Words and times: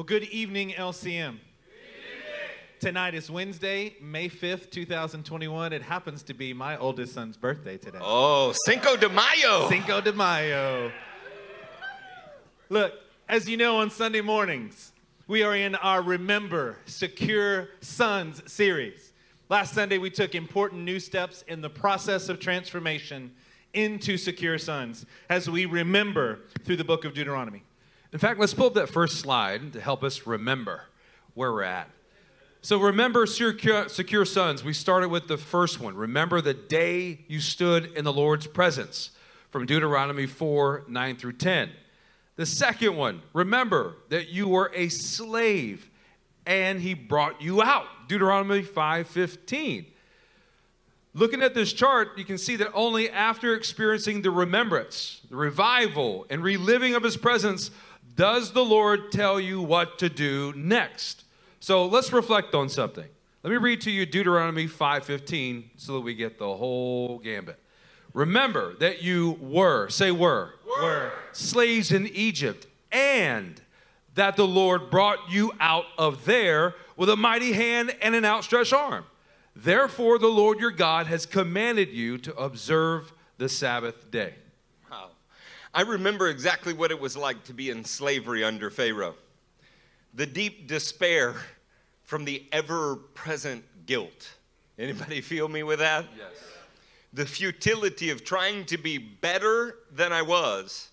Well, 0.00 0.06
good 0.06 0.24
evening, 0.24 0.70
LCM. 0.70 1.02
Good 1.02 1.12
evening. 1.12 1.40
Tonight 2.80 3.14
is 3.14 3.30
Wednesday, 3.30 3.96
May 4.00 4.30
5th, 4.30 4.70
2021. 4.70 5.74
It 5.74 5.82
happens 5.82 6.22
to 6.22 6.32
be 6.32 6.54
my 6.54 6.78
oldest 6.78 7.12
son's 7.12 7.36
birthday 7.36 7.76
today. 7.76 7.98
Oh, 8.00 8.54
Cinco 8.64 8.96
de 8.96 9.10
Mayo. 9.10 9.68
Cinco 9.68 10.00
de 10.00 10.14
Mayo. 10.14 10.90
Look, 12.70 12.94
as 13.28 13.46
you 13.46 13.58
know, 13.58 13.76
on 13.76 13.90
Sunday 13.90 14.22
mornings, 14.22 14.92
we 15.26 15.42
are 15.42 15.54
in 15.54 15.74
our 15.74 16.00
Remember 16.00 16.78
Secure 16.86 17.68
Sons 17.82 18.42
series. 18.50 19.12
Last 19.50 19.74
Sunday, 19.74 19.98
we 19.98 20.08
took 20.08 20.34
important 20.34 20.80
new 20.80 20.98
steps 20.98 21.44
in 21.46 21.60
the 21.60 21.68
process 21.68 22.30
of 22.30 22.40
transformation 22.40 23.32
into 23.74 24.16
secure 24.16 24.56
sons 24.56 25.04
as 25.28 25.50
we 25.50 25.66
remember 25.66 26.38
through 26.64 26.76
the 26.76 26.84
book 26.84 27.04
of 27.04 27.12
Deuteronomy. 27.12 27.64
In 28.12 28.18
fact, 28.18 28.40
let's 28.40 28.54
pull 28.54 28.66
up 28.66 28.74
that 28.74 28.88
first 28.88 29.20
slide 29.20 29.72
to 29.72 29.80
help 29.80 30.02
us 30.02 30.26
remember 30.26 30.82
where 31.34 31.52
we're 31.52 31.62
at. 31.62 31.88
So, 32.62 32.78
remember 32.78 33.24
secure, 33.26 33.88
secure 33.88 34.24
sons. 34.24 34.62
We 34.62 34.72
started 34.72 35.08
with 35.08 35.28
the 35.28 35.38
first 35.38 35.80
one. 35.80 35.94
Remember 35.94 36.40
the 36.40 36.52
day 36.52 37.20
you 37.28 37.40
stood 37.40 37.92
in 37.96 38.04
the 38.04 38.12
Lord's 38.12 38.46
presence 38.46 39.10
from 39.50 39.64
Deuteronomy 39.64 40.26
4 40.26 40.84
9 40.88 41.16
through 41.16 41.34
10. 41.34 41.70
The 42.36 42.46
second 42.46 42.96
one, 42.96 43.22
remember 43.32 43.96
that 44.08 44.28
you 44.28 44.48
were 44.48 44.70
a 44.74 44.88
slave 44.88 45.90
and 46.46 46.80
he 46.80 46.94
brought 46.94 47.40
you 47.40 47.62
out. 47.62 47.86
Deuteronomy 48.08 48.62
5 48.62 49.06
15. 49.06 49.86
Looking 51.12 51.42
at 51.42 51.54
this 51.54 51.72
chart, 51.72 52.16
you 52.16 52.24
can 52.24 52.38
see 52.38 52.56
that 52.56 52.72
only 52.72 53.10
after 53.10 53.54
experiencing 53.54 54.22
the 54.22 54.30
remembrance, 54.30 55.22
the 55.28 55.36
revival, 55.36 56.24
and 56.30 56.42
reliving 56.42 56.94
of 56.94 57.02
his 57.02 57.16
presence 57.16 57.70
does 58.14 58.52
the 58.52 58.64
Lord 58.64 59.12
tell 59.12 59.40
you 59.40 59.60
what 59.60 59.98
to 59.98 60.08
do 60.08 60.52
next. 60.56 61.24
So 61.60 61.86
let's 61.86 62.12
reflect 62.12 62.54
on 62.54 62.68
something. 62.68 63.06
Let 63.42 63.50
me 63.50 63.56
read 63.56 63.80
to 63.82 63.90
you 63.90 64.06
Deuteronomy 64.06 64.66
5:15 64.66 65.70
so 65.76 65.94
that 65.94 66.00
we 66.00 66.14
get 66.14 66.38
the 66.38 66.56
whole 66.56 67.18
gambit. 67.18 67.58
Remember 68.12 68.74
that 68.80 69.02
you 69.02 69.38
were, 69.40 69.88
say 69.88 70.10
were, 70.10 70.54
were 70.66 71.12
slaves 71.32 71.92
in 71.92 72.06
Egypt, 72.08 72.66
and 72.90 73.60
that 74.14 74.36
the 74.36 74.46
Lord 74.46 74.90
brought 74.90 75.30
you 75.30 75.52
out 75.60 75.86
of 75.96 76.24
there 76.24 76.74
with 76.96 77.08
a 77.08 77.16
mighty 77.16 77.52
hand 77.52 77.96
and 78.02 78.14
an 78.14 78.24
outstretched 78.24 78.72
arm. 78.72 79.04
Therefore, 79.54 80.18
the 80.18 80.28
Lord 80.28 80.58
your 80.58 80.70
God 80.70 81.06
has 81.06 81.24
commanded 81.26 81.90
you 81.90 82.18
to 82.18 82.34
observe 82.36 83.12
the 83.38 83.48
Sabbath 83.48 84.10
day. 84.10 84.34
I 85.72 85.82
remember 85.82 86.28
exactly 86.28 86.72
what 86.72 86.90
it 86.90 87.00
was 87.00 87.16
like 87.16 87.44
to 87.44 87.54
be 87.54 87.70
in 87.70 87.84
slavery 87.84 88.42
under 88.42 88.70
Pharaoh 88.70 89.14
the 90.14 90.26
deep 90.26 90.66
despair 90.66 91.36
from 92.02 92.24
the 92.24 92.44
ever 92.52 92.96
present 92.96 93.64
guilt. 93.86 94.30
Anybody 94.78 95.20
feel 95.20 95.48
me 95.48 95.62
with 95.62 95.78
that? 95.78 96.06
Yes. 96.16 96.26
The 97.12 97.26
futility 97.26 98.10
of 98.10 98.24
trying 98.24 98.64
to 98.66 98.78
be 98.78 98.98
better 98.98 99.76
than 99.92 100.12
I 100.12 100.22
was, 100.22 100.90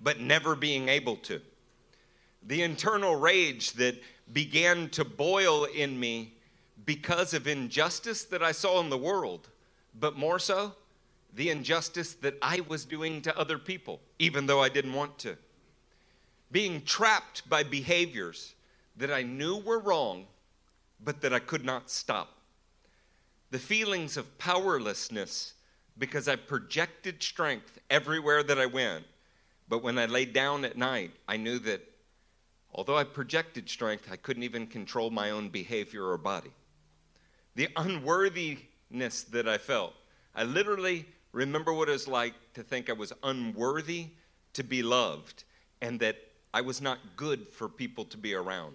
but 0.00 0.20
never 0.20 0.54
being 0.54 0.88
able 0.88 1.16
to. 1.16 1.40
The 2.46 2.62
internal 2.62 3.16
rage 3.16 3.72
that 3.72 4.00
began 4.32 4.90
to 4.90 5.04
boil 5.04 5.64
in 5.64 5.98
me 5.98 6.34
because 6.86 7.34
of 7.34 7.46
injustice 7.46 8.24
that 8.24 8.42
I 8.42 8.52
saw 8.52 8.80
in 8.80 8.90
the 8.90 8.98
world, 8.98 9.48
but 9.98 10.16
more 10.16 10.38
so, 10.38 10.74
the 11.34 11.50
injustice 11.50 12.14
that 12.14 12.36
I 12.40 12.60
was 12.68 12.84
doing 12.84 13.20
to 13.22 13.36
other 13.38 13.58
people, 13.58 14.00
even 14.18 14.46
though 14.46 14.62
I 14.62 14.68
didn't 14.68 14.92
want 14.92 15.18
to. 15.20 15.36
Being 16.52 16.82
trapped 16.82 17.48
by 17.48 17.64
behaviors 17.64 18.54
that 18.96 19.12
I 19.12 19.22
knew 19.22 19.56
were 19.56 19.80
wrong, 19.80 20.26
but 21.02 21.20
that 21.22 21.34
I 21.34 21.40
could 21.40 21.64
not 21.64 21.90
stop. 21.90 22.38
The 23.50 23.58
feelings 23.58 24.16
of 24.16 24.38
powerlessness 24.38 25.54
because 25.98 26.28
I 26.28 26.36
projected 26.36 27.22
strength 27.22 27.78
everywhere 27.90 28.42
that 28.42 28.58
I 28.58 28.66
went. 28.66 29.04
But 29.68 29.82
when 29.82 29.98
I 29.98 30.06
laid 30.06 30.32
down 30.32 30.64
at 30.64 30.76
night, 30.76 31.12
I 31.28 31.36
knew 31.36 31.58
that 31.60 31.82
although 32.72 32.96
I 32.96 33.04
projected 33.04 33.68
strength, 33.68 34.08
I 34.10 34.16
couldn't 34.16 34.42
even 34.42 34.66
control 34.66 35.10
my 35.10 35.30
own 35.30 35.48
behavior 35.48 36.04
or 36.04 36.18
body. 36.18 36.50
The 37.54 37.68
unworthiness 37.76 39.22
that 39.30 39.48
I 39.48 39.58
felt. 39.58 39.94
I 40.34 40.42
literally 40.42 41.06
remember 41.34 41.72
what 41.72 41.88
it 41.88 41.92
was 41.92 42.08
like 42.08 42.34
to 42.54 42.62
think 42.62 42.88
I 42.88 42.92
was 42.94 43.12
unworthy 43.22 44.08
to 44.54 44.62
be 44.62 44.82
loved 44.82 45.44
and 45.82 45.98
that 46.00 46.16
I 46.54 46.60
was 46.60 46.80
not 46.80 46.98
good 47.16 47.48
for 47.48 47.68
people 47.68 48.04
to 48.06 48.16
be 48.16 48.34
around. 48.34 48.74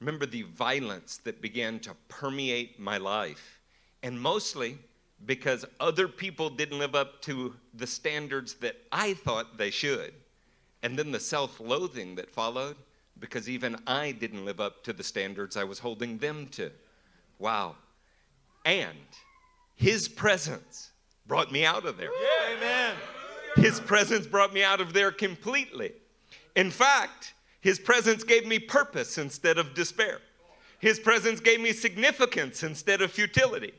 Remember 0.00 0.26
the 0.26 0.42
violence 0.42 1.18
that 1.24 1.40
began 1.40 1.80
to 1.80 1.94
permeate 2.08 2.78
my 2.78 2.98
life. 2.98 3.60
And 4.02 4.20
mostly 4.20 4.76
because 5.24 5.64
other 5.80 6.08
people 6.08 6.50
didn't 6.50 6.78
live 6.78 6.94
up 6.94 7.22
to 7.22 7.54
the 7.74 7.86
standards 7.86 8.54
that 8.54 8.76
I 8.90 9.14
thought 9.14 9.56
they 9.56 9.70
should. 9.70 10.12
And 10.82 10.98
then 10.98 11.12
the 11.12 11.20
self 11.20 11.60
loathing 11.60 12.16
that 12.16 12.28
followed 12.28 12.76
because 13.20 13.48
even 13.48 13.76
I 13.86 14.10
didn't 14.10 14.44
live 14.44 14.60
up 14.60 14.82
to 14.84 14.92
the 14.92 15.04
standards 15.04 15.56
I 15.56 15.64
was 15.64 15.78
holding 15.78 16.18
them 16.18 16.48
to. 16.48 16.72
Wow. 17.38 17.76
And 18.64 19.06
his 19.82 20.08
presence 20.08 20.92
brought 21.26 21.50
me 21.50 21.66
out 21.66 21.84
of 21.86 21.96
there. 21.96 22.10
Yeah, 22.12 22.56
amen. 22.56 22.94
His 23.56 23.80
presence 23.80 24.28
brought 24.28 24.54
me 24.54 24.62
out 24.62 24.80
of 24.80 24.92
there 24.92 25.10
completely. 25.10 25.90
In 26.54 26.70
fact, 26.70 27.34
his 27.60 27.80
presence 27.80 28.22
gave 28.22 28.46
me 28.46 28.60
purpose 28.60 29.18
instead 29.18 29.58
of 29.58 29.74
despair. 29.74 30.20
His 30.78 31.00
presence 31.00 31.40
gave 31.40 31.60
me 31.60 31.72
significance 31.72 32.62
instead 32.62 33.02
of 33.02 33.10
futility. 33.10 33.72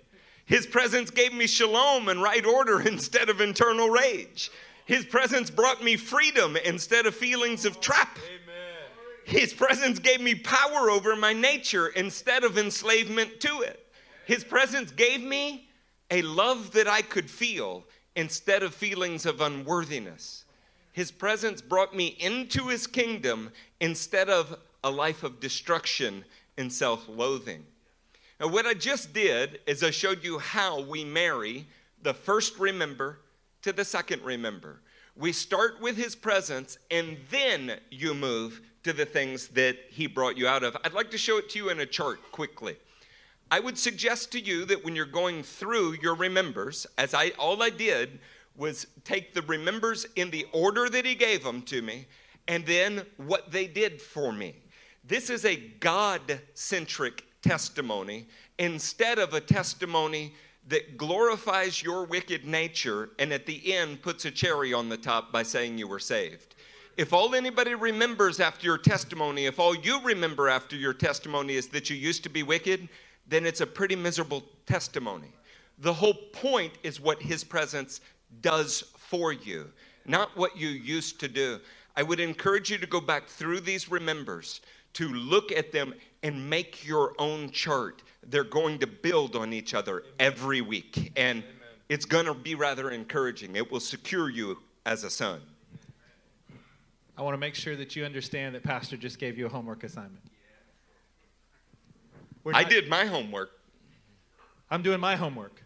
His 0.45 0.67
presence 0.67 1.09
gave 1.09 1.33
me 1.33 1.47
shalom 1.47 2.09
and 2.09 2.21
right 2.21 2.45
order 2.45 2.81
instead 2.85 3.29
of 3.29 3.39
internal 3.39 3.89
rage. 3.89 4.51
His 4.85 5.05
presence 5.05 5.49
brought 5.49 5.81
me 5.81 5.95
freedom 5.95 6.57
instead 6.57 7.05
of 7.05 7.15
feelings 7.15 7.63
of 7.63 7.79
trap. 7.79 8.17
Amen. 8.17 9.39
His 9.39 9.53
presence 9.53 9.99
gave 9.99 10.19
me 10.19 10.35
power 10.35 10.89
over 10.89 11.15
my 11.15 11.31
nature 11.31 11.87
instead 11.87 12.43
of 12.43 12.57
enslavement 12.57 13.39
to 13.39 13.61
it. 13.61 13.79
His 14.25 14.43
presence 14.43 14.91
gave 14.91 15.21
me 15.21 15.69
a 16.11 16.21
love 16.21 16.71
that 16.71 16.87
I 16.87 17.01
could 17.01 17.29
feel 17.29 17.83
instead 18.15 18.63
of 18.63 18.73
feelings 18.73 19.25
of 19.25 19.41
unworthiness. 19.41 20.45
His 20.91 21.11
presence 21.11 21.61
brought 21.61 21.95
me 21.95 22.15
into 22.19 22.67
his 22.67 22.85
kingdom 22.85 23.51
instead 23.79 24.29
of 24.29 24.57
a 24.83 24.91
life 24.91 25.23
of 25.23 25.39
destruction 25.39 26.23
and 26.57 26.71
self 26.71 27.07
loathing. 27.09 27.65
Now, 28.39 28.47
what 28.47 28.65
I 28.65 28.73
just 28.73 29.13
did 29.13 29.59
is 29.65 29.83
I 29.83 29.91
showed 29.91 30.23
you 30.23 30.37
how 30.39 30.81
we 30.81 31.03
marry 31.03 31.65
the 32.01 32.13
first 32.13 32.59
remember 32.59 33.19
to 33.63 33.71
the 33.73 33.85
second 33.85 34.21
remember. 34.23 34.81
We 35.15 35.31
start 35.31 35.81
with 35.81 35.95
his 35.95 36.15
presence 36.15 36.77
and 36.91 37.17
then 37.31 37.79
you 37.89 38.13
move 38.13 38.61
to 38.83 38.93
the 38.93 39.05
things 39.05 39.47
that 39.49 39.77
he 39.89 40.07
brought 40.07 40.37
you 40.37 40.47
out 40.47 40.63
of. 40.63 40.75
I'd 40.83 40.93
like 40.93 41.11
to 41.11 41.17
show 41.17 41.37
it 41.37 41.49
to 41.51 41.59
you 41.59 41.69
in 41.69 41.79
a 41.79 41.85
chart 41.85 42.19
quickly. 42.31 42.75
I 43.53 43.59
would 43.59 43.77
suggest 43.77 44.31
to 44.31 44.39
you 44.39 44.65
that 44.65 44.83
when 44.83 44.95
you're 44.95 45.05
going 45.05 45.43
through 45.43 45.97
your 46.01 46.15
remembers, 46.15 46.87
as 46.97 47.13
I 47.13 47.29
all 47.37 47.61
I 47.61 47.69
did 47.69 48.17
was 48.55 48.87
take 49.03 49.35
the 49.35 49.43
remembers 49.43 50.07
in 50.15 50.31
the 50.31 50.47
order 50.53 50.89
that 50.89 51.05
he 51.05 51.13
gave 51.13 51.43
them 51.43 51.61
to 51.73 51.83
me 51.83 52.07
and 52.47 52.65
then 52.65 53.05
what 53.17 53.51
they 53.51 53.67
did 53.67 54.01
for 54.01 54.31
me. 54.31 54.55
This 55.03 55.29
is 55.29 55.45
a 55.45 55.55
God 55.79 56.41
centric 56.55 57.25
testimony 57.43 58.25
instead 58.57 59.19
of 59.19 59.35
a 59.35 59.39
testimony 59.39 60.33
that 60.67 60.97
glorifies 60.97 61.83
your 61.83 62.05
wicked 62.05 62.45
nature 62.45 63.11
and 63.19 63.31
at 63.31 63.45
the 63.45 63.71
end 63.71 64.01
puts 64.01 64.25
a 64.25 64.31
cherry 64.31 64.73
on 64.73 64.89
the 64.89 64.97
top 64.97 65.31
by 65.31 65.43
saying 65.43 65.77
you 65.77 65.87
were 65.87 65.99
saved. 65.99 66.55
If 66.97 67.13
all 67.13 67.35
anybody 67.35 67.75
remembers 67.75 68.39
after 68.39 68.65
your 68.65 68.79
testimony, 68.79 69.45
if 69.45 69.59
all 69.59 69.75
you 69.75 70.01
remember 70.01 70.49
after 70.49 70.75
your 70.75 70.93
testimony 70.93 71.53
is 71.53 71.67
that 71.67 71.91
you 71.91 71.95
used 71.95 72.23
to 72.23 72.29
be 72.29 72.41
wicked, 72.41 72.89
then 73.27 73.45
it's 73.45 73.61
a 73.61 73.67
pretty 73.67 73.95
miserable 73.95 74.43
testimony. 74.65 75.31
The 75.79 75.93
whole 75.93 76.13
point 76.13 76.73
is 76.83 76.99
what 76.99 77.21
his 77.21 77.43
presence 77.43 78.01
does 78.41 78.83
for 78.97 79.33
you, 79.33 79.69
not 80.05 80.35
what 80.37 80.57
you 80.57 80.69
used 80.69 81.19
to 81.21 81.27
do. 81.27 81.59
I 81.95 82.03
would 82.03 82.19
encourage 82.19 82.71
you 82.71 82.77
to 82.77 82.87
go 82.87 82.99
back 82.99 83.27
through 83.27 83.61
these 83.61 83.89
remembers, 83.89 84.61
to 84.93 85.07
look 85.09 85.51
at 85.51 85.71
them 85.71 85.93
and 86.23 86.49
make 86.49 86.85
your 86.85 87.13
own 87.19 87.51
chart. 87.51 88.03
They're 88.27 88.43
going 88.43 88.79
to 88.79 88.87
build 88.87 89.35
on 89.35 89.53
each 89.53 89.73
other 89.73 90.03
every 90.19 90.61
week, 90.61 91.11
and 91.15 91.39
Amen. 91.39 91.55
it's 91.89 92.05
going 92.05 92.25
to 92.25 92.33
be 92.33 92.55
rather 92.55 92.91
encouraging. 92.91 93.55
It 93.55 93.71
will 93.71 93.79
secure 93.79 94.29
you 94.29 94.57
as 94.85 95.03
a 95.03 95.09
son. 95.09 95.41
I 97.17 97.21
want 97.21 97.35
to 97.35 97.39
make 97.39 97.53
sure 97.53 97.75
that 97.75 97.95
you 97.95 98.05
understand 98.05 98.55
that 98.55 98.63
Pastor 98.63 98.97
just 98.97 99.19
gave 99.19 99.37
you 99.37 99.45
a 99.45 99.49
homework 99.49 99.83
assignment. 99.83 100.23
Not, 102.45 102.55
I 102.55 102.63
did 102.63 102.89
my 102.89 103.05
homework. 103.05 103.51
I'm 104.69 104.81
doing 104.81 104.99
my 104.99 105.15
homework. 105.15 105.63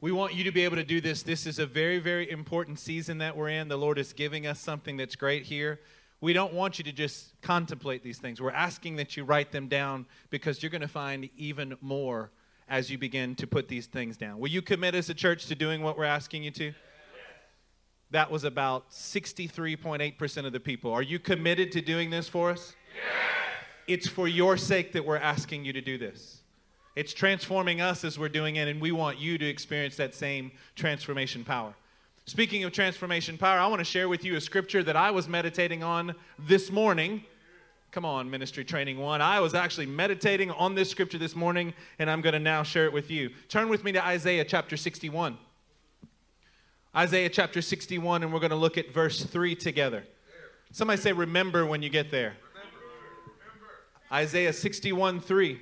We 0.00 0.12
want 0.12 0.34
you 0.34 0.44
to 0.44 0.52
be 0.52 0.64
able 0.64 0.76
to 0.76 0.84
do 0.84 1.00
this. 1.00 1.22
This 1.22 1.46
is 1.46 1.58
a 1.58 1.66
very, 1.66 1.98
very 1.98 2.30
important 2.30 2.78
season 2.78 3.18
that 3.18 3.36
we're 3.36 3.48
in. 3.48 3.68
The 3.68 3.78
Lord 3.78 3.98
is 3.98 4.12
giving 4.12 4.46
us 4.46 4.60
something 4.60 4.96
that's 4.96 5.16
great 5.16 5.44
here. 5.44 5.80
We 6.20 6.32
don't 6.32 6.52
want 6.52 6.78
you 6.78 6.84
to 6.84 6.92
just 6.92 7.40
contemplate 7.42 8.02
these 8.02 8.18
things. 8.18 8.40
We're 8.40 8.50
asking 8.50 8.96
that 8.96 9.16
you 9.16 9.24
write 9.24 9.52
them 9.52 9.68
down 9.68 10.06
because 10.30 10.62
you're 10.62 10.70
going 10.70 10.82
to 10.82 10.88
find 10.88 11.28
even 11.36 11.76
more 11.80 12.30
as 12.68 12.90
you 12.90 12.98
begin 12.98 13.34
to 13.36 13.46
put 13.46 13.68
these 13.68 13.86
things 13.86 14.16
down. 14.16 14.38
Will 14.38 14.48
you 14.48 14.62
commit 14.62 14.94
as 14.94 15.10
a 15.10 15.14
church 15.14 15.46
to 15.46 15.54
doing 15.54 15.82
what 15.82 15.98
we're 15.98 16.04
asking 16.04 16.42
you 16.42 16.50
to? 16.52 16.72
That 18.10 18.30
was 18.30 18.44
about 18.44 18.90
63.8% 18.90 20.46
of 20.46 20.52
the 20.52 20.60
people. 20.60 20.92
Are 20.92 21.02
you 21.02 21.18
committed 21.18 21.72
to 21.72 21.80
doing 21.80 22.10
this 22.10 22.28
for 22.28 22.50
us? 22.50 22.74
Yes. 22.94 23.43
It's 23.86 24.08
for 24.08 24.26
your 24.26 24.56
sake 24.56 24.92
that 24.92 25.04
we're 25.04 25.16
asking 25.16 25.64
you 25.64 25.72
to 25.72 25.80
do 25.80 25.98
this. 25.98 26.40
It's 26.96 27.12
transforming 27.12 27.80
us 27.80 28.04
as 28.04 28.18
we're 28.18 28.28
doing 28.28 28.56
it, 28.56 28.68
and 28.68 28.80
we 28.80 28.92
want 28.92 29.18
you 29.18 29.36
to 29.36 29.44
experience 29.44 29.96
that 29.96 30.14
same 30.14 30.52
transformation 30.76 31.44
power. 31.44 31.74
Speaking 32.26 32.64
of 32.64 32.72
transformation 32.72 33.36
power, 33.36 33.58
I 33.58 33.66
want 33.66 33.80
to 33.80 33.84
share 33.84 34.08
with 34.08 34.24
you 34.24 34.36
a 34.36 34.40
scripture 34.40 34.82
that 34.84 34.96
I 34.96 35.10
was 35.10 35.28
meditating 35.28 35.82
on 35.82 36.14
this 36.38 36.70
morning. 36.70 37.24
Come 37.90 38.04
on, 38.04 38.30
Ministry 38.30 38.64
Training 38.64 38.98
One. 38.98 39.20
I 39.20 39.40
was 39.40 39.54
actually 39.54 39.86
meditating 39.86 40.50
on 40.52 40.74
this 40.74 40.88
scripture 40.88 41.18
this 41.18 41.36
morning, 41.36 41.74
and 41.98 42.08
I'm 42.08 42.22
going 42.22 42.32
to 42.32 42.38
now 42.38 42.62
share 42.62 42.86
it 42.86 42.92
with 42.92 43.10
you. 43.10 43.30
Turn 43.48 43.68
with 43.68 43.84
me 43.84 43.92
to 43.92 44.04
Isaiah 44.04 44.44
chapter 44.44 44.76
61. 44.76 45.36
Isaiah 46.96 47.28
chapter 47.28 47.60
61, 47.60 48.22
and 48.22 48.32
we're 48.32 48.40
going 48.40 48.50
to 48.50 48.56
look 48.56 48.78
at 48.78 48.92
verse 48.92 49.22
3 49.24 49.56
together. 49.56 50.04
Somebody 50.70 51.02
say, 51.02 51.12
Remember 51.12 51.66
when 51.66 51.82
you 51.82 51.90
get 51.90 52.10
there. 52.10 52.34
Isaiah 54.14 54.52
61 54.52 55.18
3. 55.18 55.60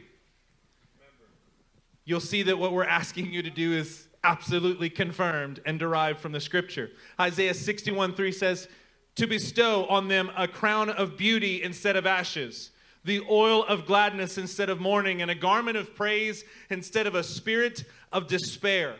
You'll 2.04 2.20
see 2.20 2.42
that 2.42 2.58
what 2.58 2.72
we're 2.72 2.84
asking 2.84 3.32
you 3.32 3.42
to 3.42 3.48
do 3.48 3.72
is 3.72 4.08
absolutely 4.22 4.90
confirmed 4.90 5.60
and 5.64 5.78
derived 5.78 6.20
from 6.20 6.32
the 6.32 6.40
scripture. 6.40 6.90
Isaiah 7.18 7.54
61 7.54 8.14
3 8.14 8.30
says, 8.30 8.68
To 9.14 9.26
bestow 9.26 9.86
on 9.86 10.08
them 10.08 10.30
a 10.36 10.46
crown 10.46 10.90
of 10.90 11.16
beauty 11.16 11.62
instead 11.62 11.96
of 11.96 12.06
ashes, 12.06 12.72
the 13.04 13.22
oil 13.30 13.64
of 13.64 13.86
gladness 13.86 14.36
instead 14.36 14.68
of 14.68 14.78
mourning, 14.78 15.22
and 15.22 15.30
a 15.30 15.34
garment 15.34 15.78
of 15.78 15.94
praise 15.94 16.44
instead 16.68 17.06
of 17.06 17.14
a 17.14 17.24
spirit 17.24 17.84
of 18.12 18.26
despair. 18.26 18.96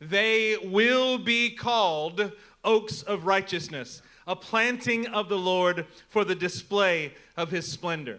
They 0.00 0.56
will 0.56 1.18
be 1.18 1.50
called 1.50 2.32
oaks 2.64 3.02
of 3.02 3.26
righteousness, 3.26 4.02
a 4.26 4.34
planting 4.34 5.06
of 5.06 5.28
the 5.28 5.38
Lord 5.38 5.86
for 6.08 6.24
the 6.24 6.34
display 6.34 7.14
of 7.36 7.52
his 7.52 7.70
splendor. 7.70 8.18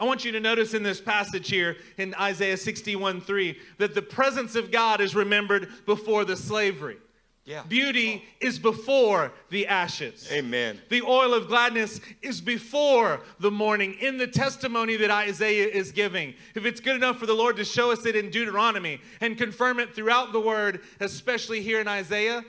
I 0.00 0.04
want 0.04 0.24
you 0.24 0.32
to 0.32 0.40
notice 0.40 0.72
in 0.72 0.82
this 0.82 1.00
passage 1.00 1.50
here 1.50 1.76
in 1.98 2.14
Isaiah 2.14 2.56
61 2.56 3.20
3 3.20 3.58
that 3.78 3.94
the 3.94 4.00
presence 4.02 4.56
of 4.56 4.70
God 4.70 5.02
is 5.02 5.14
remembered 5.14 5.68
before 5.84 6.24
the 6.24 6.36
slavery. 6.36 6.96
Yeah. 7.44 7.64
Beauty 7.64 8.24
is 8.40 8.58
before 8.58 9.32
the 9.50 9.66
ashes. 9.66 10.28
Amen. 10.30 10.80
The 10.88 11.02
oil 11.02 11.34
of 11.34 11.48
gladness 11.48 12.00
is 12.22 12.40
before 12.40 13.20
the 13.40 13.50
mourning 13.50 13.94
in 13.94 14.18
the 14.18 14.26
testimony 14.26 14.96
that 14.96 15.10
Isaiah 15.10 15.66
is 15.66 15.90
giving. 15.90 16.34
If 16.54 16.64
it's 16.64 16.80
good 16.80 16.96
enough 16.96 17.18
for 17.18 17.26
the 17.26 17.34
Lord 17.34 17.56
to 17.56 17.64
show 17.64 17.90
us 17.90 18.06
it 18.06 18.14
in 18.14 18.30
Deuteronomy 18.30 19.00
and 19.20 19.36
confirm 19.36 19.80
it 19.80 19.94
throughout 19.94 20.32
the 20.32 20.40
word, 20.40 20.80
especially 21.00 21.60
here 21.60 21.80
in 21.80 21.88
Isaiah, 21.88 22.44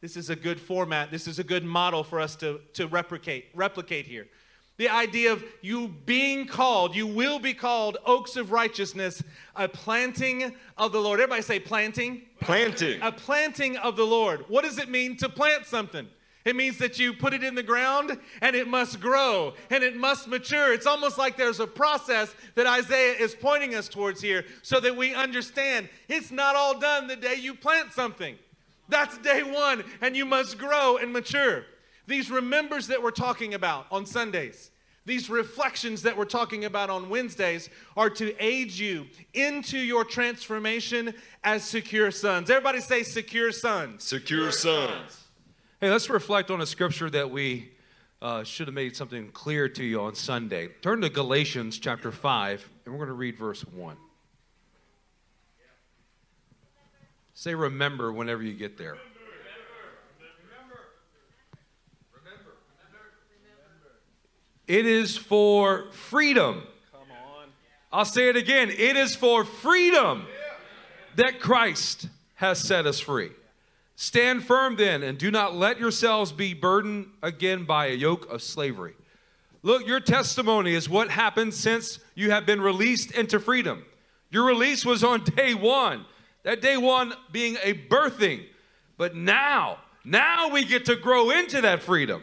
this 0.00 0.16
is 0.16 0.30
a 0.30 0.36
good 0.36 0.60
format. 0.60 1.10
This 1.10 1.28
is 1.28 1.38
a 1.38 1.44
good 1.44 1.64
model 1.64 2.02
for 2.02 2.20
us 2.20 2.34
to, 2.36 2.60
to 2.74 2.86
replicate, 2.86 3.46
replicate 3.54 4.06
here. 4.06 4.26
The 4.78 4.88
idea 4.90 5.32
of 5.32 5.42
you 5.62 5.88
being 6.04 6.46
called, 6.46 6.94
you 6.94 7.06
will 7.06 7.38
be 7.38 7.54
called 7.54 7.96
oaks 8.04 8.36
of 8.36 8.52
righteousness, 8.52 9.22
a 9.54 9.68
planting 9.68 10.54
of 10.76 10.92
the 10.92 11.00
Lord. 11.00 11.18
Everybody 11.18 11.42
say 11.42 11.58
planting. 11.58 12.22
Planting. 12.40 13.00
A 13.00 13.10
planting 13.10 13.78
of 13.78 13.96
the 13.96 14.04
Lord. 14.04 14.44
What 14.48 14.64
does 14.64 14.78
it 14.78 14.90
mean 14.90 15.16
to 15.18 15.28
plant 15.28 15.64
something? 15.64 16.06
It 16.44 16.54
means 16.54 16.78
that 16.78 16.98
you 16.98 17.12
put 17.12 17.34
it 17.34 17.42
in 17.42 17.56
the 17.56 17.62
ground 17.62 18.16
and 18.40 18.54
it 18.54 18.68
must 18.68 19.00
grow 19.00 19.54
and 19.68 19.82
it 19.82 19.96
must 19.96 20.28
mature. 20.28 20.72
It's 20.72 20.86
almost 20.86 21.18
like 21.18 21.36
there's 21.36 21.58
a 21.58 21.66
process 21.66 22.32
that 22.54 22.66
Isaiah 22.66 23.14
is 23.14 23.34
pointing 23.34 23.74
us 23.74 23.88
towards 23.88 24.20
here 24.20 24.44
so 24.62 24.78
that 24.78 24.96
we 24.96 25.12
understand 25.12 25.88
it's 26.08 26.30
not 26.30 26.54
all 26.54 26.78
done 26.78 27.08
the 27.08 27.16
day 27.16 27.34
you 27.34 27.54
plant 27.54 27.92
something. 27.92 28.36
That's 28.88 29.18
day 29.18 29.42
one, 29.42 29.82
and 30.00 30.16
you 30.16 30.24
must 30.24 30.58
grow 30.58 30.98
and 30.98 31.12
mature. 31.12 31.64
These 32.06 32.30
remembers 32.30 32.86
that 32.88 33.02
we're 33.02 33.10
talking 33.10 33.54
about 33.54 33.86
on 33.90 34.06
Sundays, 34.06 34.70
these 35.06 35.30
reflections 35.30 36.02
that 36.02 36.16
we're 36.16 36.24
talking 36.24 36.64
about 36.64 36.90
on 36.90 37.08
Wednesdays 37.08 37.70
are 37.96 38.10
to 38.10 38.34
aid 38.44 38.72
you 38.72 39.06
into 39.34 39.78
your 39.78 40.04
transformation 40.04 41.14
as 41.44 41.62
secure 41.62 42.10
sons. 42.10 42.50
Everybody 42.50 42.80
say 42.80 43.04
secure 43.04 43.52
sons. 43.52 44.02
Secure 44.02 44.50
sons. 44.50 45.24
Hey, 45.80 45.90
let's 45.90 46.10
reflect 46.10 46.50
on 46.50 46.60
a 46.60 46.66
scripture 46.66 47.08
that 47.10 47.30
we 47.30 47.70
uh, 48.20 48.42
should 48.42 48.66
have 48.66 48.74
made 48.74 48.96
something 48.96 49.30
clear 49.30 49.68
to 49.68 49.84
you 49.84 50.00
on 50.00 50.14
Sunday. 50.14 50.68
Turn 50.82 51.00
to 51.02 51.08
Galatians 51.08 51.78
chapter 51.78 52.10
5, 52.10 52.68
and 52.84 52.92
we're 52.92 52.98
going 52.98 53.08
to 53.08 53.14
read 53.14 53.36
verse 53.36 53.62
1. 53.62 53.96
Say 57.34 57.54
remember 57.54 58.10
whenever 58.10 58.42
you 58.42 58.54
get 58.54 58.78
there. 58.78 58.96
It 64.66 64.86
is 64.86 65.16
for 65.16 65.90
freedom. 65.92 66.62
Come 66.92 67.02
on. 67.02 67.48
I'll 67.92 68.04
say 68.04 68.28
it 68.28 68.36
again. 68.36 68.70
It 68.70 68.96
is 68.96 69.14
for 69.14 69.44
freedom 69.44 70.26
that 71.14 71.40
Christ 71.40 72.08
has 72.34 72.58
set 72.58 72.86
us 72.86 73.00
free. 73.00 73.30
Stand 73.94 74.44
firm 74.44 74.76
then, 74.76 75.02
and 75.02 75.16
do 75.16 75.30
not 75.30 75.56
let 75.56 75.80
yourselves 75.80 76.30
be 76.30 76.52
burdened 76.52 77.08
again 77.22 77.64
by 77.64 77.86
a 77.86 77.94
yoke 77.94 78.30
of 78.30 78.42
slavery. 78.42 78.94
Look, 79.62 79.86
your 79.86 80.00
testimony 80.00 80.74
is 80.74 80.88
what 80.88 81.10
happened 81.10 81.54
since 81.54 81.98
you 82.14 82.30
have 82.30 82.44
been 82.44 82.60
released 82.60 83.10
into 83.12 83.40
freedom. 83.40 83.84
Your 84.30 84.44
release 84.44 84.84
was 84.84 85.02
on 85.02 85.24
day 85.24 85.54
one, 85.54 86.04
that 86.42 86.60
day 86.60 86.76
one 86.76 87.14
being 87.32 87.56
a 87.62 87.72
birthing. 87.72 88.44
But 88.98 89.16
now, 89.16 89.78
now 90.04 90.50
we 90.50 90.64
get 90.64 90.84
to 90.86 90.96
grow 90.96 91.30
into 91.30 91.62
that 91.62 91.82
freedom. 91.82 92.22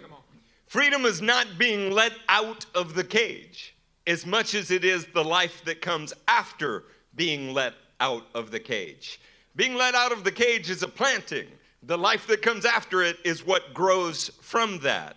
Freedom 0.74 1.06
is 1.06 1.22
not 1.22 1.60
being 1.60 1.92
let 1.92 2.14
out 2.28 2.66
of 2.74 2.96
the 2.96 3.04
cage 3.04 3.76
as 4.08 4.26
much 4.26 4.56
as 4.56 4.72
it 4.72 4.84
is 4.84 5.06
the 5.14 5.24
life 5.24 5.64
that 5.66 5.84
comes 5.84 6.14
after 6.28 6.86
being 7.14 7.54
let 7.54 7.76
out 8.00 8.26
of 8.34 8.50
the 8.50 8.60
cage. 8.60 9.22
Being 9.56 9.76
let 9.76 9.94
out 9.94 10.12
of 10.12 10.24
the 10.24 10.32
cage 10.32 10.72
is 10.72 10.82
a 10.82 10.88
planting. 10.88 11.46
The 11.84 11.96
life 11.96 12.26
that 12.26 12.42
comes 12.42 12.66
after 12.66 13.04
it 13.04 13.18
is 13.24 13.46
what 13.46 13.76
grows 13.76 14.30
from 14.42 14.80
that. 14.80 15.16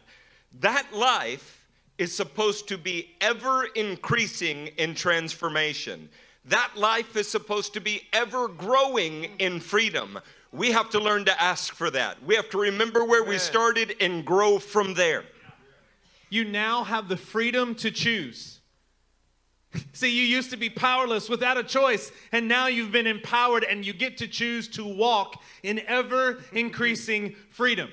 That 0.61 0.89
life 0.93 1.67
is 1.97 2.15
supposed 2.15 2.69
to 2.69 2.77
be 2.77 3.13
ever 3.23 3.65
increasing 3.75 4.67
in 4.77 4.95
transformation. 4.95 6.11
That 6.45 6.73
life 6.77 7.17
is 7.17 7.31
supposed 7.31 7.73
to 7.73 7.81
be 7.81 8.03
ever 8.13 8.49
growing 8.49 9.31
in 9.39 9.61
freedom. 9.61 10.19
We 10.53 10.71
have 10.73 10.91
to 10.91 11.01
learn 11.01 11.25
to 11.25 11.43
ask 11.43 11.75
for 11.75 11.89
that. 11.93 12.23
We 12.23 12.35
have 12.35 12.51
to 12.51 12.59
remember 12.59 13.07
where 13.07 13.25
we 13.25 13.39
started 13.39 13.97
and 14.03 14.23
grow 14.23 14.59
from 14.59 14.93
there 14.93 15.25
you 16.29 16.45
now 16.45 16.85
have 16.85 17.09
the 17.09 17.17
freedom 17.17 17.75
to 17.77 17.91
choose. 17.91 18.61
See, 19.93 20.11
you 20.11 20.23
used 20.23 20.51
to 20.51 20.57
be 20.57 20.71
powerless 20.71 21.29
without 21.29 21.59
a 21.59 21.63
choice, 21.63 22.11
and 22.33 22.49
now 22.49 22.67
you've 22.67 22.93
been 22.93 23.07
empowered 23.07 23.65
and 23.65 23.85
you 23.85 23.93
get 23.93 24.17
to 24.19 24.29
choose 24.29 24.69
to 24.69 24.85
walk 24.85 25.43
in 25.63 25.81
ever 25.87 26.43
increasing 26.53 27.35
freedom. 27.51 27.91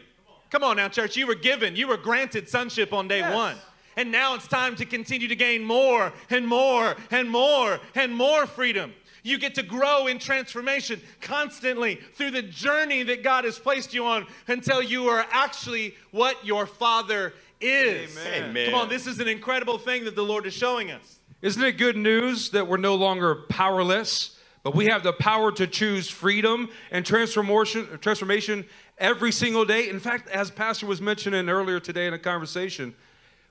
Come 0.49 0.63
on 0.63 0.77
now, 0.77 0.87
church. 0.87 1.17
You 1.17 1.27
were 1.27 1.35
given, 1.35 1.75
you 1.75 1.87
were 1.87 1.97
granted 1.97 2.47
sonship 2.47 2.93
on 2.93 3.07
day 3.07 3.19
yes. 3.19 3.33
one. 3.33 3.57
And 3.95 4.11
now 4.11 4.35
it's 4.35 4.47
time 4.47 4.75
to 4.77 4.85
continue 4.85 5.27
to 5.27 5.35
gain 5.35 5.63
more 5.63 6.13
and 6.29 6.47
more 6.47 6.95
and 7.11 7.29
more 7.29 7.79
and 7.95 8.15
more 8.15 8.47
freedom. 8.47 8.93
You 9.23 9.37
get 9.37 9.55
to 9.55 9.63
grow 9.63 10.07
in 10.07 10.19
transformation 10.19 10.99
constantly 11.21 11.95
through 12.15 12.31
the 12.31 12.41
journey 12.41 13.03
that 13.03 13.23
God 13.23 13.45
has 13.45 13.57
placed 13.57 13.93
you 13.93 14.05
on 14.05 14.27
until 14.47 14.81
you 14.81 15.07
are 15.07 15.25
actually 15.31 15.95
what 16.11 16.45
your 16.45 16.65
Father 16.65 17.33
is. 17.63 18.17
Amen. 18.17 18.65
Come 18.65 18.79
on, 18.79 18.89
this 18.89 19.07
is 19.07 19.19
an 19.19 19.27
incredible 19.27 19.77
thing 19.77 20.05
that 20.05 20.15
the 20.15 20.23
Lord 20.23 20.45
is 20.45 20.53
showing 20.53 20.91
us. 20.91 21.19
Isn't 21.41 21.63
it 21.63 21.73
good 21.73 21.97
news 21.97 22.51
that 22.51 22.67
we're 22.67 22.77
no 22.77 22.95
longer 22.95 23.35
powerless, 23.49 24.39
but 24.63 24.75
we 24.75 24.85
have 24.85 25.03
the 25.03 25.13
power 25.13 25.51
to 25.53 25.67
choose 25.67 26.09
freedom 26.09 26.69
and 26.91 27.05
transformation, 27.05 27.99
transformation 27.99 28.65
every 28.97 29.31
single 29.31 29.65
day? 29.65 29.89
In 29.89 29.99
fact, 29.99 30.29
as 30.29 30.51
Pastor 30.51 30.85
was 30.85 31.01
mentioning 31.01 31.49
earlier 31.49 31.79
today 31.79 32.07
in 32.07 32.13
a 32.13 32.19
conversation, 32.19 32.95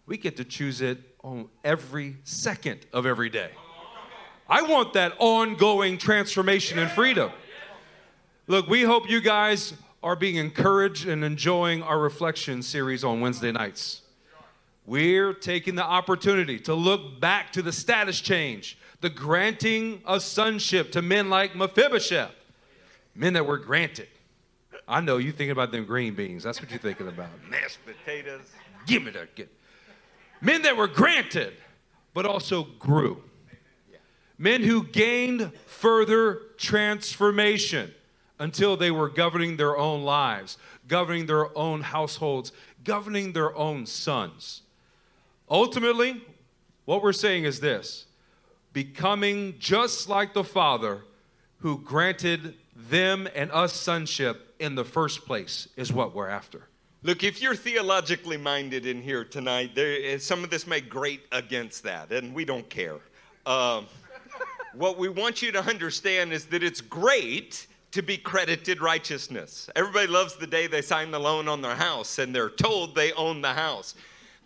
we 0.07 0.17
get 0.17 0.37
to 0.39 0.45
choose 0.45 0.81
it 0.81 0.99
on 1.23 1.49
every 1.65 2.17
second 2.25 2.87
of 2.93 3.07
every 3.07 3.31
day. 3.31 3.51
I 4.49 4.63
want 4.63 4.93
that 4.95 5.15
ongoing 5.19 5.99
transformation 5.99 6.79
and 6.79 6.91
freedom. 6.91 7.31
Look, 8.49 8.67
we 8.69 8.83
hope 8.83 9.09
you 9.09 9.21
guys 9.21 9.73
are 10.03 10.17
being 10.17 10.37
encouraged 10.37 11.07
and 11.07 11.25
enjoying 11.25 11.83
our 11.83 11.99
reflection 11.99 12.61
series 12.61 13.05
on 13.05 13.21
Wednesday 13.21 13.53
nights. 13.53 14.02
We're 14.85 15.33
taking 15.33 15.77
the 15.77 15.85
opportunity 15.85 16.59
to 16.61 16.75
look 16.75 17.21
back 17.21 17.53
to 17.53 17.63
the 17.63 17.73
status 17.73 18.21
change, 18.21 18.79
the 19.01 19.11
granting 19.11 20.03
of 20.05 20.23
sonship 20.23 20.93
to 20.93 21.03
men 21.03 21.31
like 21.31 21.55
Mephibosheth, 21.55 22.35
men 23.15 23.35
that 23.35 23.47
were 23.47 23.59
granted. 23.59 24.09
I 24.89 25.01
know 25.01 25.19
you're 25.19 25.33
thinking 25.33 25.53
about 25.53 25.71
them 25.71 25.85
green 25.85 26.15
beans. 26.15 26.43
That's 26.43 26.61
what 26.61 26.71
you're 26.71 26.81
thinking 26.81 27.09
about. 27.09 27.29
Mashed 27.49 27.79
potatoes. 27.87 28.51
Give 28.87 29.03
me 29.03 29.13
that. 29.13 29.35
Get. 29.37 29.51
Men 30.41 30.63
that 30.63 30.77
were 30.77 30.89
granted, 30.89 31.55
but 32.15 32.27
also 32.27 32.65
grew. 32.79 33.23
Men 34.37 34.63
who 34.63 34.85
gained 34.85 35.53
further 35.67 36.41
transformation 36.57 37.95
until 38.41 38.77
they 38.77 38.91
were 38.91 39.09
governing 39.09 39.57
their 39.57 39.79
own 39.79 40.03
lives, 40.03 40.59
governing 40.89 41.27
their 41.27 41.57
own 41.57 41.81
households, 41.81 42.51
governing 42.83 43.33
their 43.33 43.55
own 43.57 43.87
sons. 43.87 44.63
Ultimately, 45.53 46.23
what 46.87 47.03
we're 47.03 47.13
saying 47.13 47.45
is 47.45 47.61
this 47.61 48.07
becoming 48.73 49.55
just 49.59 50.09
like 50.09 50.33
the 50.33 50.43
Father 50.43 51.03
who 51.59 51.79
granted 51.79 52.55
them 52.75 53.29
and 53.35 53.53
us 53.53 53.75
sonship 53.75 54.55
in 54.59 54.75
the 54.75 54.85
first 54.85 55.27
place 55.27 55.69
is 55.77 55.93
what 55.93 56.15
we're 56.15 56.31
after. 56.31 56.69
Look, 57.03 57.23
if 57.23 57.43
you're 57.43 57.55
theologically 57.55 58.39
minded 58.39 58.87
in 58.87 59.03
here 59.03 59.25
tonight, 59.25 59.75
there, 59.75 60.19
some 60.19 60.43
of 60.43 60.49
this 60.49 60.67
may 60.67 60.81
grate 60.81 61.27
against 61.33 61.83
that, 61.83 62.13
and 62.13 62.33
we 62.33 62.47
don't 62.47 62.69
care. 62.71 62.97
Um, 63.45 63.87
what 64.73 64.97
we 64.97 65.11
want 65.11 65.43
you 65.43 65.53
to 65.53 65.63
understand 65.63 66.33
is 66.33 66.47
that 66.47 66.63
it's 66.63 66.81
great 66.81 67.67
to 67.91 68.03
be 68.03 68.17
credited 68.17 68.81
righteousness. 68.81 69.69
Everybody 69.77 70.07
loves 70.07 70.35
the 70.35 70.47
day 70.47 70.67
they 70.67 70.81
sign 70.81 71.11
the 71.11 71.19
loan 71.19 71.47
on 71.47 71.61
their 71.61 71.75
house 71.75 72.19
and 72.19 72.35
they're 72.35 72.49
told 72.49 72.95
they 72.95 73.13
own 73.13 73.43
the 73.43 73.53
house. 73.53 73.95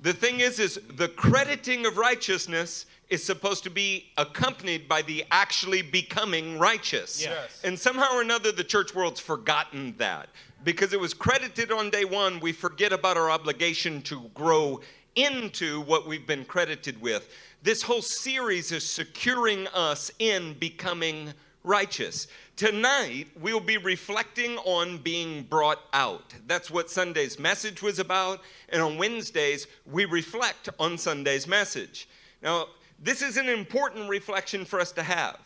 The 0.03 0.13
thing 0.13 0.41
is 0.41 0.59
is 0.59 0.79
the 0.97 1.09
crediting 1.09 1.87
of 1.87 1.97
righteousness 1.97 2.87
is 3.09 3.23
supposed 3.23 3.63
to 3.65 3.71
be 3.71 4.11
accompanied 4.19 4.89
by 4.89 5.03
the 5.03 5.25
actually 5.31 5.83
becoming 5.83 6.59
righteous. 6.59 7.23
Yes. 7.23 7.61
And 7.65 7.79
somehow 7.79 8.15
or 8.15 8.23
another 8.23 8.53
the 8.53 8.65
church 8.65 8.95
world's 8.95 9.21
forgotten 9.21 9.95
that. 9.99 10.29
Because 10.65 10.93
it 10.93 11.01
was 11.01 11.15
credited 11.15 11.71
on 11.71 11.91
day 11.91 12.05
1, 12.05 12.41
we 12.41 12.53
forget 12.53 12.93
about 12.93 13.17
our 13.17 13.31
obligation 13.31 14.03
to 14.03 14.29
grow 14.35 14.81
into 15.15 15.81
what 15.83 16.07
we've 16.07 16.27
been 16.27 16.45
credited 16.45 17.01
with. 17.01 17.31
This 17.63 17.83
whole 17.83 18.03
series 18.03 18.73
is 18.73 18.89
securing 18.89 19.67
us 19.69 20.11
in 20.19 20.55
becoming 20.55 21.33
righteous. 21.67 22.29
Tonight, 22.55 23.29
we'll 23.39 23.61
be 23.61 23.77
reflecting 23.77 24.57
on 24.59 24.99
being 24.99 25.43
brought 25.43 25.81
out. 25.93 26.33
That's 26.47 26.71
what 26.71 26.89
Sunday's 26.89 27.39
message 27.39 27.83
was 27.83 27.99
about. 27.99 28.41
And 28.71 28.81
on 28.81 28.97
Wednesdays, 28.97 29.67
we 29.85 30.07
reflect 30.07 30.71
on 30.79 30.97
Sunday's 30.97 31.47
message. 31.47 32.09
Now, 32.43 32.67
this 32.99 33.21
is 33.21 33.37
an 33.37 33.49
important 33.49 34.09
reflection 34.09 34.65
for 34.65 34.81
us 34.81 34.93
to 34.93 35.03
have 35.03 35.39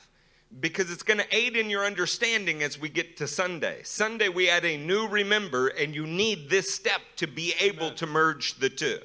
because 0.61 0.91
it's 0.91 1.03
going 1.03 1.19
to 1.19 1.37
aid 1.37 1.57
in 1.57 1.71
your 1.71 1.85
understanding 1.85 2.63
as 2.63 2.79
we 2.79 2.89
get 2.89 3.17
to 3.17 3.27
Sunday. 3.27 3.81
Sunday, 3.83 4.29
we 4.29 4.51
add 4.51 4.65
a 4.65 4.77
new 4.77 5.09
remember, 5.09 5.69
and 5.69 5.95
you 5.95 6.07
need 6.07 6.51
this 6.51 6.73
step 6.73 7.01
to 7.17 7.27
be 7.27 7.55
able 7.61 7.87
Amen. 7.87 7.97
to 7.97 8.07
merge 8.07 8.55
the 8.59 8.69
two. 8.69 8.99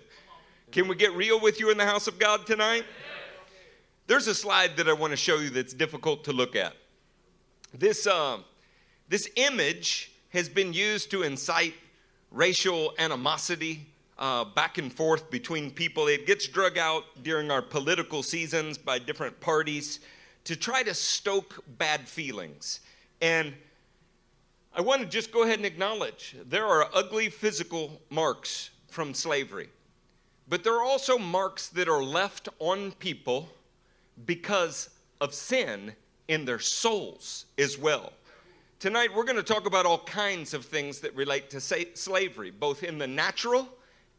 Can 0.71 0.87
we 0.87 0.95
get 0.95 1.13
real 1.13 1.39
with 1.39 1.59
you 1.59 1.69
in 1.69 1.77
the 1.77 1.85
house 1.85 2.07
of 2.07 2.19
God 2.19 2.45
tonight? 2.45 2.83
There's 4.07 4.27
a 4.27 4.35
slide 4.35 4.77
that 4.77 4.89
I 4.89 4.93
want 4.93 5.11
to 5.11 5.17
show 5.17 5.37
you 5.37 5.49
that's 5.49 5.73
difficult 5.73 6.23
to 6.25 6.33
look 6.33 6.55
at. 6.55 6.73
This, 7.77 8.07
uh, 8.07 8.37
this 9.09 9.27
image 9.35 10.11
has 10.29 10.47
been 10.47 10.71
used 10.71 11.11
to 11.11 11.23
incite 11.23 11.73
racial 12.31 12.93
animosity 12.97 13.85
uh, 14.17 14.45
back 14.45 14.77
and 14.77 14.93
forth 14.93 15.29
between 15.29 15.71
people. 15.71 16.07
It 16.07 16.25
gets 16.25 16.47
drug 16.47 16.77
out 16.77 17.03
during 17.21 17.51
our 17.51 17.61
political 17.61 18.23
seasons 18.23 18.77
by 18.77 18.99
different 18.99 19.41
parties 19.41 19.99
to 20.45 20.55
try 20.55 20.83
to 20.83 20.93
stoke 20.93 21.65
bad 21.77 22.07
feelings. 22.07 22.79
And 23.19 23.53
I 24.73 24.79
want 24.79 25.01
to 25.01 25.07
just 25.07 25.33
go 25.33 25.43
ahead 25.43 25.57
and 25.57 25.65
acknowledge 25.65 26.37
there 26.45 26.65
are 26.65 26.89
ugly 26.93 27.27
physical 27.27 27.99
marks 28.09 28.69
from 28.87 29.13
slavery, 29.13 29.67
but 30.47 30.63
there 30.63 30.75
are 30.75 30.83
also 30.83 31.17
marks 31.17 31.67
that 31.69 31.89
are 31.89 32.03
left 32.03 32.47
on 32.59 32.93
people 32.93 33.49
because 34.25 34.91
of 35.19 35.33
sin 35.33 35.93
in 36.27 36.45
their 36.45 36.59
souls 36.59 37.45
as 37.57 37.77
well. 37.77 38.13
Tonight, 38.79 39.09
we're 39.15 39.23
going 39.23 39.37
to 39.37 39.43
talk 39.43 39.65
about 39.65 39.85
all 39.85 39.99
kinds 39.99 40.53
of 40.53 40.65
things 40.65 40.99
that 40.99 41.15
relate 41.15 41.49
to 41.51 41.61
slavery, 41.61 42.51
both 42.51 42.83
in 42.83 42.97
the 42.97 43.07
natural 43.07 43.69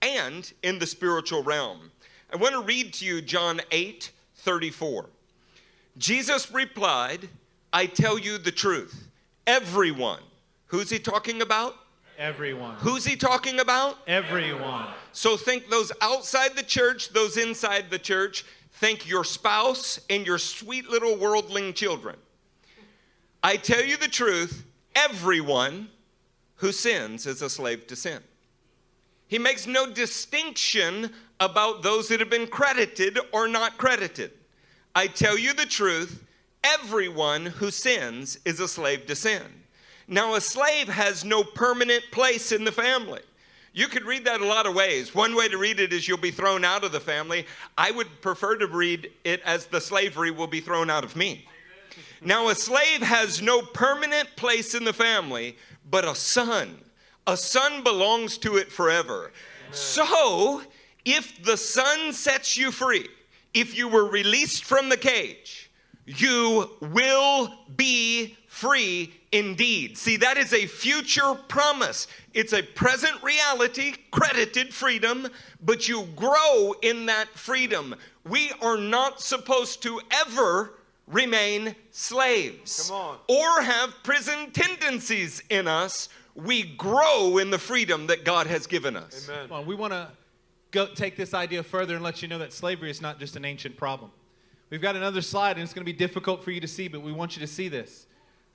and 0.02 0.52
in 0.62 0.78
the 0.78 0.86
spiritual 0.86 1.42
realm. 1.42 1.90
I 2.32 2.36
want 2.36 2.54
to 2.54 2.62
read 2.62 2.92
to 2.94 3.04
you 3.04 3.20
John 3.20 3.60
8 3.70 4.10
34. 4.36 5.06
Jesus 5.98 6.52
replied, 6.52 7.28
I 7.72 7.86
tell 7.86 8.18
you 8.18 8.38
the 8.38 8.52
truth. 8.52 9.08
Everyone, 9.46 10.20
who's 10.66 10.90
he 10.90 10.98
talking 10.98 11.42
about? 11.42 11.76
Everyone. 12.18 12.76
Who's 12.76 13.04
he 13.04 13.14
talking 13.14 13.60
about? 13.60 13.98
Everyone. 14.06 14.86
So 15.12 15.36
think 15.36 15.68
those 15.68 15.92
outside 16.00 16.56
the 16.56 16.62
church, 16.62 17.10
those 17.10 17.36
inside 17.36 17.90
the 17.90 17.98
church. 17.98 18.44
Think 18.76 19.08
your 19.08 19.24
spouse 19.24 20.00
and 20.10 20.26
your 20.26 20.36
sweet 20.36 20.90
little 20.90 21.16
worldling 21.16 21.72
children. 21.72 22.16
I 23.42 23.56
tell 23.56 23.82
you 23.82 23.96
the 23.96 24.06
truth, 24.08 24.66
everyone 24.94 25.88
who 26.56 26.72
sins 26.72 27.26
is 27.26 27.40
a 27.40 27.48
slave 27.48 27.86
to 27.86 27.96
sin. 27.96 28.20
He 29.28 29.38
makes 29.38 29.66
no 29.66 29.90
distinction 29.90 31.10
about 31.40 31.82
those 31.82 32.08
that 32.08 32.20
have 32.20 32.28
been 32.28 32.46
credited 32.46 33.18
or 33.32 33.48
not 33.48 33.78
credited. 33.78 34.32
I 34.94 35.06
tell 35.06 35.38
you 35.38 35.54
the 35.54 35.64
truth, 35.64 36.22
everyone 36.62 37.46
who 37.46 37.70
sins 37.70 38.38
is 38.44 38.60
a 38.60 38.68
slave 38.68 39.06
to 39.06 39.16
sin. 39.16 39.42
Now, 40.06 40.34
a 40.34 40.40
slave 40.40 40.88
has 40.88 41.24
no 41.24 41.42
permanent 41.42 42.04
place 42.12 42.52
in 42.52 42.64
the 42.64 42.72
family. 42.72 43.22
You 43.76 43.88
could 43.88 44.06
read 44.06 44.24
that 44.24 44.40
a 44.40 44.46
lot 44.46 44.64
of 44.64 44.74
ways. 44.74 45.14
One 45.14 45.36
way 45.36 45.48
to 45.48 45.58
read 45.58 45.80
it 45.80 45.92
is 45.92 46.08
you'll 46.08 46.16
be 46.16 46.30
thrown 46.30 46.64
out 46.64 46.82
of 46.82 46.92
the 46.92 46.98
family. 46.98 47.46
I 47.76 47.90
would 47.90 48.22
prefer 48.22 48.56
to 48.56 48.66
read 48.66 49.12
it 49.22 49.42
as 49.44 49.66
the 49.66 49.82
slavery 49.82 50.30
will 50.30 50.46
be 50.46 50.60
thrown 50.60 50.88
out 50.88 51.04
of 51.04 51.14
me. 51.14 51.46
Now, 52.22 52.48
a 52.48 52.54
slave 52.54 53.02
has 53.02 53.42
no 53.42 53.60
permanent 53.60 54.34
place 54.34 54.74
in 54.74 54.82
the 54.82 54.94
family, 54.94 55.58
but 55.90 56.06
a 56.06 56.14
son 56.14 56.78
a 57.26 57.36
son 57.36 57.82
belongs 57.82 58.38
to 58.38 58.56
it 58.56 58.72
forever. 58.72 59.32
So, 59.72 60.62
if 61.04 61.42
the 61.42 61.56
son 61.56 62.12
sets 62.12 62.56
you 62.56 62.70
free, 62.70 63.08
if 63.52 63.76
you 63.76 63.88
were 63.88 64.06
released 64.06 64.64
from 64.64 64.88
the 64.88 64.96
cage, 64.96 65.70
you 66.06 66.70
will 66.80 67.52
be 67.76 68.36
free 68.56 69.12
indeed. 69.32 69.98
See, 69.98 70.16
that 70.16 70.38
is 70.38 70.52
a 70.54 70.66
future 70.66 71.34
promise. 71.48 72.06
It's 72.32 72.54
a 72.54 72.62
present 72.62 73.22
reality, 73.22 73.94
credited 74.10 74.72
freedom, 74.72 75.28
but 75.62 75.88
you 75.88 76.08
grow 76.16 76.74
in 76.80 77.06
that 77.06 77.28
freedom. 77.34 77.94
We 78.24 78.52
are 78.62 78.78
not 78.78 79.20
supposed 79.20 79.82
to 79.82 80.00
ever 80.10 80.72
remain 81.06 81.76
slaves 81.90 82.90
or 83.28 83.62
have 83.62 83.94
prison 84.02 84.50
tendencies 84.52 85.42
in 85.50 85.68
us 85.68 86.08
we 86.34 86.62
grow 86.62 87.38
in 87.38 87.50
the 87.50 87.58
freedom 87.58 88.06
that 88.08 88.24
God 88.24 88.46
has 88.46 88.66
given 88.66 88.96
us. 88.96 89.28
Amen. 89.28 89.48
Well, 89.48 89.64
we 89.64 89.74
want 89.74 89.92
to 89.92 90.08
go 90.70 90.86
take 90.86 91.16
this 91.16 91.32
idea 91.32 91.62
further 91.62 91.94
and 91.94 92.04
let 92.04 92.20
you 92.20 92.28
know 92.28 92.38
that 92.38 92.52
slavery 92.52 92.90
is 92.90 93.00
not 93.00 93.18
just 93.18 93.36
an 93.36 93.44
ancient 93.44 93.76
problem. 93.76 94.10
We've 94.68 94.82
got 94.82 94.96
another 94.96 95.22
slide, 95.22 95.52
and 95.52 95.62
it's 95.62 95.72
going 95.72 95.86
to 95.86 95.90
be 95.90 95.96
difficult 95.96 96.44
for 96.44 96.50
you 96.50 96.60
to 96.60 96.68
see, 96.68 96.88
but 96.88 97.00
we 97.00 97.12
want 97.12 97.36
you 97.36 97.40
to 97.40 97.46
see 97.46 97.68
this 97.68 98.05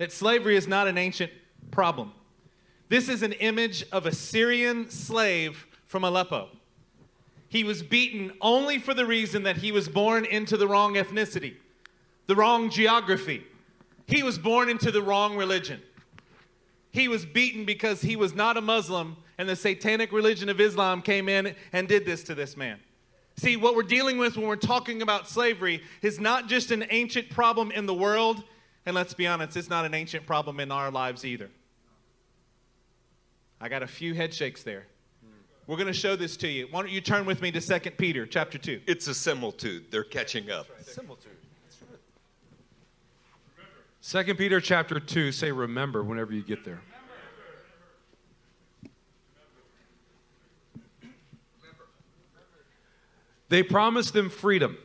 that 0.01 0.11
slavery 0.11 0.55
is 0.55 0.67
not 0.67 0.87
an 0.87 0.97
ancient 0.97 1.31
problem. 1.69 2.11
This 2.89 3.07
is 3.07 3.21
an 3.21 3.33
image 3.33 3.85
of 3.91 4.07
a 4.07 4.11
Syrian 4.11 4.89
slave 4.89 5.67
from 5.85 6.03
Aleppo. 6.03 6.49
He 7.49 7.63
was 7.63 7.83
beaten 7.83 8.31
only 8.41 8.79
for 8.79 8.95
the 8.95 9.05
reason 9.05 9.43
that 9.43 9.57
he 9.57 9.71
was 9.71 9.87
born 9.87 10.25
into 10.25 10.57
the 10.57 10.67
wrong 10.67 10.95
ethnicity, 10.95 11.53
the 12.25 12.35
wrong 12.35 12.71
geography. 12.71 13.45
He 14.07 14.23
was 14.23 14.39
born 14.39 14.69
into 14.69 14.89
the 14.89 15.03
wrong 15.03 15.37
religion. 15.37 15.79
He 16.89 17.07
was 17.07 17.23
beaten 17.23 17.63
because 17.63 18.01
he 18.01 18.15
was 18.15 18.33
not 18.33 18.57
a 18.57 18.61
Muslim, 18.61 19.17
and 19.37 19.47
the 19.47 19.55
satanic 19.55 20.11
religion 20.11 20.49
of 20.49 20.59
Islam 20.59 21.03
came 21.03 21.29
in 21.29 21.55
and 21.73 21.87
did 21.87 22.07
this 22.07 22.23
to 22.23 22.33
this 22.33 22.57
man. 22.57 22.79
See, 23.37 23.55
what 23.55 23.75
we're 23.75 23.83
dealing 23.83 24.17
with 24.17 24.35
when 24.35 24.47
we're 24.47 24.55
talking 24.55 25.03
about 25.03 25.29
slavery 25.29 25.83
is 26.01 26.19
not 26.19 26.47
just 26.47 26.71
an 26.71 26.87
ancient 26.89 27.29
problem 27.29 27.69
in 27.69 27.85
the 27.85 27.93
world, 27.93 28.43
and 28.85 28.95
let's 28.95 29.13
be 29.13 29.27
honest, 29.27 29.55
it's 29.57 29.69
not 29.69 29.85
an 29.85 29.93
ancient 29.93 30.25
problem 30.25 30.59
in 30.59 30.71
our 30.71 30.91
lives 30.91 31.23
either. 31.23 31.49
I 33.59 33.69
got 33.69 33.83
a 33.83 33.87
few 33.87 34.13
head 34.13 34.33
shakes 34.33 34.63
there. 34.63 34.87
We're 35.67 35.77
going 35.77 35.87
to 35.87 35.93
show 35.93 36.15
this 36.15 36.35
to 36.37 36.47
you. 36.47 36.67
Why 36.71 36.81
don't 36.81 36.91
you 36.91 37.01
turn 37.01 37.25
with 37.25 37.41
me 37.41 37.51
to 37.51 37.61
2 37.61 37.91
Peter 37.91 38.25
chapter 38.25 38.57
2? 38.57 38.81
It's 38.87 39.07
a 39.07 39.13
similitude. 39.13 39.85
They're 39.91 40.03
catching 40.03 40.49
up. 40.49 40.67
Similitude. 40.81 41.31
Second 44.01 44.37
Peter 44.37 44.59
chapter 44.59 44.99
2, 44.99 45.31
say 45.31 45.51
remember 45.51 46.03
whenever 46.03 46.33
you 46.33 46.41
get 46.41 46.65
there. 46.65 46.81
They 53.47 53.61
promise 53.61 54.09
them 54.11 54.29
freedom 54.29 54.77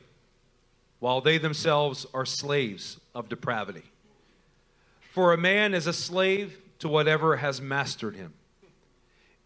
while 0.98 1.20
they 1.20 1.38
themselves 1.38 2.04
are 2.12 2.26
slaves 2.26 2.98
of 3.16 3.30
depravity. 3.30 3.82
For 5.12 5.32
a 5.32 5.38
man 5.38 5.72
is 5.72 5.86
a 5.86 5.92
slave 5.94 6.60
to 6.80 6.88
whatever 6.88 7.36
has 7.36 7.62
mastered 7.62 8.14
him. 8.14 8.34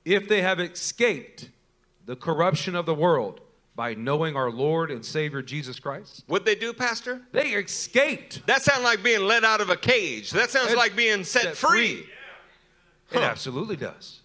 If 0.04 0.28
they 0.28 0.42
have 0.42 0.58
escaped 0.58 1.48
the 2.04 2.16
corruption 2.16 2.74
of 2.74 2.84
the 2.84 2.94
world 2.94 3.40
by 3.76 3.94
knowing 3.94 4.34
our 4.34 4.50
Lord 4.50 4.90
and 4.90 5.04
Savior 5.04 5.40
Jesus 5.40 5.78
Christ? 5.78 6.24
What'd 6.26 6.44
they 6.44 6.56
do, 6.56 6.72
Pastor? 6.72 7.22
They 7.30 7.50
escaped. 7.50 8.44
That 8.46 8.62
sounds 8.62 8.82
like 8.82 9.04
being 9.04 9.20
let 9.20 9.44
out 9.44 9.60
of 9.60 9.70
a 9.70 9.76
cage. 9.76 10.32
That 10.32 10.50
sounds 10.50 10.72
It- 10.72 10.76
like 10.76 10.96
being 10.96 11.22
set, 11.22 11.42
set 11.42 11.56
free. 11.56 12.02
free. 12.02 13.18
It 13.20 13.22
absolutely 13.22 13.76
does. 13.76 14.20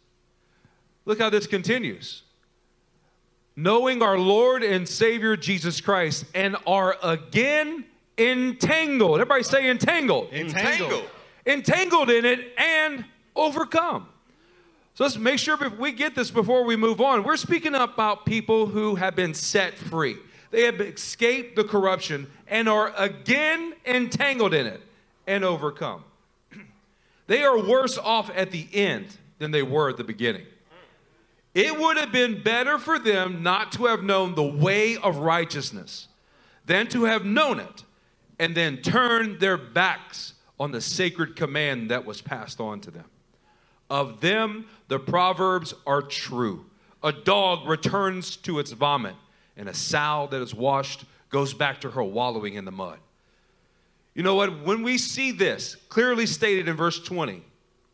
Look 1.05 1.19
how 1.19 1.29
this 1.29 1.45
continues. 1.45 2.23
Knowing 3.55 4.01
our 4.01 4.17
Lord 4.17 4.63
and 4.63 4.89
Savior 4.89 5.37
Jesus 5.37 5.79
Christ 5.79 6.25
and 6.33 6.57
are 6.65 6.97
again 7.03 7.85
entangled. 8.17 9.19
Everybody 9.19 9.43
say 9.43 9.69
entangled. 9.69 10.31
Entangled. 10.31 11.05
Entangled 11.45 12.09
in 12.09 12.25
it 12.25 12.53
and 12.57 13.05
overcome. 13.35 14.07
So 14.95 15.03
let's 15.03 15.17
make 15.17 15.39
sure 15.39 15.57
if 15.61 15.77
we 15.77 15.91
get 15.91 16.15
this 16.15 16.31
before 16.31 16.63
we 16.63 16.75
move 16.75 17.01
on. 17.01 17.23
We're 17.23 17.35
speaking 17.35 17.75
about 17.75 18.25
people 18.25 18.65
who 18.65 18.95
have 18.95 19.15
been 19.15 19.33
set 19.33 19.73
free. 19.73 20.17
They 20.51 20.63
have 20.63 20.79
escaped 20.79 21.57
the 21.57 21.65
corruption 21.65 22.27
and 22.47 22.69
are 22.69 22.93
again 22.95 23.73
entangled 23.85 24.53
in 24.53 24.65
it 24.65 24.81
and 25.27 25.43
overcome. 25.43 26.03
They 27.27 27.43
are 27.43 27.57
worse 27.57 27.97
off 27.97 28.29
at 28.35 28.51
the 28.51 28.67
end 28.71 29.07
than 29.39 29.49
they 29.49 29.63
were 29.63 29.89
at 29.89 29.97
the 29.97 30.03
beginning. 30.03 30.45
It 31.55 31.79
would 31.79 31.97
have 31.97 32.11
been 32.11 32.43
better 32.43 32.77
for 32.77 32.99
them 32.99 33.41
not 33.41 33.71
to 33.71 33.85
have 33.85 34.03
known 34.03 34.35
the 34.35 34.43
way 34.43 34.97
of 34.97 35.17
righteousness 35.17 36.07
than 36.67 36.87
to 36.89 37.05
have 37.05 37.25
known 37.25 37.59
it 37.59 37.83
and 38.39 38.55
then 38.55 38.77
turn 38.77 39.39
their 39.39 39.57
backs 39.57 40.33
on 40.59 40.71
the 40.71 40.81
sacred 40.81 41.35
command 41.35 41.91
that 41.91 42.05
was 42.05 42.21
passed 42.21 42.59
on 42.59 42.79
to 42.81 42.91
them. 42.91 43.05
Of 43.89 44.21
them, 44.21 44.65
the 44.87 44.99
proverbs 44.99 45.73
are 45.85 46.01
true. 46.01 46.65
A 47.03 47.11
dog 47.11 47.67
returns 47.67 48.35
to 48.37 48.59
its 48.59 48.71
vomit, 48.71 49.15
and 49.57 49.69
a 49.69 49.73
sow 49.73 50.27
that 50.31 50.41
is 50.41 50.55
washed 50.55 51.05
goes 51.29 51.53
back 51.53 51.81
to 51.81 51.91
her 51.91 52.03
wallowing 52.03 52.55
in 52.55 52.65
the 52.65 52.71
mud. 52.71 52.97
You 54.13 54.23
know 54.23 54.35
what? 54.35 54.63
When 54.63 54.81
we 54.81 54.97
see 54.97 55.31
this 55.31 55.75
clearly 55.89 56.25
stated 56.25 56.67
in 56.67 56.75
verse 56.75 56.99
20, 56.99 57.43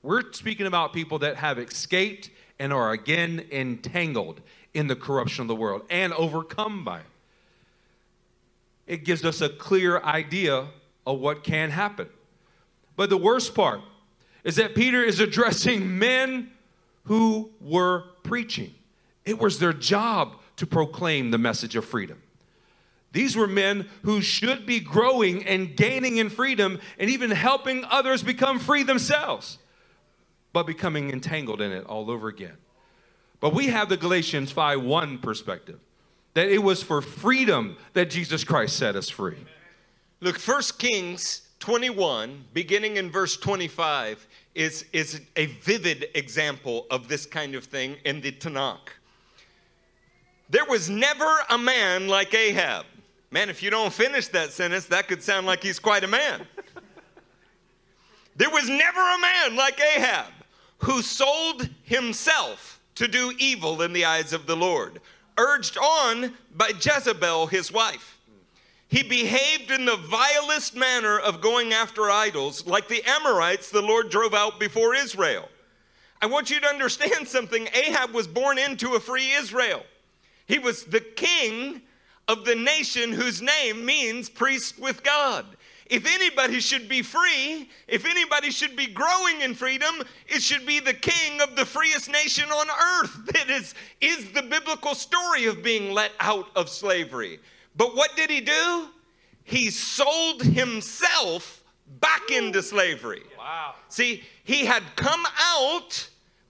we're 0.03 0.31
speaking 0.33 0.67
about 0.67 0.93
people 0.93 1.19
that 1.19 1.36
have 1.38 1.60
escaped 1.60 2.29
and 2.60 2.71
are 2.71 2.91
again 2.91 3.45
entangled 3.51 4.39
in 4.74 4.88
the 4.88 4.95
corruption 4.95 5.41
of 5.41 5.48
the 5.48 5.55
world 5.55 5.81
and 5.89 6.13
overcome 6.13 6.83
by 6.83 7.00
it. 7.00 7.05
It 8.91 9.05
gives 9.05 9.24
us 9.24 9.39
a 9.39 9.48
clear 9.48 10.01
idea 10.01 10.67
of 11.07 11.19
what 11.21 11.45
can 11.45 11.69
happen. 11.69 12.10
But 12.98 13.10
the 13.10 13.15
worst 13.15 13.55
part 13.55 13.79
is 14.43 14.57
that 14.57 14.75
Peter 14.75 15.01
is 15.01 15.21
addressing 15.21 15.98
men 16.00 16.51
who 17.05 17.51
were 17.62 18.03
preaching. 18.24 18.75
It 19.24 19.39
was 19.39 19.60
their 19.60 19.71
job 19.71 20.36
to 20.57 20.67
proclaim 20.67 21.31
the 21.31 21.38
message 21.38 21.77
of 21.77 21.86
freedom. 21.86 22.21
These 23.13 23.38
were 23.38 23.48
men 23.48 23.88
who 24.03 24.19
should 24.19 24.65
be 24.65 24.81
growing 24.81 25.45
and 25.45 25.74
gaining 25.77 26.17
in 26.17 26.29
freedom 26.29 26.77
and 27.00 27.10
even 27.10 27.31
helping 27.31 27.86
others 27.86 28.24
become 28.24 28.60
free 28.60 28.83
themselves, 28.83 29.57
but 30.51 30.67
becoming 30.67 31.12
entangled 31.12 31.62
in 31.62 31.71
it 31.71 31.86
all 31.86 32.12
over 32.12 32.27
again. 32.27 32.57
But 33.39 33.53
we 33.53 33.67
have 33.67 33.88
the 33.88 33.95
Galatians 33.95 34.51
5 34.51 34.81
1 34.83 35.19
perspective 35.19 35.79
that 36.33 36.50
it 36.50 36.63
was 36.63 36.81
for 36.81 37.01
freedom 37.01 37.77
that 37.93 38.09
Jesus 38.09 38.43
Christ 38.43 38.77
set 38.77 38.95
us 38.95 39.09
free. 39.09 39.38
Look, 40.19 40.39
1 40.39 40.61
Kings 40.77 41.41
21, 41.59 42.45
beginning 42.53 42.97
in 42.97 43.11
verse 43.11 43.38
25, 43.38 44.27
is, 44.55 44.85
is 44.93 45.21
a 45.35 45.45
vivid 45.45 46.07
example 46.15 46.85
of 46.89 47.07
this 47.07 47.25
kind 47.25 47.55
of 47.55 47.65
thing 47.65 47.95
in 48.05 48.21
the 48.21 48.31
Tanakh. 48.31 48.89
There 50.50 50.65
was 50.65 50.89
never 50.89 51.29
a 51.50 51.57
man 51.57 52.07
like 52.07 52.33
Ahab. 52.33 52.85
Man, 53.29 53.50
if 53.50 53.63
you 53.63 53.69
don't 53.69 53.93
finish 53.93 54.27
that 54.29 54.51
sentence, 54.51 54.85
that 54.88 55.07
could 55.07 55.23
sound 55.23 55.47
like 55.47 55.63
he's 55.63 55.79
quite 55.79 56.03
a 56.03 56.07
man. 56.07 56.46
There 58.35 58.50
was 58.50 58.67
never 58.67 59.00
a 59.00 59.20
man 59.20 59.55
like 59.55 59.79
Ahab 59.79 60.33
who 60.79 61.01
sold 61.01 61.70
himself 61.83 62.81
to 62.96 63.07
do 63.07 63.33
evil 63.37 63.81
in 63.81 63.94
the 63.94 64.05
eyes 64.05 64.33
of 64.33 64.48
the 64.48 64.55
Lord, 64.55 65.00
urged 65.37 65.77
on 65.77 66.33
by 66.55 66.70
Jezebel, 66.70 67.48
his 67.48 67.72
wife. 67.72 68.17
He 68.87 69.03
behaved 69.03 69.72
in 69.72 69.85
the 69.85 69.96
vilest 69.96 70.75
manner 70.75 71.17
of 71.17 71.39
going 71.39 71.72
after 71.72 72.11
idols, 72.11 72.67
like 72.67 72.89
the 72.89 73.03
Amorites 73.05 73.70
the 73.70 73.81
Lord 73.81 74.09
drove 74.09 74.33
out 74.33 74.59
before 74.59 74.94
Israel. 74.94 75.48
I 76.22 76.25
want 76.25 76.50
you 76.50 76.59
to 76.59 76.67
understand 76.67 77.27
something. 77.27 77.67
Ahab 77.74 78.13
was 78.13 78.27
born 78.27 78.59
into 78.59 78.96
a 78.96 79.00
free 79.00 79.31
Israel. 79.31 79.83
He 80.46 80.59
was 80.59 80.83
the 80.83 81.00
king 81.00 81.81
of 82.27 82.46
the 82.46 82.55
nation 82.55 83.13
whose 83.13 83.41
name 83.41 83.85
means 83.85 84.29
priest 84.29 84.77
with 84.77 85.03
God. 85.03 85.46
If 85.92 86.06
anybody 86.06 86.62
should 86.62 86.88
be 86.88 87.01
free, 87.01 87.70
if 87.86 88.06
anybody 88.06 88.50
should 88.50 88.77
be 88.77 88.88
growing 88.88 89.42
in 89.42 89.54
freedom, 89.54 89.94
it 90.25 90.42
should 90.42 90.66
be 90.66 90.80
the 90.80 90.94
king 90.94 91.42
of 91.42 91.58
the 91.58 91.66
freest 91.66 92.10
nation 92.10 92.50
on 92.50 92.68
earth. 93.04 93.18
That 93.34 93.50
is, 93.50 93.75
is 94.00 94.32
the 94.32 94.42
biblical 94.42 94.96
story 94.96 95.48
of 95.48 95.62
being 95.62 95.92
let 95.94 96.12
out 96.22 96.48
of 96.56 96.70
slavery. 96.70 97.40
But 97.75 97.94
what 97.94 98.16
did 98.16 98.30
he 98.30 98.40
do? 98.40 98.88
He 99.44 99.70
sold 99.70 100.42
himself 100.42 101.62
back 102.00 102.32
into 102.32 102.64
slavery. 102.64 103.24
Wow. 103.38 103.75
See, 103.90 104.24
he 104.46 104.66
had 104.66 104.84
come 104.96 105.25
out, 105.40 106.08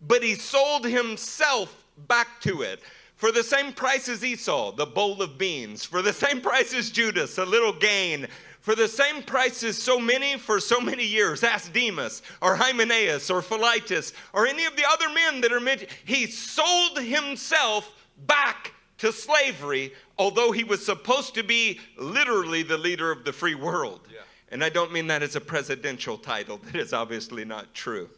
but 0.07 0.21
he 0.21 0.35
sold 0.35 0.85
himself 0.85 1.75
back 2.07 2.41
to 2.41 2.61
it. 2.61 2.81
For 3.15 3.31
the 3.31 3.43
same 3.43 3.71
price 3.71 4.09
as 4.09 4.25
Esau, 4.25 4.71
the 4.71 4.85
bowl 4.85 5.21
of 5.21 5.37
beans. 5.37 5.85
For 5.85 6.01
the 6.01 6.13
same 6.25 6.41
price 6.41 6.73
as 6.73 6.89
Judas, 6.89 7.37
a 7.37 7.45
little 7.45 7.73
gain. 7.73 8.27
For 8.61 8.75
the 8.75 8.87
same 8.87 9.23
price 9.23 9.63
as 9.63 9.81
so 9.81 9.99
many 9.99 10.37
for 10.37 10.59
so 10.59 10.79
many 10.79 11.03
years. 11.03 11.43
Ask 11.43 11.73
Demas 11.73 12.21
or 12.41 12.55
Hymenaeus 12.55 13.29
or 13.31 13.41
Philetus 13.41 14.13
or 14.33 14.45
any 14.45 14.65
of 14.65 14.75
the 14.75 14.85
other 14.87 15.09
men 15.09 15.41
that 15.41 15.51
are 15.51 15.59
mentioned. 15.59 15.89
He 16.05 16.27
sold 16.27 16.99
himself 16.99 17.91
back 18.27 18.73
to 18.99 19.11
slavery, 19.11 19.93
although 20.19 20.51
he 20.51 20.63
was 20.63 20.85
supposed 20.85 21.33
to 21.33 21.43
be 21.43 21.79
literally 21.97 22.61
the 22.61 22.77
leader 22.77 23.11
of 23.11 23.25
the 23.25 23.33
free 23.33 23.55
world. 23.55 24.01
Yeah. 24.13 24.19
And 24.51 24.63
I 24.63 24.69
don't 24.69 24.91
mean 24.91 25.07
that 25.07 25.23
as 25.23 25.35
a 25.35 25.41
presidential 25.41 26.17
title. 26.19 26.57
That 26.57 26.75
is 26.75 26.93
obviously 26.93 27.43
not 27.43 27.73
true. 27.73 28.09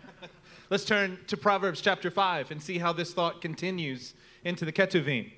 Let's 0.70 0.84
turn 0.84 1.18
to 1.26 1.36
Proverbs 1.36 1.80
chapter 1.80 2.10
5 2.10 2.52
and 2.52 2.62
see 2.62 2.78
how 2.78 2.92
this 2.92 3.12
thought 3.12 3.40
continues 3.40 4.14
into 4.44 4.64
the 4.64 4.72
Ketuvim. 4.72 5.32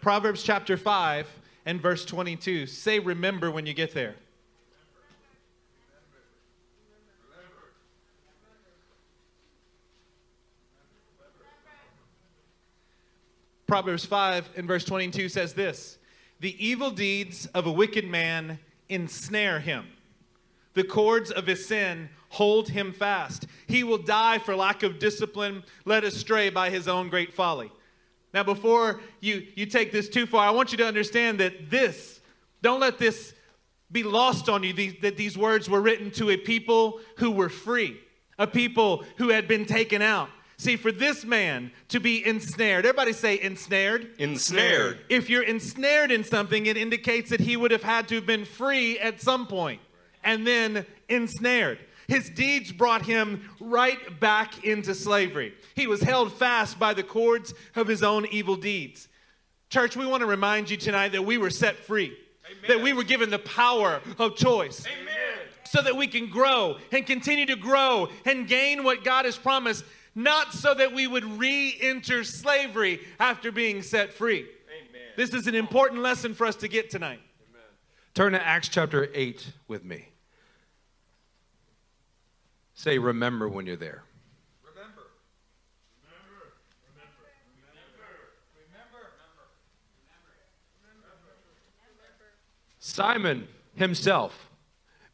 Proverbs 0.00 0.44
chapter 0.44 0.76
5 0.76 1.26
and 1.66 1.80
verse 1.80 2.04
22. 2.04 2.66
Say 2.66 3.00
remember 3.00 3.50
when 3.50 3.66
you 3.66 3.74
get 3.74 3.92
there. 3.92 4.14
Proverbs 13.66 14.06
5 14.06 14.50
and 14.56 14.68
verse 14.68 14.84
22 14.84 15.28
says 15.28 15.54
this 15.54 15.98
The 16.38 16.56
evil 16.64 16.92
deeds 16.92 17.46
of 17.46 17.66
a 17.66 17.72
wicked 17.72 18.06
man 18.06 18.60
ensnare 18.88 19.58
him. 19.58 19.86
The 20.74 20.84
cords 20.84 21.32
of 21.32 21.48
his 21.48 21.66
sin 21.66 22.10
hold 22.28 22.68
him 22.68 22.92
fast. 22.92 23.46
He 23.66 23.82
will 23.82 23.98
die 23.98 24.38
for 24.38 24.54
lack 24.54 24.84
of 24.84 25.00
discipline, 25.00 25.64
led 25.84 26.04
astray 26.04 26.48
by 26.48 26.70
his 26.70 26.86
own 26.86 27.08
great 27.08 27.32
folly. 27.32 27.72
Now, 28.34 28.42
before 28.42 29.00
you, 29.20 29.46
you 29.54 29.66
take 29.66 29.92
this 29.92 30.08
too 30.08 30.26
far, 30.26 30.46
I 30.46 30.50
want 30.50 30.72
you 30.72 30.78
to 30.78 30.86
understand 30.86 31.40
that 31.40 31.70
this, 31.70 32.20
don't 32.62 32.80
let 32.80 32.98
this 32.98 33.34
be 33.90 34.02
lost 34.02 34.48
on 34.48 34.62
you, 34.62 34.72
these, 34.72 34.94
that 35.02 35.16
these 35.16 35.38
words 35.38 35.70
were 35.70 35.80
written 35.80 36.10
to 36.12 36.30
a 36.30 36.36
people 36.36 37.00
who 37.18 37.30
were 37.30 37.48
free, 37.48 37.98
a 38.38 38.46
people 38.46 39.04
who 39.16 39.28
had 39.28 39.48
been 39.48 39.64
taken 39.64 40.02
out. 40.02 40.28
See, 40.58 40.76
for 40.76 40.90
this 40.90 41.24
man 41.24 41.70
to 41.88 42.00
be 42.00 42.26
ensnared, 42.26 42.86
everybody 42.86 43.12
say 43.12 43.38
ensnared. 43.40 44.08
Ensnared. 44.18 45.00
If 45.08 45.28
you're 45.28 45.42
ensnared 45.42 46.10
in 46.10 46.24
something, 46.24 46.66
it 46.66 46.78
indicates 46.78 47.28
that 47.30 47.40
he 47.40 47.56
would 47.56 47.70
have 47.70 47.82
had 47.82 48.08
to 48.08 48.14
have 48.16 48.26
been 48.26 48.46
free 48.46 48.98
at 48.98 49.20
some 49.20 49.46
point 49.46 49.80
and 50.24 50.46
then 50.46 50.86
ensnared. 51.08 51.78
His 52.08 52.30
deeds 52.30 52.72
brought 52.72 53.04
him 53.04 53.48
right 53.60 54.20
back 54.20 54.64
into 54.64 54.94
slavery. 54.94 55.54
He 55.74 55.86
was 55.86 56.02
held 56.02 56.32
fast 56.32 56.78
by 56.78 56.94
the 56.94 57.02
cords 57.02 57.52
of 57.74 57.86
his 57.88 58.02
own 58.02 58.26
evil 58.26 58.56
deeds. 58.56 59.08
Church, 59.70 59.96
we 59.96 60.06
want 60.06 60.20
to 60.20 60.26
remind 60.26 60.70
you 60.70 60.76
tonight 60.76 61.10
that 61.12 61.24
we 61.24 61.38
were 61.38 61.50
set 61.50 61.76
free, 61.76 62.16
that 62.68 62.80
we 62.80 62.92
were 62.92 63.02
given 63.02 63.30
the 63.30 63.38
power 63.38 64.00
of 64.18 64.36
choice. 64.36 64.86
So 65.64 65.82
that 65.82 65.96
we 65.96 66.06
can 66.06 66.30
grow 66.30 66.76
and 66.92 67.04
continue 67.04 67.44
to 67.46 67.56
grow 67.56 68.08
and 68.24 68.46
gain 68.46 68.84
what 68.84 69.02
God 69.02 69.24
has 69.24 69.36
promised, 69.36 69.84
not 70.14 70.52
so 70.52 70.72
that 70.74 70.94
we 70.94 71.08
would 71.08 71.24
re 71.24 71.76
enter 71.80 72.22
slavery 72.22 73.00
after 73.18 73.50
being 73.50 73.82
set 73.82 74.12
free. 74.12 74.46
This 75.16 75.34
is 75.34 75.48
an 75.48 75.56
important 75.56 76.02
lesson 76.02 76.34
for 76.34 76.46
us 76.46 76.54
to 76.56 76.68
get 76.68 76.88
tonight. 76.88 77.20
Turn 78.14 78.32
to 78.32 78.46
Acts 78.46 78.68
chapter 78.68 79.10
8 79.12 79.52
with 79.66 79.84
me. 79.84 80.08
Say, 82.78 82.98
remember 82.98 83.48
when 83.48 83.64
you're 83.66 83.74
there. 83.76 84.02
Remember. 84.62 85.02
Remember. 86.04 86.52
Remember. 86.92 87.26
Remember. 88.54 89.00
Remember. 90.84 92.26
Simon 92.78 93.48
himself 93.74 94.50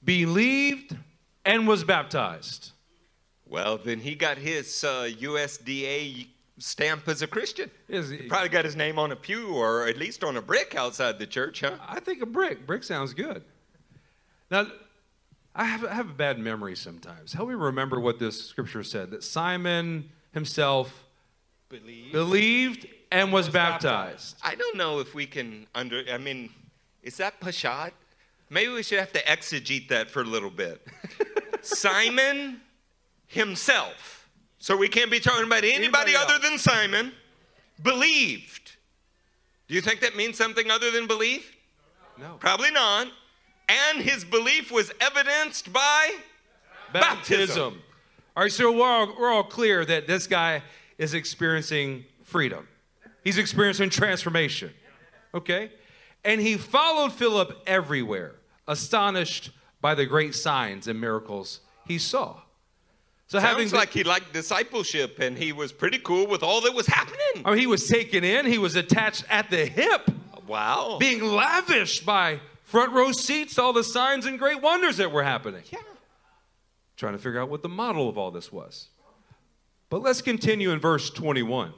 believed 0.05 0.97
and 1.45 1.67
was 1.69 1.85
baptized. 1.85 2.73
Well, 3.47 3.79
then 3.79 4.01
he 4.01 4.17
got 4.17 4.39
his 4.39 4.83
uh, 4.83 5.09
USDA 5.21 6.27
stamp 6.59 7.07
as 7.09 7.23
a 7.23 7.29
Christian. 7.29 7.71
Is 7.89 8.11
He 8.11 8.17
he- 8.19 8.29
probably 8.29 8.49
got 8.49 8.65
his 8.65 8.75
name 8.75 8.99
on 8.99 9.13
a 9.13 9.17
pew 9.17 9.55
or 9.55 9.87
at 9.87 9.97
least 9.99 10.25
on 10.25 10.37
a 10.37 10.43
brick 10.43 10.75
outside 10.75 11.19
the 11.21 11.27
church, 11.27 11.61
huh? 11.61 11.77
I 11.87 12.01
think 12.01 12.23
a 12.23 12.27
brick. 12.27 12.67
Brick 12.67 12.83
sounds 12.83 13.15
good. 13.15 13.45
Now, 14.51 14.67
I 15.55 15.65
have, 15.65 15.85
I 15.85 15.95
have 15.95 16.11
a 16.11 16.15
bad 16.15 16.39
memory 16.39 16.75
sometimes. 16.77 17.33
Help 17.33 17.49
me 17.49 17.55
remember 17.55 18.01
what 18.01 18.19
this 18.19 18.43
scripture 18.47 18.83
said 18.83 19.11
that 19.11 19.23
Simon 19.23 20.09
himself 20.33 21.05
Believe. 21.69 22.13
believed 22.13 22.87
and 23.11 23.33
was, 23.33 23.49
baptized. 23.49 24.37
I 24.43 24.55
don't 24.55 24.77
know 24.77 25.01
if 25.01 25.15
we 25.15 25.27
can 25.27 25.67
under. 25.75 26.03
I 26.11 26.17
mean, 26.17 26.51
is 27.03 27.19
that 27.19 27.39
pashat? 27.41 27.93
Maybe 28.49 28.73
we 28.73 28.83
should 28.83 28.99
have 28.99 29.13
to 29.13 29.23
exegete 29.25 29.89
that 29.89 30.11
for 30.11 30.21
a 30.23 30.25
little 30.25 30.51
bit. 30.51 30.87
Simon 31.63 32.61
himself. 33.27 34.29
So 34.59 34.77
we 34.77 34.89
can't 34.89 35.11
be 35.11 35.21
talking 35.21 35.47
about 35.47 35.65
anybody, 35.65 35.75
Anybody 35.75 36.17
other 36.17 36.35
else. 36.35 36.43
than 36.43 36.59
Simon. 36.59 37.13
Believed. 37.83 38.73
Do 39.69 39.75
you 39.75 39.81
think 39.81 40.01
that 40.01 40.17
means 40.17 40.37
something 40.39 40.71
other 40.71 40.91
than 40.91 41.07
belief? 41.07 41.57
No. 42.19 42.37
Probably 42.39 42.71
not. 42.71 43.09
And 43.69 44.03
his 44.03 44.25
belief 44.25 44.71
was 44.71 44.93
evidenced 45.01 45.73
by 45.73 46.15
Baptism. 46.93 47.81
All 48.37 48.43
right, 48.43 48.53
so 48.53 48.73
we're 48.73 48.87
all, 48.87 49.15
we're 49.19 49.31
all 49.31 49.45
clear 49.45 49.85
that 49.85 50.07
this 50.07 50.27
guy 50.27 50.63
is 50.99 51.15
experiencing 51.15 52.05
freedom. 52.23 52.67
He's 53.25 53.39
experiencing 53.39 53.91
transformation. 53.91 54.71
Okay? 55.35 55.71
And 56.25 56.41
he 56.41 56.57
followed 56.57 57.13
Philip 57.13 57.63
everywhere, 57.67 58.37
astonished 58.69 59.51
by 59.81 59.95
the 59.95 60.07
great 60.07 60.35
signs 60.35 60.87
and 60.87 61.01
miracles 61.01 61.61
he 61.87 61.99
saw. 61.99 62.37
So 63.27 63.39
having 63.39 63.69
Sounds 63.69 63.73
like 63.81 63.91
he 63.91 64.05
liked 64.05 64.33
discipleship 64.33 65.19
and 65.19 65.37
he 65.39 65.53
was 65.53 65.73
pretty 65.73 65.99
cool 65.99 66.27
with 66.27 66.43
all 66.43 66.61
that 66.63 66.75
was 66.75 66.87
happening. 66.87 67.43
I 67.45 67.51
mean, 67.51 67.59
he 67.59 67.67
was 67.67 67.89
taken 67.89 68.25
in, 68.25 68.45
he 68.47 68.59
was 68.59 68.77
attached 68.77 69.25
at 69.31 69.51
the 69.51 69.65
hip, 69.65 70.11
Wow. 70.47 70.99
being 71.01 71.23
lavished 71.25 72.05
by 72.05 72.41
front 72.73 72.93
row 72.95 73.13
seats, 73.13 73.59
all 73.59 73.75
the 73.75 73.85
signs 73.85 74.25
and 74.25 74.39
great 74.39 74.63
wonders 74.63 74.97
that 74.97 75.13
were 75.13 75.23
happening. 75.23 75.63
Yeah. 75.71 75.79
trying 76.97 77.13
to 77.13 77.19
figure 77.19 77.39
out 77.39 77.51
what 77.51 77.63
the 77.63 77.69
model 77.69 78.09
of 78.09 78.17
all 78.17 78.31
this 78.31 78.51
was. 78.51 78.89
But 79.91 80.01
let's 80.01 80.23
continue 80.23 80.71
in 80.71 80.81
verse 80.81 81.11
21. 81.11 81.75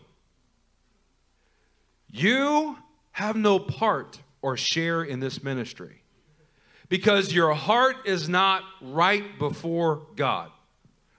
You 2.12 2.78
have 3.10 3.34
no 3.34 3.58
part 3.58 4.20
or 4.40 4.56
share 4.56 5.02
in 5.02 5.18
this 5.18 5.42
ministry 5.42 6.02
because 6.88 7.32
your 7.32 7.54
heart 7.54 7.96
is 8.06 8.28
not 8.28 8.62
right 8.80 9.36
before 9.36 10.06
God. 10.14 10.52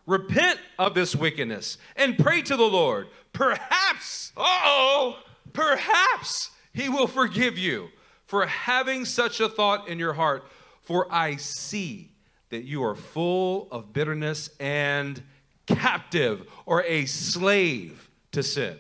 Repent 0.05 0.57
of 0.79 0.93
this 0.93 1.17
wickedness 1.17 1.77
and 1.97 2.17
pray 2.17 2.41
to 2.43 2.55
the 2.55 2.63
Lord. 2.63 3.07
Perhaps, 3.33 4.31
Uh-oh. 4.37 5.17
perhaps 5.51 6.51
he 6.71 6.87
will 6.87 7.07
forgive 7.07 7.57
you 7.57 7.89
for 8.25 8.45
having 8.45 9.05
such 9.05 9.39
a 9.39 9.49
thought 9.49 9.87
in 9.87 9.99
your 9.99 10.13
heart. 10.13 10.45
For 10.81 11.11
I 11.11 11.35
see 11.37 12.11
that 12.49 12.63
you 12.63 12.83
are 12.83 12.95
full 12.95 13.67
of 13.71 13.91
bitterness 13.91 14.49
and 14.59 15.21
captive 15.65 16.47
or 16.65 16.83
a 16.83 17.05
slave 17.05 18.09
to 18.31 18.43
sin. 18.43 18.77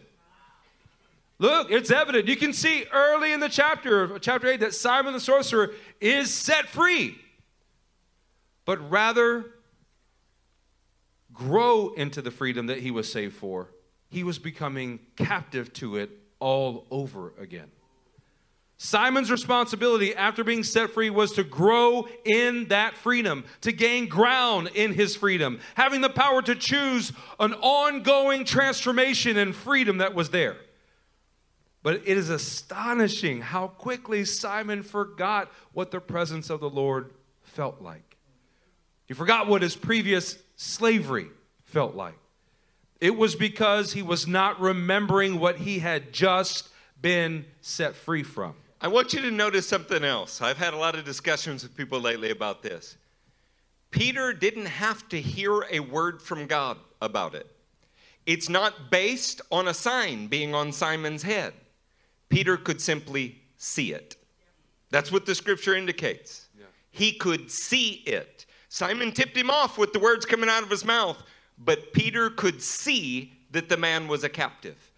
Look, 1.37 1.69
it's 1.69 1.91
evident. 1.91 2.27
You 2.27 2.37
can 2.37 2.53
see 2.53 2.85
early 2.93 3.33
in 3.33 3.39
the 3.39 3.49
chapter, 3.49 4.17
chapter 4.19 4.47
8, 4.47 4.61
that 4.61 4.73
Simon 4.73 5.13
the 5.13 5.19
sorcerer 5.19 5.73
is 5.99 6.33
set 6.33 6.67
free, 6.69 7.17
but 8.63 8.89
rather 8.89 9.45
grow 11.33 11.89
into 11.89 12.21
the 12.21 12.31
freedom 12.31 12.67
that 12.67 12.79
he 12.79 12.91
was 12.91 13.11
saved 13.11 13.35
for. 13.35 13.69
He 14.09 14.23
was 14.23 14.39
becoming 14.39 14.99
captive 15.17 15.73
to 15.73 15.97
it 15.97 16.09
all 16.39 16.87
over 16.89 17.33
again. 17.37 17.69
Simon's 18.77 19.31
responsibility 19.31 20.13
after 20.13 20.43
being 20.43 20.63
set 20.63 20.91
free 20.91 21.09
was 21.09 21.31
to 21.33 21.43
grow 21.43 22.07
in 22.25 22.67
that 22.67 22.95
freedom, 22.97 23.45
to 23.61 23.71
gain 23.71 24.07
ground 24.07 24.69
in 24.75 24.93
his 24.93 25.15
freedom, 25.15 25.59
having 25.75 26.01
the 26.01 26.09
power 26.09 26.41
to 26.41 26.55
choose 26.55 27.13
an 27.39 27.53
ongoing 27.53 28.43
transformation 28.43 29.37
and 29.37 29.55
freedom 29.55 29.99
that 29.99 30.13
was 30.13 30.29
there. 30.29 30.57
But 31.83 32.01
it 32.05 32.17
is 32.17 32.29
astonishing 32.29 33.41
how 33.41 33.67
quickly 33.67 34.25
Simon 34.25 34.83
forgot 34.83 35.51
what 35.71 35.91
the 35.91 36.01
presence 36.01 36.49
of 36.49 36.59
the 36.59 36.69
Lord 36.69 37.11
felt 37.43 37.81
like. 37.81 38.17
He 39.07 39.13
forgot 39.13 39.47
what 39.47 39.61
his 39.61 39.75
previous 39.75 40.37
slavery 40.57 41.27
felt 41.63 41.95
like. 41.95 42.17
It 42.99 43.15
was 43.15 43.35
because 43.35 43.93
he 43.93 44.01
was 44.01 44.27
not 44.27 44.59
remembering 44.59 45.39
what 45.39 45.57
he 45.59 45.79
had 45.79 46.11
just 46.11 46.69
been 46.99 47.45
set 47.61 47.95
free 47.95 48.23
from. 48.23 48.55
I 48.81 48.87
want 48.87 49.13
you 49.13 49.21
to 49.21 49.31
notice 49.31 49.67
something 49.67 50.03
else. 50.03 50.41
I've 50.41 50.57
had 50.57 50.73
a 50.73 50.77
lot 50.77 50.95
of 50.95 51.05
discussions 51.05 51.63
with 51.63 51.75
people 51.75 51.99
lately 51.99 52.31
about 52.31 52.61
this. 52.61 52.97
Peter 53.89 54.33
didn't 54.33 54.65
have 54.65 55.07
to 55.09 55.19
hear 55.19 55.63
a 55.71 55.79
word 55.79 56.21
from 56.21 56.45
God 56.45 56.77
about 57.01 57.33
it. 57.35 57.47
It's 58.25 58.49
not 58.49 58.91
based 58.91 59.41
on 59.51 59.67
a 59.67 59.73
sign 59.73 60.27
being 60.27 60.53
on 60.53 60.71
Simon's 60.71 61.23
head. 61.23 61.53
Peter 62.27 62.57
could 62.57 62.81
simply 62.81 63.41
see 63.57 63.93
it. 63.93 64.17
That's 64.89 65.11
what 65.11 65.25
the 65.25 65.35
scripture 65.35 65.75
indicates. 65.75 66.49
He 66.91 67.11
could 67.13 67.51
see 67.51 68.03
it. 68.05 68.45
Simon 68.69 69.11
tipped 69.11 69.37
him 69.37 69.49
off 69.49 69.77
with 69.77 69.93
the 69.93 69.99
words 69.99 70.25
coming 70.25 70.49
out 70.49 70.63
of 70.63 70.69
his 70.69 70.83
mouth, 70.85 71.21
but 71.57 71.93
Peter 71.93 72.29
could 72.29 72.61
see 72.61 73.33
that 73.51 73.69
the 73.69 73.77
man 73.77 74.07
was 74.07 74.23
a 74.23 74.29
captive. 74.29 74.91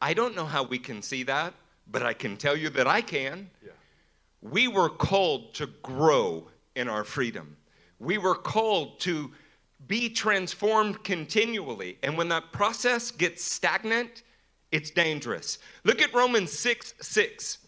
I 0.00 0.14
don't 0.14 0.36
know 0.36 0.44
how 0.44 0.62
we 0.62 0.78
can 0.78 1.00
see 1.02 1.22
that, 1.24 1.54
but 1.90 2.02
I 2.02 2.12
can 2.12 2.36
tell 2.36 2.56
you 2.56 2.70
that 2.70 2.86
I 2.86 3.00
can. 3.00 3.50
We 4.40 4.68
were 4.68 4.90
called 4.90 5.54
to 5.54 5.66
grow 5.82 6.48
in 6.76 6.88
our 6.88 7.04
freedom. 7.04 7.56
We 7.98 8.18
were 8.18 8.34
called 8.34 9.00
to 9.00 9.30
be 9.86 10.08
transformed 10.08 11.02
continually. 11.04 11.98
And 12.02 12.16
when 12.16 12.28
that 12.28 12.52
process 12.52 13.10
gets 13.10 13.44
stagnant, 13.44 14.22
it's 14.72 14.90
dangerous. 14.90 15.58
Look 15.84 16.02
at 16.02 16.12
Romans 16.14 16.52
6 16.52 16.94
6. 17.00 17.58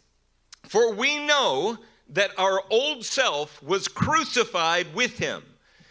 For 0.64 0.92
we 0.92 1.24
know 1.24 1.78
that 2.08 2.32
our 2.38 2.62
old 2.70 3.04
self 3.04 3.62
was 3.62 3.88
crucified 3.88 4.92
with 4.94 5.18
him, 5.18 5.42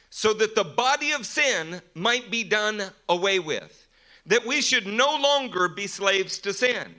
so 0.10 0.34
that 0.34 0.56
the 0.56 0.64
body 0.64 1.12
of 1.12 1.26
sin 1.26 1.82
might 1.94 2.30
be 2.32 2.44
done 2.44 2.84
away 3.10 3.40
with, 3.40 3.88
that 4.26 4.46
we 4.46 4.62
should 4.62 4.88
no 4.88 5.16
longer 5.18 5.68
be 5.68 5.88
slaves 5.88 6.40
to 6.40 6.54
sin. 6.54 6.94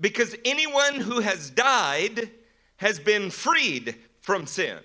Because 0.00 0.36
anyone 0.44 0.96
who 0.96 1.20
has 1.20 1.50
died 1.50 2.30
has 2.76 2.98
been 2.98 3.30
freed 3.30 3.96
from 4.20 4.46
sin. 4.46 4.78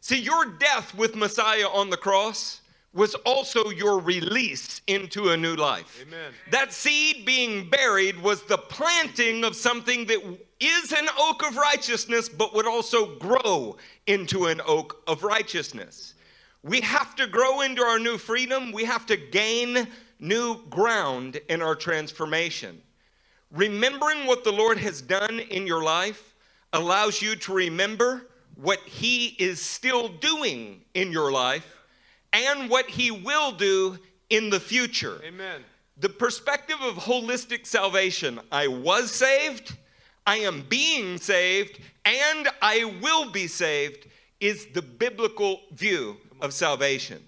See, 0.00 0.20
your 0.20 0.44
death 0.44 0.94
with 0.94 1.16
Messiah 1.16 1.66
on 1.66 1.90
the 1.90 1.96
cross 1.96 2.60
was 2.92 3.16
also 3.26 3.70
your 3.70 3.98
release 3.98 4.80
into 4.86 5.30
a 5.30 5.36
new 5.36 5.56
life. 5.56 6.04
Amen. 6.06 6.32
That 6.52 6.72
seed 6.72 7.26
being 7.26 7.68
buried 7.68 8.22
was 8.22 8.42
the 8.44 8.58
planting 8.58 9.42
of 9.42 9.56
something 9.56 10.06
that 10.06 10.20
is 10.60 10.92
an 10.92 11.08
oak 11.18 11.44
of 11.44 11.56
righteousness, 11.56 12.28
but 12.28 12.54
would 12.54 12.68
also 12.68 13.16
grow 13.16 13.76
into 14.06 14.46
an 14.46 14.60
oak 14.64 15.02
of 15.08 15.24
righteousness. 15.24 16.14
We 16.62 16.80
have 16.82 17.16
to 17.16 17.26
grow 17.26 17.62
into 17.62 17.82
our 17.82 17.98
new 17.98 18.16
freedom. 18.16 18.70
We 18.70 18.84
have 18.84 19.06
to 19.06 19.16
gain 19.16 19.88
new 20.20 20.64
ground 20.70 21.40
in 21.48 21.60
our 21.60 21.74
transformation. 21.74 22.80
Remembering 23.54 24.26
what 24.26 24.42
the 24.42 24.52
Lord 24.52 24.78
has 24.78 25.00
done 25.00 25.38
in 25.38 25.64
your 25.64 25.82
life 25.82 26.34
allows 26.72 27.22
you 27.22 27.36
to 27.36 27.54
remember 27.54 28.26
what 28.56 28.80
He 28.80 29.28
is 29.38 29.62
still 29.62 30.08
doing 30.08 30.80
in 30.94 31.12
your 31.12 31.30
life 31.30 31.82
and 32.32 32.68
what 32.68 32.90
He 32.90 33.12
will 33.12 33.52
do 33.52 33.96
in 34.28 34.50
the 34.50 34.58
future. 34.58 35.20
Amen. 35.24 35.62
The 35.98 36.08
perspective 36.08 36.78
of 36.82 36.96
holistic 36.96 37.64
salvation 37.64 38.40
I 38.50 38.66
was 38.66 39.12
saved, 39.12 39.76
I 40.26 40.38
am 40.38 40.64
being 40.68 41.16
saved, 41.16 41.78
and 42.04 42.48
I 42.60 42.96
will 43.00 43.30
be 43.30 43.46
saved 43.46 44.08
is 44.40 44.66
the 44.74 44.82
biblical 44.82 45.60
view 45.70 46.16
of 46.40 46.52
salvation. 46.52 47.22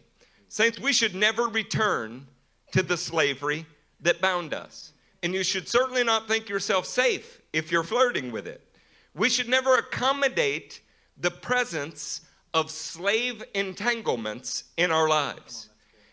Saints, 0.48 0.80
we 0.80 0.92
should 0.92 1.14
never 1.14 1.44
return 1.44 2.26
to 2.72 2.82
the 2.82 2.96
slavery 2.96 3.64
that 4.00 4.20
bound 4.20 4.52
us. 4.52 4.92
And 5.26 5.34
you 5.34 5.42
should 5.42 5.66
certainly 5.66 6.04
not 6.04 6.28
think 6.28 6.48
yourself 6.48 6.86
safe 6.86 7.42
if 7.52 7.72
you're 7.72 7.82
flirting 7.82 8.30
with 8.30 8.46
it. 8.46 8.62
We 9.12 9.28
should 9.28 9.48
never 9.48 9.74
accommodate 9.74 10.82
the 11.18 11.32
presence 11.32 12.20
of 12.54 12.70
slave 12.70 13.42
entanglements 13.52 14.62
in 14.76 14.92
our 14.92 15.08
lives. 15.08 15.70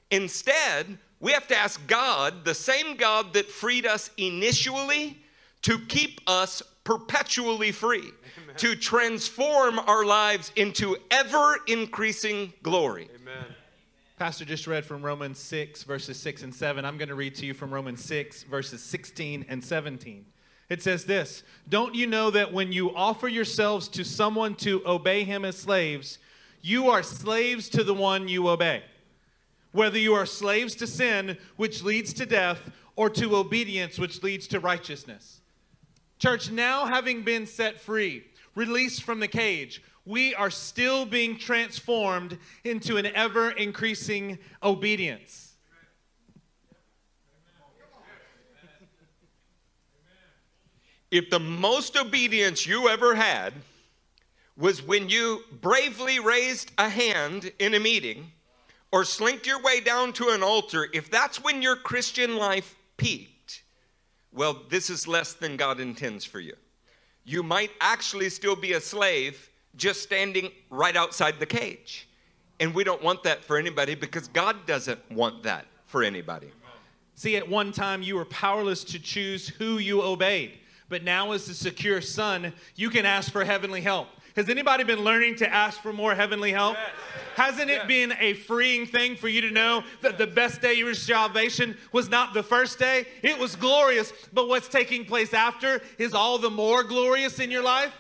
Instead, 0.10 0.98
we 1.20 1.32
have 1.32 1.48
to 1.50 1.56
ask 1.56 1.86
God, 1.86 2.44
the 2.44 2.56
same 2.56 2.96
God 2.96 3.34
that 3.34 3.52
freed 3.52 3.86
us 3.86 4.10
initially, 4.18 5.22
to 5.62 5.78
keep 5.86 6.20
us 6.26 6.64
perpetually 6.84 7.72
free 7.72 8.10
to 8.58 8.76
transform 8.76 9.78
our 9.78 10.04
lives 10.06 10.52
into 10.56 10.98
ever 11.12 11.60
increasing 11.68 12.52
glory. 12.64 13.12
Amen. 13.22 13.46
Pastor 14.18 14.46
just 14.46 14.68
read 14.68 14.86
from 14.86 15.02
Romans 15.02 15.40
6, 15.40 15.84
verses 15.84 16.18
6 16.18 16.44
and 16.44 16.54
7. 16.54 16.86
I'm 16.86 17.00
going 17.00 17.10
to 17.10 17.16
read 17.16 17.34
to 17.36 17.48
you 17.48 17.54
from 17.56 17.74
Romans 17.74 18.06
6, 18.06 18.44
verses 18.44 18.84
16 18.84 19.46
and 19.50 19.64
17. 19.64 20.26
It 20.70 20.84
says 20.84 21.06
this 21.06 21.44
Don't 21.68 21.96
you 21.96 22.06
know 22.06 22.30
that 22.30 22.54
when 22.54 22.72
you 22.72 22.96
offer 22.96 23.28
yourselves 23.28 23.88
to 23.90 24.04
someone 24.04 24.54
to 24.58 24.84
obey 24.86 25.24
him 25.24 25.44
as 25.44 25.58
slaves, 25.58 26.20
you 26.62 26.92
are 26.92 27.02
slaves 27.02 27.70
to 27.70 27.84
the 27.84 27.94
one 27.94 28.28
you 28.28 28.48
obey? 28.50 28.84
Whether 29.72 29.98
you 29.98 30.14
are 30.14 30.28
slaves 30.28 30.76
to 30.76 30.88
sin, 30.88 31.38
which 31.56 31.82
leads 31.82 32.14
to 32.14 32.28
death, 32.28 32.70
or 32.96 33.10
to 33.10 33.36
obedience, 33.36 33.98
which 33.98 34.22
leads 34.22 34.46
to 34.48 34.60
righteousness. 34.60 35.42
Church, 36.20 36.52
now 36.52 36.86
having 36.86 37.24
been 37.24 37.48
set 37.48 37.82
free, 37.82 38.26
released 38.54 39.02
from 39.02 39.20
the 39.20 39.28
cage, 39.28 39.82
we 40.06 40.36
are 40.36 40.50
still 40.50 41.06
being 41.06 41.38
transformed 41.38 42.38
into 42.64 42.98
an 42.98 43.06
ever 43.08 43.52
increasing 43.52 44.38
obedience. 44.62 45.54
If 51.10 51.30
the 51.30 51.40
most 51.40 51.96
obedience 51.96 52.66
you 52.66 52.90
ever 52.90 53.14
had 53.14 53.54
was 54.58 54.82
when 54.82 55.10
you 55.10 55.44
bravely 55.62 56.20
raised 56.20 56.72
a 56.78 56.90
hand 56.90 57.52
in 57.60 57.76
a 57.76 57.80
meeting 57.80 58.32
or 58.92 59.06
slinked 59.06 59.46
your 59.46 59.62
way 59.62 59.80
down 59.80 60.12
to 60.14 60.30
an 60.30 60.42
altar, 60.42 60.88
if 60.92 61.10
that's 61.12 61.44
when 61.44 61.62
your 61.62 61.76
Christian 61.76 62.36
life 62.36 62.76
peaked, 62.98 63.64
well, 64.32 64.64
this 64.70 64.90
is 64.90 65.08
less 65.08 65.34
than 65.34 65.56
God 65.56 65.80
intends 65.80 66.26
for 66.26 66.40
you. 66.40 66.56
You 67.24 67.44
might 67.44 67.72
actually 67.80 68.30
still 68.30 68.56
be 68.56 68.74
a 68.74 68.82
slave 68.82 69.52
just 69.76 70.02
standing 70.02 70.52
right 70.70 70.96
outside 70.96 71.40
the 71.40 71.46
cage. 71.46 72.08
And 72.60 72.74
we 72.74 72.84
don't 72.84 73.02
want 73.02 73.24
that 73.24 73.44
for 73.44 73.58
anybody 73.58 73.96
because 73.96 74.28
God 74.28 74.66
doesn't 74.66 75.00
want 75.12 75.44
that 75.44 75.66
for 75.86 76.04
anybody. 76.04 76.52
See, 77.16 77.36
at 77.36 77.48
one 77.48 77.72
time 77.72 78.02
you 78.02 78.16
were 78.16 78.26
powerless 78.26 78.84
to 78.86 79.00
choose 79.00 79.48
who 79.48 79.78
you 79.78 80.02
obeyed, 80.02 80.54
but 80.90 81.04
now, 81.04 81.32
as 81.32 81.48
a 81.50 81.54
secure 81.54 82.02
son, 82.02 82.54
you 82.76 82.90
can 82.90 83.06
ask 83.06 83.32
for 83.32 83.44
heavenly 83.44 83.82
help. 83.82 84.08
Has 84.36 84.50
anybody 84.50 84.84
been 84.84 85.04
learning 85.04 85.36
to 85.38 85.52
ask 85.52 85.82
for 85.82 85.94
more 85.94 86.16
heavenly 86.16 86.52
help? 86.52 86.76
Yes. 86.76 86.92
Hasn't 87.36 87.70
it 87.70 87.82
yes. 87.82 87.88
been 87.88 88.14
a 88.20 88.34
freeing 88.34 88.86
thing 88.86 89.16
for 89.16 89.28
you 89.28 89.42
to 89.42 89.52
know 89.52 89.84
that 90.02 90.18
the 90.18 90.28
best 90.28 90.62
day 90.62 90.74
of 90.74 90.78
your 90.78 90.94
salvation 90.94 91.78
was 91.92 92.10
not 92.10 92.34
the 92.34 92.44
first 92.44 92.80
day? 92.80 93.06
It 93.22 93.38
was 93.38 93.56
glorious, 93.56 94.12
but 94.34 94.48
what's 94.48 94.68
taking 94.68 95.06
place 95.06 95.34
after 95.34 95.82
is 95.98 96.14
all 96.14 96.38
the 96.38 96.50
more 96.50 96.84
glorious 96.84 97.40
in 97.40 97.52
your 97.52 97.64
life? 97.64 97.94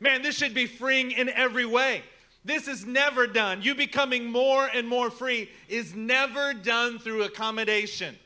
Man, 0.00 0.22
this 0.22 0.36
should 0.36 0.54
be 0.54 0.66
freeing 0.66 1.10
in 1.10 1.28
every 1.28 1.66
way. 1.66 2.02
This 2.44 2.68
is 2.68 2.86
never 2.86 3.26
done. 3.26 3.62
You 3.62 3.74
becoming 3.74 4.30
more 4.30 4.68
and 4.72 4.86
more 4.86 5.10
free 5.10 5.50
is 5.68 5.94
never 5.94 6.54
done 6.54 6.98
through 6.98 7.24
accommodation. 7.24 8.16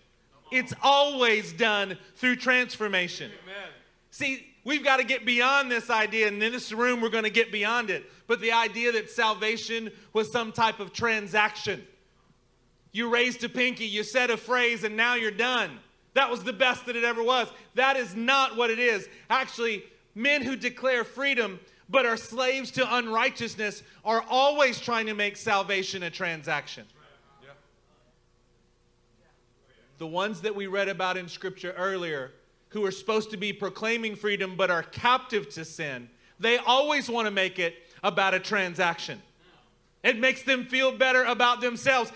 It's 0.52 0.74
always 0.82 1.52
done 1.52 1.96
through 2.16 2.36
transformation. 2.36 3.30
Amen. 3.44 3.68
See, 4.10 4.46
we've 4.64 4.84
got 4.84 4.98
to 4.98 5.04
get 5.04 5.24
beyond 5.24 5.70
this 5.70 5.88
idea, 5.88 6.28
and 6.28 6.42
in 6.42 6.52
this 6.52 6.72
room, 6.72 7.00
we're 7.00 7.08
going 7.08 7.24
to 7.24 7.30
get 7.30 7.50
beyond 7.50 7.88
it. 7.88 8.04
But 8.26 8.40
the 8.40 8.52
idea 8.52 8.92
that 8.92 9.10
salvation 9.10 9.90
was 10.12 10.30
some 10.30 10.52
type 10.52 10.80
of 10.80 10.92
transaction. 10.92 11.86
You 12.92 13.08
raised 13.08 13.42
a 13.44 13.48
pinky, 13.48 13.86
you 13.86 14.02
said 14.02 14.30
a 14.30 14.36
phrase, 14.36 14.84
and 14.84 14.96
now 14.96 15.14
you're 15.14 15.30
done. 15.30 15.78
That 16.14 16.28
was 16.30 16.42
the 16.42 16.52
best 16.52 16.86
that 16.86 16.96
it 16.96 17.04
ever 17.04 17.22
was. 17.22 17.48
That 17.76 17.96
is 17.96 18.16
not 18.16 18.56
what 18.56 18.70
it 18.70 18.80
is. 18.80 19.08
Actually, 19.30 19.84
men 20.14 20.42
who 20.42 20.56
declare 20.56 21.04
freedom 21.04 21.60
but 21.88 22.06
are 22.06 22.16
slaves 22.16 22.70
to 22.70 22.96
unrighteousness 22.96 23.82
are 24.04 24.24
always 24.30 24.80
trying 24.80 25.06
to 25.06 25.14
make 25.14 25.36
salvation 25.36 26.04
a 26.04 26.10
transaction. 26.10 26.84
The 29.98 30.06
ones 30.06 30.40
that 30.42 30.54
we 30.54 30.66
read 30.66 30.88
about 30.88 31.16
in 31.16 31.28
Scripture 31.28 31.72
earlier, 31.76 32.32
who 32.68 32.84
are 32.86 32.92
supposed 32.92 33.30
to 33.32 33.36
be 33.36 33.52
proclaiming 33.52 34.14
freedom 34.14 34.54
but 34.56 34.70
are 34.70 34.84
captive 34.84 35.48
to 35.50 35.64
sin, 35.64 36.08
they 36.38 36.56
always 36.58 37.10
want 37.10 37.26
to 37.26 37.30
make 37.30 37.58
it 37.58 37.74
about 38.02 38.32
a 38.32 38.40
transaction. 38.40 39.20
It 40.02 40.18
makes 40.18 40.42
them 40.42 40.64
feel 40.64 40.92
better 40.92 41.24
about 41.24 41.60
themselves. 41.60 42.12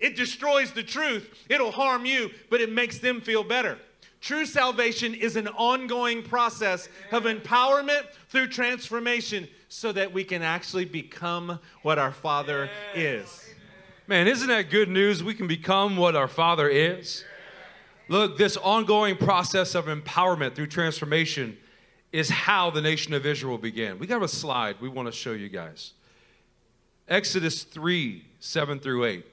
It 0.00 0.16
destroys 0.16 0.72
the 0.72 0.82
truth. 0.82 1.46
It'll 1.48 1.70
harm 1.70 2.04
you, 2.04 2.30
but 2.50 2.60
it 2.60 2.72
makes 2.72 2.98
them 2.98 3.20
feel 3.20 3.44
better. 3.44 3.78
True 4.20 4.46
salvation 4.46 5.14
is 5.14 5.36
an 5.36 5.48
ongoing 5.48 6.22
process 6.22 6.88
of 7.12 7.24
empowerment 7.24 8.04
through 8.28 8.48
transformation 8.48 9.48
so 9.68 9.92
that 9.92 10.12
we 10.12 10.24
can 10.24 10.42
actually 10.42 10.84
become 10.84 11.60
what 11.82 11.98
our 11.98 12.12
Father 12.12 12.68
is. 12.94 13.44
Man, 14.06 14.26
isn't 14.26 14.48
that 14.48 14.70
good 14.70 14.88
news? 14.88 15.22
We 15.22 15.34
can 15.34 15.46
become 15.46 15.96
what 15.96 16.16
our 16.16 16.28
Father 16.28 16.68
is. 16.68 17.24
Look, 18.08 18.38
this 18.38 18.56
ongoing 18.56 19.16
process 19.16 19.74
of 19.74 19.84
empowerment 19.84 20.54
through 20.54 20.68
transformation 20.68 21.58
is 22.10 22.30
how 22.30 22.70
the 22.70 22.80
nation 22.80 23.12
of 23.12 23.26
Israel 23.26 23.58
began. 23.58 23.98
We 23.98 24.06
got 24.06 24.22
a 24.22 24.28
slide 24.28 24.80
we 24.80 24.88
want 24.88 25.06
to 25.06 25.12
show 25.12 25.32
you 25.32 25.48
guys. 25.48 25.92
Exodus 27.06 27.62
3 27.62 28.24
7 28.40 28.80
through 28.80 29.04
8. 29.04 29.26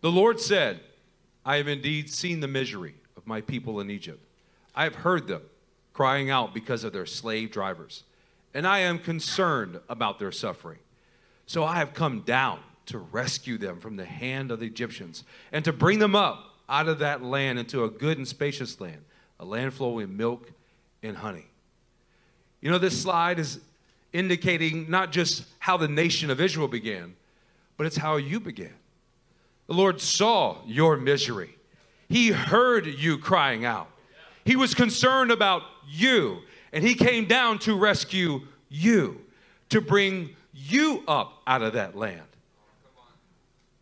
The 0.00 0.10
Lord 0.10 0.40
said, 0.40 0.80
I 1.44 1.56
have 1.56 1.68
indeed 1.68 2.10
seen 2.10 2.40
the 2.40 2.48
misery 2.48 2.94
my 3.28 3.40
people 3.42 3.80
in 3.80 3.90
Egypt. 3.90 4.20
I 4.74 4.84
have 4.84 4.96
heard 4.96 5.28
them 5.28 5.42
crying 5.92 6.30
out 6.30 6.54
because 6.54 6.82
of 6.82 6.92
their 6.92 7.06
slave 7.06 7.50
drivers, 7.50 8.04
and 8.54 8.66
I 8.66 8.80
am 8.80 8.98
concerned 8.98 9.78
about 9.88 10.18
their 10.18 10.32
suffering. 10.32 10.78
So 11.46 11.64
I 11.64 11.76
have 11.76 11.94
come 11.94 12.22
down 12.22 12.60
to 12.86 12.98
rescue 12.98 13.58
them 13.58 13.80
from 13.80 13.96
the 13.96 14.04
hand 14.04 14.50
of 14.50 14.60
the 14.60 14.66
Egyptians 14.66 15.24
and 15.52 15.64
to 15.64 15.72
bring 15.72 15.98
them 15.98 16.16
up 16.16 16.54
out 16.68 16.88
of 16.88 16.98
that 17.00 17.22
land 17.22 17.58
into 17.58 17.84
a 17.84 17.90
good 17.90 18.18
and 18.18 18.26
spacious 18.26 18.80
land, 18.80 19.04
a 19.38 19.44
land 19.44 19.74
flowing 19.74 20.16
milk 20.16 20.50
and 21.02 21.16
honey. 21.16 21.46
You 22.60 22.70
know, 22.70 22.78
this 22.78 23.00
slide 23.00 23.38
is 23.38 23.60
indicating 24.12 24.90
not 24.90 25.12
just 25.12 25.44
how 25.58 25.76
the 25.76 25.88
nation 25.88 26.30
of 26.30 26.40
Israel 26.40 26.68
began, 26.68 27.14
but 27.76 27.86
it's 27.86 27.96
how 27.96 28.16
you 28.16 28.40
began. 28.40 28.74
The 29.66 29.74
Lord 29.74 30.00
saw 30.00 30.58
your 30.66 30.96
misery 30.96 31.57
he 32.08 32.28
heard 32.28 32.86
you 32.86 33.18
crying 33.18 33.64
out. 33.64 33.88
He 34.44 34.56
was 34.56 34.74
concerned 34.74 35.30
about 35.30 35.62
you, 35.86 36.38
and 36.72 36.82
He 36.82 36.94
came 36.94 37.26
down 37.26 37.58
to 37.60 37.76
rescue 37.76 38.42
you, 38.68 39.20
to 39.68 39.80
bring 39.80 40.30
you 40.54 41.02
up 41.06 41.42
out 41.46 41.62
of 41.62 41.74
that 41.74 41.96
land. 41.96 42.22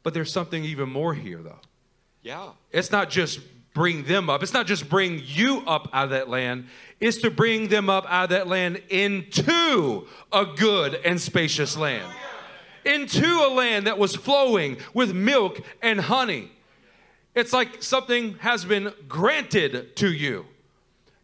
But 0.03 0.15
there's 0.15 0.33
something 0.33 0.65
even 0.65 0.89
more 0.89 1.15
here, 1.15 1.39
though. 1.39 1.61
Yeah. 2.23 2.51
It's 2.73 2.91
not 2.91 3.11
just 3.11 3.41
bring 3.75 4.05
them 4.05 4.29
up, 4.31 4.43
it's 4.43 4.55
not 4.55 4.67
just 4.67 4.89
bring 4.89 5.21
you 5.25 5.63
up 5.67 5.89
out 5.93 6.05
of 6.05 6.11
that 6.11 6.29
land, 6.29 6.67
it's 6.99 7.19
to 7.19 7.31
bring 7.31 7.69
them 7.69 7.91
up 7.91 8.07
out 8.09 8.25
of 8.25 8.31
that 8.31 8.49
land 8.49 8.83
into 8.89 10.07
a 10.33 10.47
good 10.47 10.95
and 11.05 11.21
spacious 11.21 11.77
land. 11.77 12.11
Into 12.85 13.27
a 13.27 13.51
land 13.53 13.87
that 13.87 13.99
was 13.99 14.17
flowing 14.17 14.79
with 14.95 15.13
milk 15.13 15.61
and 15.83 16.01
honey. 16.01 16.51
It's 17.37 17.53
like 17.53 17.83
something 17.83 18.39
has 18.39 18.65
been 18.65 18.93
granted 19.07 19.95
to 19.97 20.11
you 20.11 20.47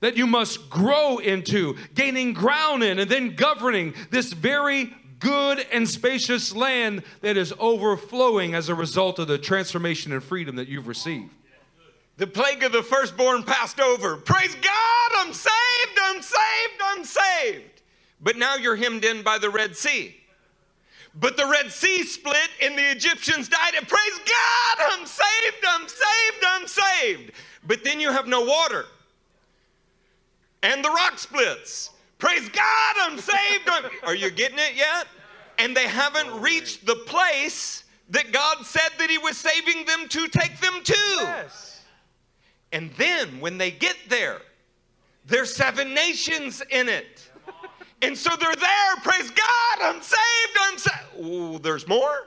that 0.01 0.17
you 0.17 0.27
must 0.27 0.69
grow 0.69 1.19
into, 1.19 1.77
gaining 1.95 2.35
ground 2.35 2.83
in, 2.83 2.99
and 2.99 3.11
then 3.11 3.35
governing 3.35 3.95
this 4.11 4.33
very 4.33 4.93
good 5.21 5.65
and 5.73 5.89
spacious 5.89 6.55
land 6.55 7.03
that 7.23 7.37
is 7.37 7.55
overflowing 7.59 8.55
as 8.55 8.69
a 8.69 8.75
result 8.75 9.19
of 9.21 9.29
the 9.29 9.39
transformation 9.39 10.13
and 10.13 10.23
freedom 10.23 10.57
that 10.57 10.69
you've 10.69 10.89
received. 10.89 11.31
The 12.19 12.27
plague 12.27 12.63
of 12.63 12.73
the 12.73 12.83
firstborn 12.83 13.45
passed 13.45 13.81
over. 13.81 14.17
Praise 14.17 14.55
God, 14.55 15.11
I'm 15.17 15.33
saved, 15.33 15.99
I'm 16.03 16.21
saved, 16.21 16.83
I'm 16.85 17.05
saved. 17.05 17.83
But 18.21 18.37
now 18.37 18.57
you're 18.57 18.77
hemmed 18.77 19.05
in 19.05 19.23
by 19.23 19.39
the 19.39 19.49
Red 19.49 19.77
Sea. 19.77 20.17
But 21.15 21.37
the 21.37 21.47
Red 21.47 21.71
Sea 21.71 22.05
split 22.05 22.49
and 22.63 22.77
the 22.77 22.91
Egyptians 22.91 23.49
died. 23.49 23.75
And 23.77 23.87
praise 23.87 24.19
God, 24.19 24.93
I'm 24.93 25.07
saved, 25.07 25.65
I'm 25.69 25.89
saved, 25.89 26.45
I'm 26.47 26.67
saved. 26.67 27.33
But 27.67 27.85
then 27.85 28.01
you 28.01 28.11
have 28.11 28.27
no 28.27 28.43
water. 28.43 28.87
And 30.63 30.85
the 30.85 30.91
rock 30.91 31.19
splits. 31.19 31.91
Praise 32.19 32.49
God, 32.49 32.95
I'm 33.01 33.19
saved. 33.19 33.69
I'm... 33.69 33.91
Are 34.05 34.15
you 34.15 34.31
getting 34.31 34.59
it 34.59 34.75
yet? 34.75 35.07
And 35.59 35.77
they 35.77 35.87
haven't 35.87 36.29
oh, 36.31 36.39
reached 36.39 36.87
the 36.87 36.95
place 36.95 37.85
that 38.11 38.33
God 38.33 38.65
said 38.65 38.91
that 38.99 39.11
He 39.11 39.19
was 39.19 39.37
saving 39.37 39.85
them 39.85 40.09
to 40.09 40.29
take 40.29 40.59
them 40.61 40.83
to. 40.83 40.99
Yes. 41.17 41.83
And 42.73 42.91
then 42.97 43.39
when 43.41 43.59
they 43.59 43.71
get 43.71 43.97
there, 44.09 44.41
there's 45.27 45.55
seven 45.55 45.95
nations 45.95 46.63
in 46.71 46.89
it. 46.89 47.22
And 48.03 48.19
so 48.19 48.31
they're 48.37 48.55
there. 48.55 48.97
Praise 49.03 49.31
God. 49.31 49.79
I'm 49.81 50.03
saved. 50.03 50.59
I'm 50.61 50.79
saved. 50.79 50.97
Oh, 51.21 51.59
there's 51.59 51.87
more? 51.87 52.27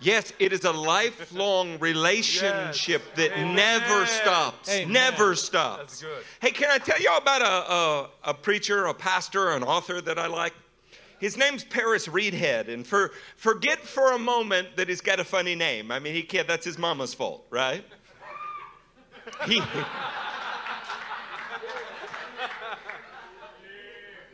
Yes, 0.00 0.32
it 0.38 0.52
is 0.52 0.64
a 0.64 0.72
lifelong 0.72 1.78
relationship 1.80 3.02
that 3.14 3.38
never 3.38 4.04
stops. 4.06 4.68
Amen. 4.68 4.92
Never 4.92 5.34
stops. 5.34 6.00
That's 6.00 6.02
good. 6.02 6.24
Hey, 6.40 6.50
can 6.50 6.70
I 6.70 6.78
tell 6.78 7.00
y'all 7.00 7.18
about 7.18 7.42
a, 7.42 7.72
a, 7.72 8.10
a 8.30 8.34
preacher, 8.34 8.86
a 8.86 8.94
pastor, 8.94 9.52
an 9.52 9.62
author 9.62 10.00
that 10.02 10.18
I 10.18 10.26
like? 10.26 10.52
His 11.20 11.38
name's 11.38 11.64
Paris 11.64 12.06
Reidhead, 12.06 12.68
and 12.68 12.86
for 12.86 13.12
forget 13.36 13.78
for 13.78 14.12
a 14.12 14.18
moment 14.18 14.76
that 14.76 14.88
he's 14.88 15.00
got 15.00 15.20
a 15.20 15.24
funny 15.24 15.54
name. 15.54 15.90
I 15.90 15.98
mean, 15.98 16.12
he 16.12 16.22
can't. 16.22 16.46
That's 16.46 16.66
his 16.66 16.76
mama's 16.76 17.14
fault, 17.14 17.46
right? 17.48 17.84
He. 19.46 19.62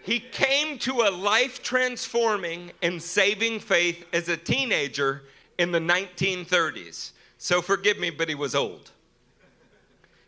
He 0.03 0.21
came 0.21 0.79
to 0.79 1.03
a 1.03 1.11
life 1.11 1.63
transforming 1.63 2.73
and 2.83 3.03
saving 3.03 3.61
faith 3.61 4.05
as 4.13 4.29
a 4.29 4.37
teenager 4.37 5.25
in 5.59 5.73
the 5.73 5.79
1930s. 5.79 7.13
So 7.39 7.61
forgive 7.61 7.99
me, 7.99 8.11
but 8.11 8.29
he 8.29 8.35
was 8.35 8.55
old. 8.55 8.91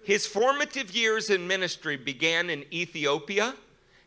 His 0.04 0.26
formative 0.26 0.94
years 0.94 1.30
in 1.30 1.46
ministry 1.46 1.96
began 1.96 2.50
in 2.50 2.64
Ethiopia, 2.72 3.54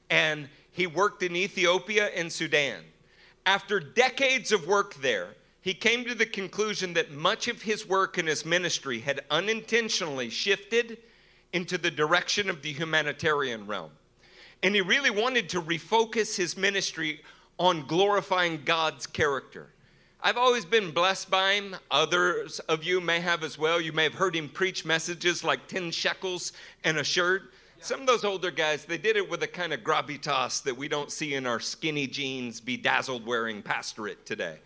and 0.10 0.50
he 0.72 0.88
worked 0.88 1.24
in 1.24 1.36
Ethiopia 1.36 2.08
and 2.08 2.32
Sudan. 2.32 2.84
After 3.46 3.80
decades 3.80 4.52
of 4.52 4.68
work 4.68 4.96
there, 4.96 5.30
he 5.62 5.74
came 5.74 6.06
to 6.06 6.14
the 6.14 6.26
conclusion 6.26 6.94
that 6.94 7.12
much 7.12 7.48
of 7.48 7.62
his 7.62 7.88
work 7.88 8.18
and 8.18 8.28
his 8.28 8.46
ministry 8.46 9.00
had 9.00 9.22
unintentionally 9.32 10.30
shifted 10.30 11.00
into 11.54 11.78
the 11.78 11.90
direction 11.90 12.50
of 12.50 12.62
the 12.62 12.74
humanitarian 12.74 13.66
realm. 13.66 13.92
And 14.66 14.74
he 14.74 14.82
really 14.82 15.12
wanted 15.12 15.48
to 15.50 15.62
refocus 15.62 16.36
his 16.36 16.58
ministry 16.58 17.22
on 17.60 17.86
glorifying 17.86 18.64
God's 18.66 19.06
character. 19.06 19.68
I've 20.24 20.38
always 20.38 20.66
been 20.66 20.90
blessed 20.90 21.30
by 21.30 21.52
him. 21.52 21.76
Others 21.92 22.58
of 22.62 22.84
you 22.84 23.00
may 23.00 23.20
have 23.20 23.44
as 23.44 23.60
well. 23.60 23.80
You 23.80 23.94
may 23.94 24.06
have 24.06 24.16
heard 24.16 24.36
him 24.36 24.50
preach 24.50 24.84
messages 24.84 25.44
like 25.44 25.68
10 25.68 25.92
shekels 25.92 26.52
and 26.84 26.98
a 26.98 27.04
shirt. 27.04 27.54
Some 27.80 28.02
of 28.02 28.08
those 28.08 28.24
older 28.24 28.50
guys, 28.50 28.86
they 28.86 28.98
did 28.98 29.18
it 29.18 29.30
with 29.30 29.44
a 29.44 29.48
kind 29.48 29.72
of 29.72 29.82
gravitas 29.82 30.64
that 30.64 30.76
we 30.76 30.88
don't 30.88 31.12
see 31.12 31.36
in 31.36 31.46
our 31.46 31.60
skinny 31.60 32.08
jeans, 32.08 32.60
bedazzled 32.60 33.24
wearing 33.24 33.62
pastorate 33.62 34.26
today. 34.26 34.58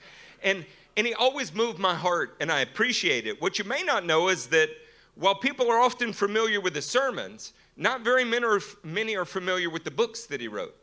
And, 0.43 0.65
and 0.95 1.05
he 1.05 1.13
always 1.13 1.53
moved 1.53 1.77
my 1.77 1.93
heart, 1.93 2.37
and 2.39 2.49
I 2.49 2.61
appreciate 2.61 3.27
it. 3.27 3.41
What 3.41 3.59
you 3.59 3.65
may 3.65 3.83
not 3.83 4.05
know 4.05 4.29
is 4.29 4.47
that 4.47 4.69
while 5.15 5.35
people 5.35 5.69
are 5.69 5.81
often 5.81 6.13
familiar 6.13 6.61
with 6.61 6.75
the 6.75 6.81
sermons, 6.81 7.51
not 7.79 8.01
very 8.01 8.25
many 8.25 8.45
are, 8.45 8.59
many 8.83 9.15
are 9.15 9.25
familiar 9.25 9.69
with 9.69 9.85
the 9.85 9.91
books 9.91 10.25
that 10.25 10.41
he 10.41 10.49
wrote. 10.49 10.75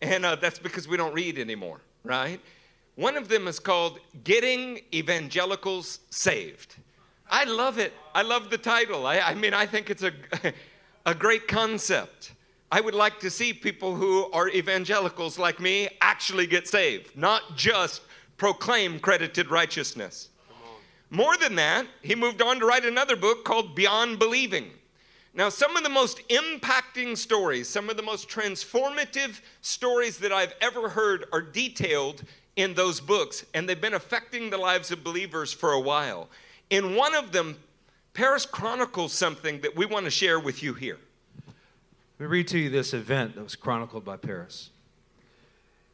And 0.00 0.24
uh, 0.24 0.36
that's 0.36 0.58
because 0.58 0.86
we 0.86 0.96
don't 0.96 1.12
read 1.12 1.36
anymore, 1.36 1.80
right? 2.04 2.40
One 2.94 3.16
of 3.16 3.28
them 3.28 3.48
is 3.48 3.58
called 3.58 3.98
Getting 4.22 4.80
Evangelicals 4.94 5.98
Saved. 6.10 6.76
I 7.28 7.44
love 7.44 7.78
it. 7.78 7.92
I 8.14 8.22
love 8.22 8.50
the 8.50 8.58
title. 8.58 9.06
I, 9.06 9.18
I 9.18 9.34
mean, 9.34 9.52
I 9.52 9.66
think 9.66 9.90
it's 9.90 10.04
a, 10.04 10.12
a 11.06 11.14
great 11.14 11.48
concept. 11.48 12.32
I 12.70 12.80
would 12.80 12.94
like 12.94 13.18
to 13.20 13.30
see 13.30 13.52
people 13.52 13.96
who 13.96 14.30
are 14.30 14.48
evangelicals 14.50 15.38
like 15.38 15.58
me 15.58 15.88
actually 16.00 16.46
get 16.46 16.68
saved, 16.68 17.16
not 17.16 17.56
just 17.56 18.02
proclaim 18.36 19.00
credited 19.00 19.50
righteousness. 19.50 20.28
More 21.10 21.36
than 21.36 21.56
that, 21.56 21.86
he 22.02 22.14
moved 22.14 22.42
on 22.42 22.60
to 22.60 22.66
write 22.66 22.84
another 22.84 23.16
book 23.16 23.44
called 23.44 23.74
Beyond 23.74 24.18
Believing. 24.18 24.70
Now, 25.38 25.50
some 25.50 25.76
of 25.76 25.84
the 25.84 25.88
most 25.88 26.20
impacting 26.30 27.16
stories, 27.16 27.68
some 27.68 27.88
of 27.88 27.96
the 27.96 28.02
most 28.02 28.28
transformative 28.28 29.40
stories 29.60 30.18
that 30.18 30.32
I've 30.32 30.52
ever 30.60 30.88
heard 30.88 31.26
are 31.32 31.40
detailed 31.40 32.24
in 32.56 32.74
those 32.74 32.98
books, 32.98 33.46
and 33.54 33.68
they've 33.68 33.80
been 33.80 33.94
affecting 33.94 34.50
the 34.50 34.58
lives 34.58 34.90
of 34.90 35.04
believers 35.04 35.52
for 35.52 35.74
a 35.74 35.80
while. 35.80 36.28
In 36.70 36.96
one 36.96 37.14
of 37.14 37.30
them, 37.30 37.56
Paris 38.14 38.46
chronicles 38.46 39.12
something 39.12 39.60
that 39.60 39.76
we 39.76 39.86
want 39.86 40.06
to 40.06 40.10
share 40.10 40.40
with 40.40 40.60
you 40.60 40.74
here. 40.74 40.98
Let 41.46 41.54
me 42.18 42.26
read 42.26 42.48
to 42.48 42.58
you 42.58 42.68
this 42.68 42.92
event 42.92 43.36
that 43.36 43.44
was 43.44 43.54
chronicled 43.54 44.04
by 44.04 44.16
Paris. 44.16 44.70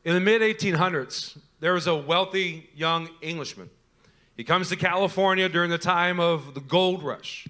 In 0.06 0.14
the 0.14 0.20
mid 0.20 0.40
1800s, 0.40 1.36
there 1.60 1.74
was 1.74 1.86
a 1.86 1.94
wealthy 1.94 2.70
young 2.74 3.10
Englishman. 3.20 3.68
He 4.38 4.44
comes 4.44 4.70
to 4.70 4.76
California 4.76 5.50
during 5.50 5.68
the 5.68 5.76
time 5.76 6.18
of 6.18 6.54
the 6.54 6.60
gold 6.60 7.02
rush. 7.02 7.46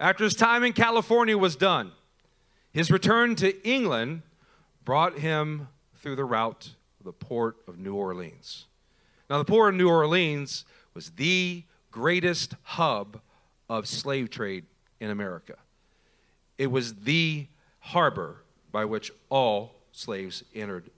After 0.00 0.24
his 0.24 0.34
time 0.34 0.64
in 0.64 0.72
California 0.72 1.36
was 1.36 1.56
done, 1.56 1.92
his 2.72 2.90
return 2.90 3.36
to 3.36 3.68
England 3.68 4.22
brought 4.82 5.18
him 5.18 5.68
through 5.96 6.16
the 6.16 6.24
route 6.24 6.70
of 6.98 7.04
the 7.04 7.12
port 7.12 7.56
of 7.68 7.78
New 7.78 7.94
Orleans. 7.94 8.64
Now, 9.28 9.36
the 9.36 9.44
port 9.44 9.74
of 9.74 9.78
New 9.78 9.90
Orleans 9.90 10.64
was 10.94 11.10
the 11.10 11.64
greatest 11.90 12.54
hub 12.62 13.20
of 13.68 13.86
slave 13.86 14.30
trade 14.30 14.64
in 15.00 15.10
America. 15.10 15.56
It 16.56 16.68
was 16.68 16.94
the 16.94 17.46
harbor 17.80 18.42
by 18.72 18.86
which 18.86 19.12
all 19.28 19.74
slaves 19.92 20.42
entered 20.54 20.90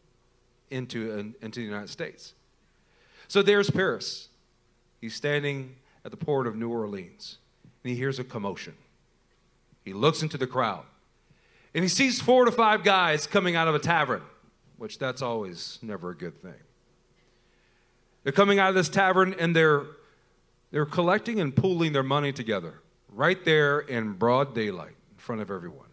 into, 0.70 1.34
into 1.42 1.60
the 1.60 1.66
United 1.66 1.90
States. 1.90 2.34
So 3.26 3.42
there's 3.42 3.68
Paris. 3.68 4.28
He's 5.00 5.14
standing 5.14 5.74
at 6.04 6.12
the 6.12 6.16
port 6.16 6.46
of 6.46 6.54
New 6.54 6.70
Orleans, 6.70 7.38
and 7.82 7.90
he 7.90 7.96
hears 7.96 8.20
a 8.20 8.24
commotion. 8.24 8.74
He 9.84 9.92
looks 9.92 10.22
into 10.22 10.38
the 10.38 10.46
crowd 10.46 10.84
and 11.74 11.82
he 11.82 11.88
sees 11.88 12.20
four 12.20 12.44
to 12.44 12.52
five 12.52 12.84
guys 12.84 13.26
coming 13.26 13.56
out 13.56 13.68
of 13.68 13.74
a 13.74 13.78
tavern, 13.78 14.22
which 14.76 14.98
that's 14.98 15.22
always 15.22 15.78
never 15.82 16.10
a 16.10 16.16
good 16.16 16.40
thing. 16.40 16.54
They're 18.22 18.32
coming 18.32 18.58
out 18.58 18.68
of 18.68 18.74
this 18.74 18.88
tavern 18.88 19.34
and 19.38 19.54
they're 19.56 19.84
they're 20.70 20.86
collecting 20.86 21.38
and 21.38 21.54
pooling 21.54 21.92
their 21.92 22.02
money 22.02 22.32
together 22.32 22.80
right 23.10 23.44
there 23.44 23.80
in 23.80 24.14
broad 24.14 24.54
daylight 24.54 24.96
in 25.10 25.18
front 25.18 25.42
of 25.42 25.50
everyone. 25.50 25.88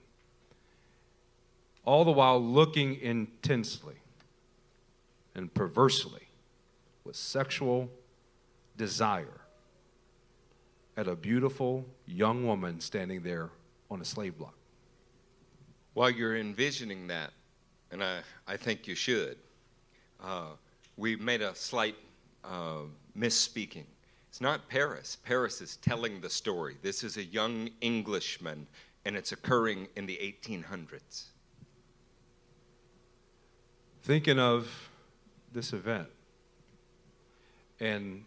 All 1.83 2.05
the 2.05 2.11
while 2.11 2.41
looking 2.41 2.95
intensely 2.95 3.95
and 5.35 5.53
perversely 5.53 6.29
with 7.03 7.15
sexual 7.15 7.89
desire 8.77 9.41
at 10.95 11.07
a 11.07 11.15
beautiful 11.15 11.85
young 12.05 12.45
woman 12.45 12.79
standing 12.79 13.23
there 13.23 13.49
on 13.89 14.01
a 14.01 14.05
slave 14.05 14.37
block. 14.37 14.55
While 15.93 16.09
you're 16.09 16.37
envisioning 16.37 17.07
that, 17.07 17.31
and 17.91 18.03
I, 18.03 18.19
I 18.47 18.57
think 18.57 18.87
you 18.87 18.95
should, 18.95 19.37
uh, 20.23 20.51
we 20.97 21.15
made 21.15 21.41
a 21.41 21.55
slight 21.55 21.95
uh, 22.43 22.83
misspeaking. 23.17 23.85
It's 24.29 24.41
not 24.41 24.67
Paris. 24.69 25.17
Paris 25.23 25.61
is 25.61 25.77
telling 25.77 26.21
the 26.21 26.29
story. 26.29 26.77
This 26.81 27.03
is 27.03 27.17
a 27.17 27.23
young 27.23 27.69
Englishman, 27.81 28.67
and 29.05 29.15
it's 29.15 29.31
occurring 29.31 29.87
in 29.95 30.05
the 30.05 30.17
1800s. 30.17 31.25
Thinking 34.03 34.39
of 34.39 34.89
this 35.51 35.73
event, 35.73 36.07
and 37.79 38.23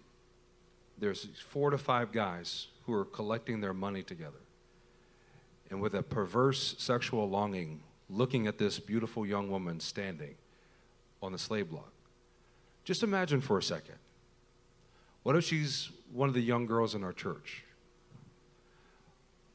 there's 0.98 1.28
four 1.48 1.70
to 1.70 1.78
five 1.78 2.12
guys 2.12 2.68
who 2.84 2.92
are 2.92 3.04
collecting 3.04 3.60
their 3.60 3.72
money 3.72 4.02
together 4.02 4.42
and 5.72 5.80
with 5.80 5.94
a 5.94 6.02
perverse 6.02 6.74
sexual 6.76 7.28
longing 7.30 7.80
looking 8.10 8.46
at 8.46 8.58
this 8.58 8.78
beautiful 8.78 9.24
young 9.24 9.50
woman 9.50 9.80
standing 9.80 10.34
on 11.22 11.32
the 11.32 11.38
slave 11.38 11.70
block. 11.70 11.90
Just 12.84 13.02
imagine 13.02 13.40
for 13.40 13.56
a 13.56 13.62
second. 13.62 13.94
What 15.22 15.34
if 15.34 15.44
she's 15.44 15.88
one 16.12 16.28
of 16.28 16.34
the 16.34 16.42
young 16.42 16.66
girls 16.66 16.94
in 16.94 17.02
our 17.02 17.14
church? 17.14 17.64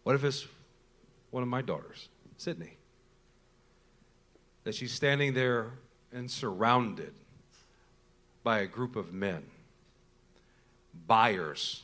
What 0.02 0.16
if 0.16 0.24
it's 0.24 0.48
one 1.30 1.44
of 1.44 1.50
my 1.50 1.62
daughters, 1.62 2.10
Sydney? 2.38 2.78
That 4.64 4.74
she's 4.74 4.94
standing 4.94 5.36
there 5.36 5.74
and 6.12 6.32
surrounded 6.32 7.14
by 8.44 8.60
a 8.60 8.66
group 8.66 8.96
of 8.96 9.14
men, 9.14 9.44
buyers 11.06 11.84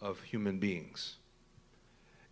of 0.00 0.22
human 0.22 0.60
beings. 0.60 1.16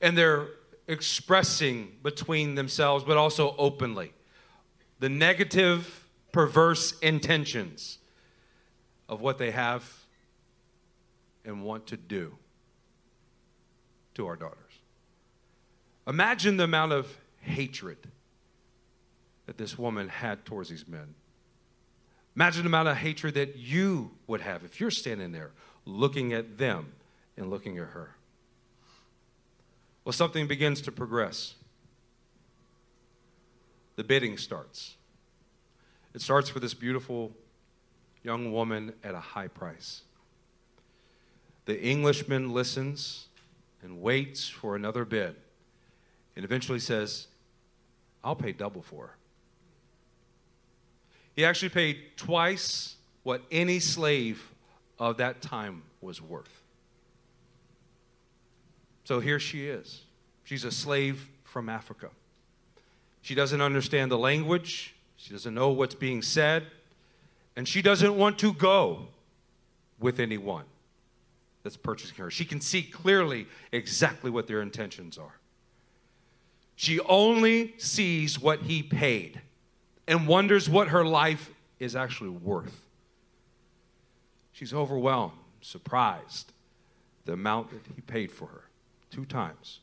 And 0.01 0.17
they're 0.17 0.51
expressing 0.89 1.97
between 2.03 2.55
themselves, 2.55 3.05
but 3.05 3.17
also 3.17 3.55
openly, 3.59 4.13
the 4.99 5.09
negative, 5.09 6.07
perverse 6.33 6.99
intentions 7.01 7.99
of 9.09 9.21
what 9.21 9.39
they 9.39 9.51
have 9.51 9.91
and 11.45 11.63
want 11.65 11.87
to 11.87 11.97
do 11.97 12.37
to 14.15 14.27
our 14.27 14.37
daughters. 14.37 14.59
Imagine 16.07 16.57
the 16.57 16.65
amount 16.65 16.93
of 16.93 17.17
hatred 17.41 17.99
that 19.47 19.59
this 19.59 19.79
woman 19.79 20.09
had 20.09 20.45
towards 20.45 20.69
these 20.69 20.87
men. 20.87 21.15
Imagine 22.35 22.63
the 22.63 22.69
amount 22.69 22.89
of 22.89 22.97
hatred 22.97 23.35
that 23.35 23.57
you 23.57 24.11
would 24.27 24.41
have 24.41 24.65
if 24.65 24.81
you're 24.81 24.91
standing 24.91 25.33
there 25.33 25.53
looking 25.85 26.33
at 26.33 26.59
them 26.59 26.93
and 27.37 27.49
looking 27.49 27.79
at 27.79 27.87
her. 27.87 28.17
Well, 30.07 30.13
something 30.13 30.47
begins 30.47 30.81
to 30.83 30.93
progress. 30.93 31.57
The 33.97 34.05
bidding 34.05 34.39
starts. 34.39 34.95
It 36.15 36.21
starts 36.21 36.49
for 36.49 36.61
this 36.61 36.75
beautiful 36.75 37.33
young 38.23 38.53
woman 38.53 38.93
at 39.03 39.17
a 39.17 39.19
high 39.19 39.49
price. 39.49 40.03
The 41.65 41.83
Englishman 41.83 42.53
listens 42.53 43.27
and 43.83 44.01
waits 44.01 44.49
for 44.49 44.77
another 44.77 45.05
bid 45.05 45.35
and 46.37 46.45
eventually 46.45 46.79
says, 46.79 47.27
I'll 48.23 48.37
pay 48.37 48.53
double 48.53 48.83
for 48.83 49.09
her. 49.09 49.17
He 51.35 51.45
actually 51.45 51.71
paid 51.71 51.99
twice 52.17 52.95
what 53.25 53.43
any 53.51 53.81
slave 53.81 54.53
of 55.01 55.17
that 55.17 55.43
time 55.43 55.83
was 56.01 56.23
worth. 56.23 56.63
So 59.07 59.21
here 59.21 59.39
she 59.39 59.69
is. 59.69 60.03
She's 60.43 60.65
a 60.65 60.73
slave 60.73 61.29
from 61.45 61.69
Africa. 61.69 62.09
She 63.23 63.37
doesn't 63.37 63.61
understand 63.61 64.11
the 64.11 64.19
language, 64.19 64.97
she 65.17 65.33
doesn't 65.33 65.55
know 65.55 65.71
what's 65.71 65.95
being 65.95 66.23
said, 66.23 66.65
and 67.55 67.69
she 67.69 67.83
doesn't 67.83 68.17
want 68.17 68.37
to 68.41 68.53
go 68.53 69.07
with 70.01 70.19
anyone 70.19 70.65
that's 71.63 71.77
purchasing 71.77 72.17
her. 72.17 72.33
She 72.33 72.45
can 72.45 72.61
see 72.61 72.83
clearly 72.83 73.47
exactly 73.71 74.29
what 74.29 74.49
their 74.49 74.61
intentions 74.61 75.19
are. 75.19 75.37
She 76.75 76.99
only 76.99 77.75
sees 77.79 78.41
what 78.41 78.63
he 78.63 78.83
paid 78.83 79.41
and 80.09 80.27
wonders 80.27 80.69
what 80.69 80.89
her 80.89 81.05
life 81.05 81.53
is 81.79 81.95
actually 81.95 82.31
worth. 82.31 82.85
She's 84.51 84.75
overwhelmed, 84.75 85.39
surprised 85.61 86.51
the 87.25 87.35
amount 87.35 87.71
that 87.71 87.83
he 87.95 88.01
paid 88.01 88.33
for 88.33 88.47
her 88.47 88.66
two 89.11 89.25
times. 89.25 89.81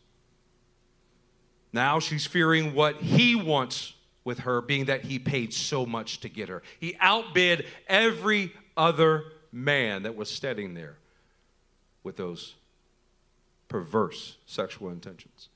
Now 1.71 1.99
she's 1.99 2.26
fearing 2.26 2.74
what 2.74 2.97
he 2.97 3.36
wants 3.36 3.93
with 4.24 4.39
her, 4.39 4.61
being 4.61 4.86
that 4.86 5.03
he 5.05 5.19
paid 5.19 5.53
so 5.53 5.86
much 5.86 6.19
to 6.21 6.30
get 6.30 6.49
her. 6.49 6.63
He 6.80 6.95
outbid 6.99 7.65
every 7.88 8.53
other 8.78 9.24
man 9.51 10.03
that 10.03 10.15
was 10.15 10.30
standing 10.30 10.74
there 10.74 10.97
with 12.03 12.15
those 12.17 12.55
perverse 13.67 14.38
sexual 14.45 14.89
intentions. 14.89 15.49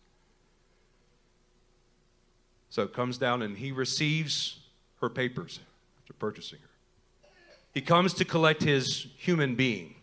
So 2.69 2.83
it 2.83 2.93
comes 2.93 3.17
down 3.17 3.41
and 3.41 3.57
he 3.57 3.71
receives 3.71 4.59
her 5.01 5.09
papers 5.09 5.59
after 5.99 6.13
purchasing 6.13 6.59
her. 6.59 7.29
He 7.73 7.81
comes 7.81 8.13
to 8.15 8.25
collect 8.25 8.63
his 8.63 9.07
human 9.17 9.55
being 9.55 9.95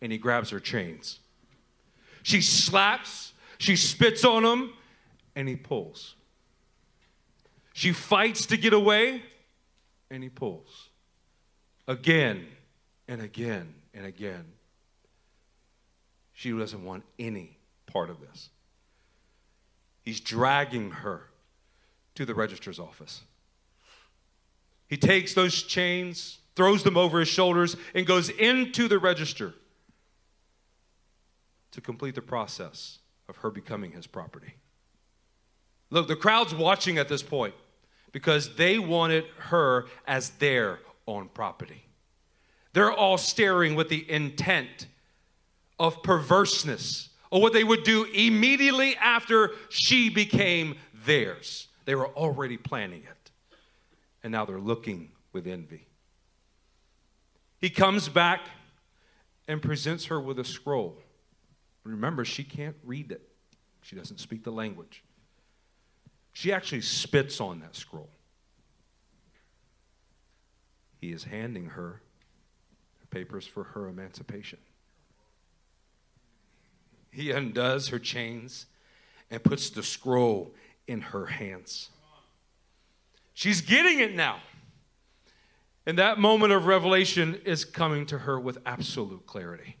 and 0.00 0.12
he 0.12 0.18
grabs 0.18 0.50
her 0.50 0.60
chains. 0.60 1.18
She 2.22 2.40
slaps, 2.40 3.32
she 3.58 3.76
spits 3.76 4.24
on 4.24 4.44
him, 4.44 4.72
and 5.34 5.48
he 5.48 5.56
pulls. 5.56 6.14
She 7.72 7.92
fights 7.92 8.46
to 8.46 8.56
get 8.56 8.72
away, 8.72 9.22
and 10.10 10.22
he 10.22 10.28
pulls. 10.28 10.88
Again 11.88 12.46
and 13.08 13.20
again 13.20 13.74
and 13.94 14.06
again. 14.06 14.44
She 16.32 16.50
doesn't 16.50 16.84
want 16.84 17.04
any 17.18 17.58
part 17.86 18.10
of 18.10 18.20
this. 18.20 18.50
He's 20.02 20.20
dragging 20.20 20.90
her 20.90 21.28
to 22.14 22.24
the 22.24 22.34
registrar's 22.34 22.78
office. 22.78 23.22
He 24.86 24.96
takes 24.96 25.34
those 25.34 25.62
chains, 25.62 26.38
throws 26.54 26.82
them 26.82 26.96
over 26.96 27.20
his 27.20 27.28
shoulders, 27.28 27.76
and 27.94 28.06
goes 28.06 28.28
into 28.28 28.88
the 28.88 28.98
register 28.98 29.54
to 31.72 31.80
complete 31.80 32.14
the 32.14 32.22
process 32.22 32.98
of 33.28 33.36
her 33.38 33.50
becoming 33.50 33.92
his 33.92 34.06
property. 34.06 34.54
Look, 35.90 36.08
the 36.08 36.16
crowd's 36.16 36.54
watching 36.54 36.98
at 36.98 37.08
this 37.08 37.22
point 37.22 37.54
because 38.12 38.54
they 38.56 38.78
wanted 38.78 39.24
her 39.38 39.86
as 40.06 40.30
their 40.30 40.80
own 41.06 41.28
property. 41.28 41.84
They're 42.72 42.92
all 42.92 43.18
staring 43.18 43.74
with 43.74 43.88
the 43.88 44.10
intent 44.10 44.86
of 45.78 46.02
perverseness 46.02 47.10
or 47.30 47.40
what 47.40 47.52
they 47.52 47.64
would 47.64 47.82
do 47.82 48.04
immediately 48.04 48.96
after 48.96 49.50
she 49.68 50.08
became 50.08 50.76
theirs. 51.04 51.68
They 51.84 51.94
were 51.94 52.08
already 52.08 52.56
planning 52.56 53.02
it. 53.02 53.30
And 54.22 54.32
now 54.32 54.44
they're 54.44 54.60
looking 54.60 55.10
with 55.32 55.46
envy. 55.46 55.86
He 57.58 57.70
comes 57.70 58.08
back 58.08 58.40
and 59.48 59.60
presents 59.60 60.06
her 60.06 60.20
with 60.20 60.38
a 60.38 60.44
scroll. 60.44 60.96
Remember, 61.84 62.24
she 62.24 62.44
can't 62.44 62.76
read 62.84 63.12
it, 63.12 63.22
she 63.82 63.96
doesn't 63.96 64.18
speak 64.18 64.44
the 64.44 64.52
language. 64.52 65.02
She 66.32 66.52
actually 66.52 66.80
spits 66.80 67.40
on 67.40 67.60
that 67.60 67.76
scroll. 67.76 68.08
He 71.00 71.12
is 71.12 71.24
handing 71.24 71.66
her 71.66 72.00
papers 73.10 73.46
for 73.46 73.64
her 73.64 73.88
emancipation. 73.88 74.58
He 77.10 77.30
undoes 77.30 77.88
her 77.88 77.98
chains 77.98 78.66
and 79.30 79.42
puts 79.42 79.68
the 79.68 79.82
scroll 79.82 80.54
in 80.86 81.00
her 81.02 81.26
hands. 81.26 81.90
She's 83.34 83.60
getting 83.60 84.00
it 84.00 84.14
now. 84.14 84.40
And 85.84 85.98
that 85.98 86.18
moment 86.18 86.52
of 86.52 86.66
revelation 86.66 87.40
is 87.44 87.64
coming 87.64 88.06
to 88.06 88.18
her 88.18 88.38
with 88.38 88.58
absolute 88.64 89.26
clarity. 89.26 89.76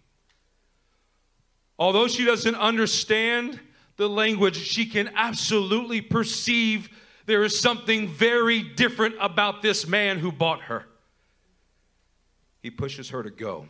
Although 1.82 2.06
she 2.06 2.24
doesn't 2.24 2.54
understand 2.54 3.58
the 3.96 4.08
language, 4.08 4.56
she 4.56 4.86
can 4.86 5.10
absolutely 5.16 6.00
perceive 6.00 6.88
there 7.26 7.42
is 7.42 7.58
something 7.58 8.06
very 8.06 8.62
different 8.62 9.16
about 9.18 9.62
this 9.62 9.84
man 9.88 10.20
who 10.20 10.30
bought 10.30 10.60
her. 10.60 10.86
He 12.62 12.70
pushes 12.70 13.10
her 13.10 13.24
to 13.24 13.30
go. 13.30 13.66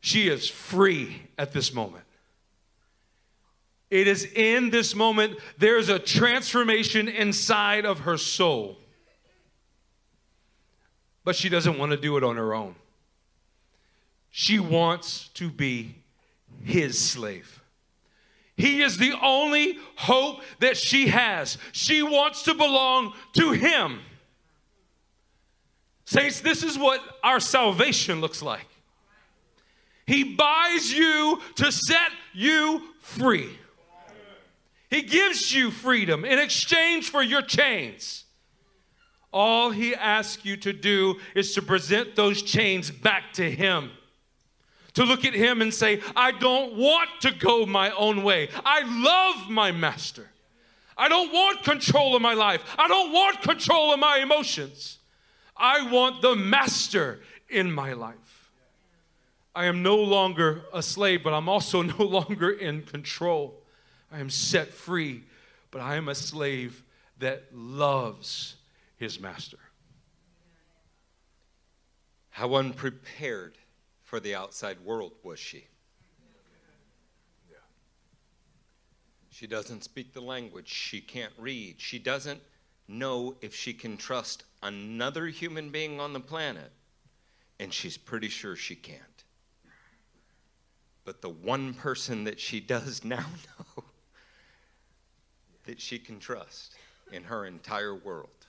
She 0.00 0.26
is 0.26 0.48
free 0.48 1.22
at 1.38 1.52
this 1.52 1.72
moment. 1.72 2.02
It 3.88 4.08
is 4.08 4.24
in 4.24 4.70
this 4.70 4.92
moment, 4.92 5.38
there's 5.58 5.88
a 5.88 6.00
transformation 6.00 7.06
inside 7.06 7.84
of 7.84 8.00
her 8.00 8.16
soul. 8.18 8.76
But 11.22 11.36
she 11.36 11.48
doesn't 11.48 11.78
want 11.78 11.92
to 11.92 11.96
do 11.96 12.16
it 12.16 12.24
on 12.24 12.34
her 12.34 12.54
own. 12.54 12.74
She 14.32 14.58
wants 14.58 15.28
to 15.34 15.48
be 15.48 15.94
his 16.66 16.98
slave. 16.98 17.62
He 18.56 18.82
is 18.82 18.98
the 18.98 19.12
only 19.22 19.78
hope 19.96 20.40
that 20.60 20.76
she 20.76 21.08
has. 21.08 21.58
She 21.72 22.02
wants 22.02 22.42
to 22.44 22.54
belong 22.54 23.12
to 23.34 23.52
him. 23.52 24.00
Saints, 26.06 26.40
this 26.40 26.62
is 26.62 26.78
what 26.78 27.00
our 27.22 27.40
salvation 27.40 28.20
looks 28.20 28.42
like. 28.42 28.66
He 30.06 30.22
buys 30.22 30.92
you 30.92 31.40
to 31.56 31.70
set 31.70 32.10
you 32.32 32.82
free. 33.00 33.50
He 34.88 35.02
gives 35.02 35.52
you 35.52 35.70
freedom 35.70 36.24
in 36.24 36.38
exchange 36.38 37.10
for 37.10 37.22
your 37.22 37.42
chains. 37.42 38.24
All 39.32 39.70
he 39.70 39.94
asks 39.94 40.44
you 40.44 40.56
to 40.58 40.72
do 40.72 41.16
is 41.34 41.54
to 41.54 41.62
present 41.62 42.16
those 42.16 42.40
chains 42.40 42.90
back 42.90 43.32
to 43.34 43.50
him. 43.50 43.90
To 44.96 45.04
look 45.04 45.26
at 45.26 45.34
him 45.34 45.60
and 45.60 45.72
say, 45.72 46.00
I 46.16 46.32
don't 46.32 46.74
want 46.74 47.10
to 47.20 47.30
go 47.30 47.66
my 47.66 47.90
own 47.90 48.22
way. 48.22 48.48
I 48.64 48.80
love 48.80 49.50
my 49.50 49.70
master. 49.70 50.26
I 50.96 51.10
don't 51.10 51.30
want 51.30 51.62
control 51.64 52.16
of 52.16 52.22
my 52.22 52.32
life. 52.32 52.64
I 52.78 52.88
don't 52.88 53.12
want 53.12 53.42
control 53.42 53.92
of 53.92 54.00
my 54.00 54.20
emotions. 54.22 54.96
I 55.54 55.90
want 55.90 56.22
the 56.22 56.34
master 56.34 57.20
in 57.50 57.70
my 57.70 57.92
life. 57.92 58.50
I 59.54 59.66
am 59.66 59.82
no 59.82 59.96
longer 59.96 60.62
a 60.72 60.82
slave, 60.82 61.22
but 61.22 61.34
I'm 61.34 61.50
also 61.50 61.82
no 61.98 62.02
longer 62.02 62.50
in 62.50 62.80
control. 62.80 63.62
I 64.10 64.20
am 64.20 64.30
set 64.30 64.68
free, 64.72 65.24
but 65.70 65.82
I 65.82 65.96
am 65.96 66.08
a 66.08 66.14
slave 66.14 66.82
that 67.18 67.44
loves 67.52 68.54
his 68.96 69.20
master. 69.20 69.58
How 72.30 72.54
unprepared 72.54 73.58
for 74.16 74.20
the 74.20 74.34
outside 74.34 74.80
world 74.80 75.12
was 75.22 75.38
she? 75.38 75.66
She 79.28 79.46
doesn't 79.46 79.84
speak 79.84 80.14
the 80.14 80.22
language. 80.22 80.68
She 80.68 81.02
can't 81.02 81.34
read. 81.36 81.74
She 81.76 81.98
doesn't 81.98 82.40
know 82.88 83.36
if 83.42 83.54
she 83.54 83.74
can 83.74 83.98
trust 83.98 84.44
another 84.62 85.26
human 85.26 85.68
being 85.68 86.00
on 86.00 86.14
the 86.14 86.20
planet. 86.20 86.72
And 87.60 87.70
she's 87.70 87.98
pretty 87.98 88.30
sure 88.30 88.56
she 88.56 88.74
can't. 88.74 89.24
But 91.04 91.20
the 91.20 91.28
one 91.28 91.74
person 91.74 92.24
that 92.24 92.40
she 92.40 92.58
does 92.58 93.04
now 93.04 93.26
know 93.76 93.84
that 95.66 95.78
she 95.78 95.98
can 95.98 96.20
trust 96.20 96.74
in 97.12 97.22
her 97.24 97.44
entire 97.44 97.94
world 97.94 98.46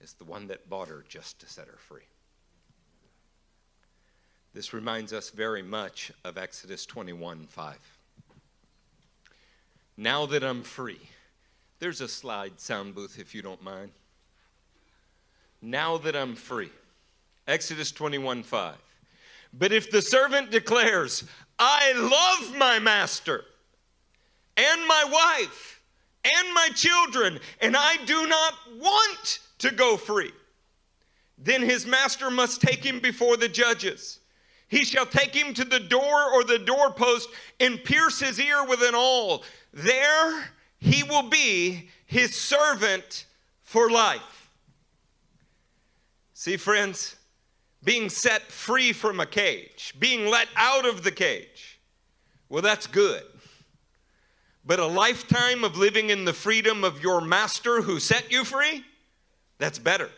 is 0.00 0.12
the 0.12 0.24
one 0.24 0.46
that 0.46 0.70
bought 0.70 0.86
her 0.86 1.04
just 1.08 1.40
to 1.40 1.48
set 1.48 1.66
her 1.66 1.78
free. 1.88 2.09
This 4.52 4.72
reminds 4.72 5.12
us 5.12 5.30
very 5.30 5.62
much 5.62 6.10
of 6.24 6.36
Exodus 6.36 6.84
21 6.84 7.46
5. 7.46 7.76
Now 9.96 10.26
that 10.26 10.42
I'm 10.42 10.62
free, 10.62 11.00
there's 11.78 12.00
a 12.00 12.08
slide 12.08 12.58
sound 12.58 12.94
booth 12.94 13.18
if 13.18 13.34
you 13.34 13.42
don't 13.42 13.62
mind. 13.62 13.92
Now 15.62 15.98
that 15.98 16.16
I'm 16.16 16.34
free, 16.34 16.70
Exodus 17.46 17.92
21 17.92 18.42
5. 18.42 18.74
But 19.52 19.72
if 19.72 19.90
the 19.90 20.02
servant 20.02 20.50
declares, 20.50 21.24
I 21.58 21.92
love 21.92 22.56
my 22.56 22.78
master 22.78 23.44
and 24.56 24.86
my 24.86 25.04
wife 25.10 25.82
and 26.24 26.54
my 26.54 26.68
children, 26.74 27.38
and 27.60 27.76
I 27.76 27.96
do 28.04 28.26
not 28.26 28.54
want 28.78 29.40
to 29.58 29.70
go 29.70 29.96
free, 29.96 30.32
then 31.38 31.62
his 31.62 31.86
master 31.86 32.30
must 32.30 32.60
take 32.60 32.84
him 32.84 33.00
before 33.00 33.36
the 33.36 33.48
judges. 33.48 34.19
He 34.70 34.84
shall 34.84 35.04
take 35.04 35.34
him 35.34 35.52
to 35.54 35.64
the 35.64 35.80
door 35.80 36.32
or 36.32 36.44
the 36.44 36.60
doorpost 36.60 37.28
and 37.58 37.82
pierce 37.82 38.20
his 38.20 38.38
ear 38.38 38.64
with 38.64 38.80
an 38.82 38.94
awl. 38.94 39.42
There 39.74 40.48
he 40.78 41.02
will 41.02 41.28
be 41.28 41.90
his 42.06 42.36
servant 42.36 43.26
for 43.64 43.90
life. 43.90 44.52
See, 46.34 46.56
friends, 46.56 47.16
being 47.82 48.08
set 48.08 48.42
free 48.42 48.92
from 48.92 49.18
a 49.18 49.26
cage, 49.26 49.92
being 49.98 50.28
let 50.28 50.46
out 50.54 50.86
of 50.86 51.02
the 51.02 51.10
cage, 51.10 51.80
well, 52.48 52.62
that's 52.62 52.86
good. 52.86 53.24
But 54.64 54.78
a 54.78 54.86
lifetime 54.86 55.64
of 55.64 55.76
living 55.76 56.10
in 56.10 56.24
the 56.24 56.32
freedom 56.32 56.84
of 56.84 57.02
your 57.02 57.20
master 57.20 57.82
who 57.82 57.98
set 57.98 58.30
you 58.30 58.44
free, 58.44 58.84
that's 59.58 59.80
better. 59.80 60.10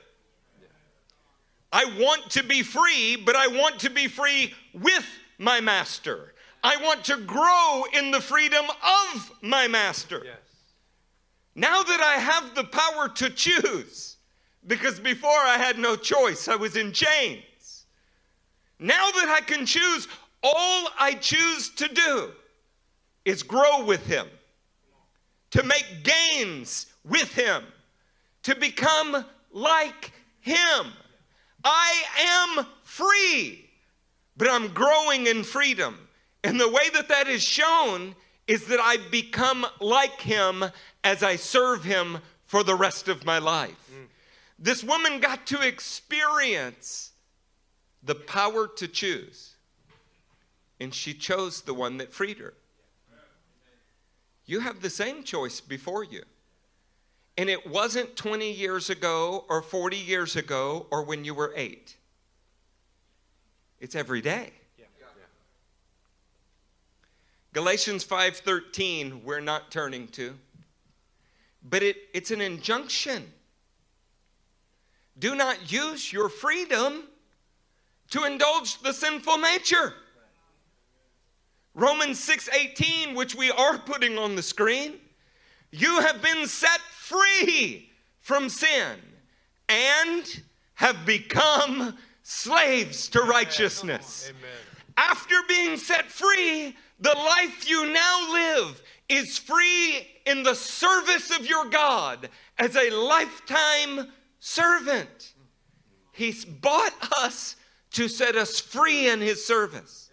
I 1.72 1.86
want 1.98 2.30
to 2.30 2.42
be 2.44 2.62
free, 2.62 3.16
but 3.16 3.34
I 3.34 3.46
want 3.46 3.80
to 3.80 3.90
be 3.90 4.06
free 4.06 4.52
with 4.74 5.06
my 5.38 5.60
master. 5.60 6.34
I 6.62 6.76
want 6.76 7.04
to 7.06 7.16
grow 7.16 7.84
in 7.94 8.10
the 8.10 8.20
freedom 8.20 8.66
of 8.66 9.32
my 9.40 9.66
master. 9.66 10.22
Yes. 10.24 10.36
Now 11.54 11.82
that 11.82 12.00
I 12.00 12.20
have 12.20 12.54
the 12.54 12.64
power 12.64 13.08
to 13.08 13.30
choose, 13.30 14.16
because 14.66 15.00
before 15.00 15.30
I 15.30 15.56
had 15.58 15.78
no 15.78 15.96
choice, 15.96 16.46
I 16.46 16.56
was 16.56 16.76
in 16.76 16.92
chains. 16.92 17.86
Now 18.78 19.10
that 19.10 19.28
I 19.28 19.40
can 19.40 19.66
choose, 19.66 20.08
all 20.42 20.88
I 20.98 21.14
choose 21.14 21.70
to 21.70 21.88
do 21.88 22.30
is 23.24 23.42
grow 23.42 23.84
with 23.84 24.06
Him, 24.06 24.26
to 25.50 25.62
make 25.62 25.86
gains 26.02 26.86
with 27.04 27.32
Him, 27.32 27.64
to 28.44 28.54
become 28.56 29.24
like 29.52 30.12
Him. 30.40 30.92
I 31.64 32.56
am 32.56 32.66
free, 32.82 33.68
but 34.36 34.48
I'm 34.48 34.68
growing 34.68 35.26
in 35.26 35.44
freedom. 35.44 36.08
And 36.44 36.60
the 36.60 36.68
way 36.68 36.88
that 36.94 37.08
that 37.08 37.28
is 37.28 37.42
shown 37.42 38.14
is 38.46 38.66
that 38.66 38.80
I 38.80 38.96
become 39.10 39.66
like 39.80 40.20
him 40.20 40.64
as 41.04 41.22
I 41.22 41.36
serve 41.36 41.84
him 41.84 42.18
for 42.44 42.62
the 42.62 42.74
rest 42.74 43.08
of 43.08 43.24
my 43.24 43.38
life. 43.38 43.90
Mm. 43.94 44.06
This 44.58 44.84
woman 44.84 45.20
got 45.20 45.46
to 45.48 45.66
experience 45.66 47.12
the 48.02 48.14
power 48.14 48.66
to 48.76 48.88
choose, 48.88 49.54
and 50.80 50.92
she 50.92 51.14
chose 51.14 51.62
the 51.62 51.74
one 51.74 51.98
that 51.98 52.12
freed 52.12 52.38
her. 52.38 52.54
You 54.44 54.60
have 54.60 54.82
the 54.82 54.90
same 54.90 55.22
choice 55.22 55.60
before 55.60 56.04
you. 56.04 56.22
And 57.38 57.48
it 57.48 57.66
wasn't 57.66 58.14
20 58.16 58.52
years 58.52 58.90
ago 58.90 59.44
or 59.48 59.62
40 59.62 59.96
years 59.96 60.36
ago 60.36 60.86
or 60.90 61.02
when 61.02 61.24
you 61.24 61.34
were 61.34 61.52
eight. 61.56 61.96
It's 63.80 63.94
every 63.94 64.20
day. 64.20 64.52
Galatians 67.52 68.04
5:13 68.04 69.24
we're 69.24 69.40
not 69.40 69.70
turning 69.70 70.08
to. 70.08 70.38
But 71.62 71.82
it, 71.82 72.08
it's 72.14 72.30
an 72.30 72.40
injunction. 72.40 73.30
Do 75.18 75.34
not 75.34 75.70
use 75.70 76.12
your 76.12 76.28
freedom 76.28 77.04
to 78.10 78.24
indulge 78.24 78.80
the 78.80 78.92
sinful 78.92 79.38
nature. 79.38 79.94
Romans 81.74 82.18
6:18 82.20 83.14
which 83.14 83.34
we 83.34 83.50
are 83.50 83.78
putting 83.78 84.18
on 84.18 84.34
the 84.34 84.42
screen, 84.42 85.00
you 85.70 86.00
have 86.00 86.22
been 86.22 86.46
set 86.46 86.80
free 87.12 87.90
from 88.20 88.48
sin 88.48 88.96
and 89.68 90.42
have 90.74 91.04
become 91.06 91.96
slaves 92.22 93.08
to 93.08 93.20
righteousness. 93.20 94.30
Amen. 94.30 94.50
After 94.96 95.34
being 95.48 95.76
set 95.76 96.10
free, 96.10 96.76
the 97.00 97.14
life 97.14 97.68
you 97.68 97.92
now 97.92 98.32
live 98.32 98.82
is 99.08 99.38
free 99.38 100.06
in 100.26 100.42
the 100.42 100.54
service 100.54 101.30
of 101.36 101.46
your 101.46 101.66
God 101.66 102.28
as 102.58 102.76
a 102.76 102.90
lifetime 102.90 104.12
servant. 104.38 105.34
He's 106.12 106.44
bought 106.44 106.94
us 107.18 107.56
to 107.92 108.08
set 108.08 108.36
us 108.36 108.60
free 108.60 109.08
in 109.08 109.20
His 109.20 109.44
service. 109.44 110.10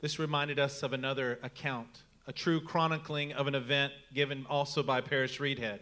This 0.00 0.18
reminded 0.18 0.58
us 0.58 0.82
of 0.82 0.92
another 0.92 1.38
account 1.42 2.02
a 2.28 2.32
true 2.32 2.60
chronicling 2.60 3.32
of 3.32 3.46
an 3.46 3.54
event 3.54 3.90
given 4.14 4.44
also 4.50 4.82
by 4.82 5.00
Paris 5.00 5.38
Reidhead. 5.38 5.80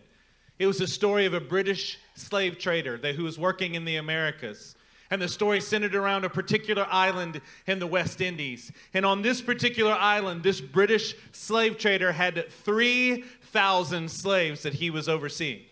It 0.61 0.67
was 0.67 0.81
a 0.81 0.87
story 0.87 1.27
of 1.27 1.35
a 1.35 1.41
British 1.41 1.99
slave 2.15 2.57
trader 2.57 2.97
that, 2.99 3.17
who 3.17 3.25
was 3.25 3.37
working 3.39 3.75
in 3.75 3.85
the 3.85 3.97
Americas. 3.97 4.77
And 5.11 5.21
the 5.21 5.29
story 5.29 5.61
centered 5.61 5.95
around 5.95 6.25
a 6.25 6.31
particular 6.31 6.87
island 6.89 7.41
in 7.67 7.81
the 7.81 7.87
West 7.87 8.21
Indies. 8.21 8.73
And 8.95 9.05
on 9.05 9.23
this 9.23 9.43
particular 9.43 9.93
island, 9.93 10.45
this 10.45 10.61
British 10.61 11.15
slave 11.33 11.79
trader 11.79 12.13
had 12.13 12.51
3,000 12.51 14.11
slaves 14.11 14.63
that 14.63 14.75
he 14.75 14.89
was 14.89 15.09
overseeing. 15.09 15.63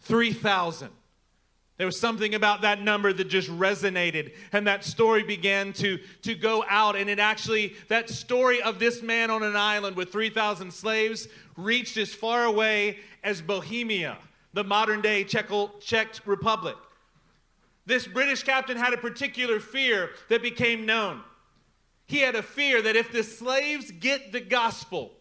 3,000. 0.00 0.90
There 1.78 1.86
was 1.86 1.98
something 1.98 2.34
about 2.34 2.62
that 2.62 2.82
number 2.82 3.12
that 3.12 3.28
just 3.28 3.48
resonated, 3.48 4.32
and 4.52 4.66
that 4.66 4.84
story 4.84 5.22
began 5.22 5.72
to, 5.74 5.98
to 6.22 6.34
go 6.34 6.64
out. 6.68 6.96
And 6.96 7.08
it 7.08 7.20
actually, 7.20 7.76
that 7.86 8.10
story 8.10 8.60
of 8.60 8.80
this 8.80 9.00
man 9.00 9.30
on 9.30 9.44
an 9.44 9.54
island 9.54 9.94
with 9.94 10.10
3,000 10.10 10.72
slaves 10.72 11.28
reached 11.56 11.96
as 11.96 12.12
far 12.12 12.44
away 12.44 12.98
as 13.22 13.40
Bohemia, 13.40 14.18
the 14.54 14.64
modern 14.64 15.00
day 15.00 15.22
Czech, 15.22 15.50
Czech 15.80 16.16
Republic. 16.26 16.76
This 17.86 18.08
British 18.08 18.42
captain 18.42 18.76
had 18.76 18.92
a 18.92 18.98
particular 18.98 19.60
fear 19.60 20.10
that 20.28 20.42
became 20.42 20.84
known. 20.84 21.20
He 22.06 22.18
had 22.18 22.34
a 22.34 22.42
fear 22.42 22.82
that 22.82 22.96
if 22.96 23.12
the 23.12 23.22
slaves 23.22 23.92
get 23.92 24.32
the 24.32 24.40
gospel, 24.40 25.12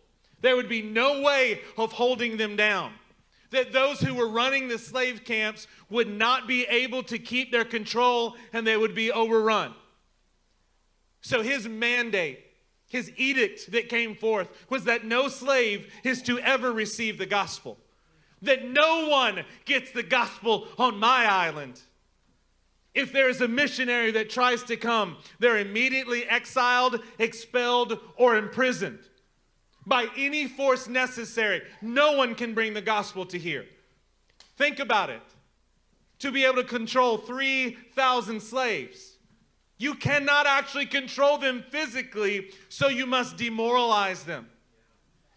there 0.41 0.55
would 0.55 0.69
be 0.69 0.81
no 0.81 1.21
way 1.21 1.61
of 1.77 1.91
holding 1.91 2.37
them 2.37 2.55
down 2.55 2.93
that 3.51 3.71
those 3.71 3.99
who 3.99 4.13
were 4.13 4.27
running 4.27 4.67
the 4.67 4.77
slave 4.77 5.23
camps 5.23 5.67
would 5.89 6.09
not 6.09 6.47
be 6.47 6.65
able 6.65 7.03
to 7.03 7.17
keep 7.17 7.51
their 7.51 7.65
control 7.65 8.35
and 8.53 8.65
they 8.65 8.77
would 8.77 8.95
be 8.95 9.11
overrun. 9.11 9.73
So 11.21 11.41
his 11.41 11.67
mandate, 11.67 12.39
his 12.87 13.11
edict 13.17 13.71
that 13.71 13.89
came 13.89 14.15
forth 14.15 14.49
was 14.69 14.83
that 14.85 15.05
no 15.05 15.27
slave 15.27 15.91
is 16.03 16.21
to 16.23 16.39
ever 16.39 16.71
receive 16.71 17.17
the 17.17 17.25
gospel. 17.25 17.77
That 18.41 18.69
no 18.69 19.07
one 19.07 19.43
gets 19.65 19.91
the 19.91 20.03
gospel 20.03 20.67
on 20.77 20.99
my 20.99 21.25
island. 21.25 21.81
If 22.93 23.11
there 23.11 23.29
is 23.29 23.41
a 23.41 23.47
missionary 23.47 24.11
that 24.11 24.29
tries 24.29 24.63
to 24.63 24.77
come, 24.77 25.17
they're 25.39 25.57
immediately 25.57 26.25
exiled, 26.25 27.01
expelled, 27.19 27.99
or 28.15 28.37
imprisoned 28.37 28.99
by 29.87 30.07
any 30.17 30.47
force 30.47 30.87
necessary. 30.87 31.61
No 31.81 32.11
one 32.11 32.35
can 32.35 32.53
bring 32.53 32.73
the 32.73 32.81
gospel 32.81 33.25
to 33.27 33.39
here. 33.39 33.65
Think 34.57 34.79
about 34.79 35.09
it. 35.09 35.21
To 36.19 36.31
be 36.31 36.43
able 36.43 36.57
to 36.57 36.63
control 36.63 37.17
3,000 37.17 38.41
slaves, 38.41 39.17
you 39.77 39.93
cannot 39.95 40.45
actually 40.45 40.87
control 40.87 41.37
them 41.37 41.63
physically, 41.69 42.51
so 42.67 42.89
you 42.89 43.05
must 43.05 43.37
demoralize 43.37 44.23
them. 44.23 44.49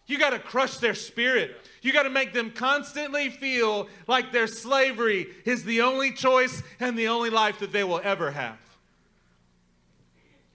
You 0.07 0.19
got 0.19 0.31
to 0.31 0.41
crush 0.41 0.79
their 0.79 0.95
spirit. 0.95 1.57
You 1.83 1.93
got 1.93 2.03
to 2.03 2.11
make 2.11 2.33
them 2.33 2.51
constantly 2.51 3.29
feel 3.29 3.89
like 4.09 4.33
their 4.33 4.49
slavery 4.49 5.29
is 5.45 5.63
the 5.63 5.83
only 5.83 6.13
choice 6.13 6.63
and 6.81 6.99
the 6.99 7.09
only 7.09 7.31
life 7.31 7.61
that 7.61 7.71
they 7.73 7.85
will 7.85 8.01
ever 8.03 8.33
have 8.33 8.59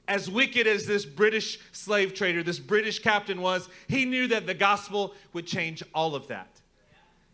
as 0.08 0.30
wicked 0.30 0.68
as 0.68 0.86
this 0.86 1.06
British 1.06 1.60
slave 1.72 2.14
trader, 2.14 2.43
this 2.43 2.60
British 2.60 2.99
captain 2.99 3.41
was, 3.41 3.70
he 3.88 4.06
knew 4.06 4.28
that 4.28 4.45
the 4.45 4.53
gospel 4.53 5.14
would 5.34 5.47
change 5.47 5.84
all 5.93 6.16
of 6.16 6.28
that. 6.28 6.47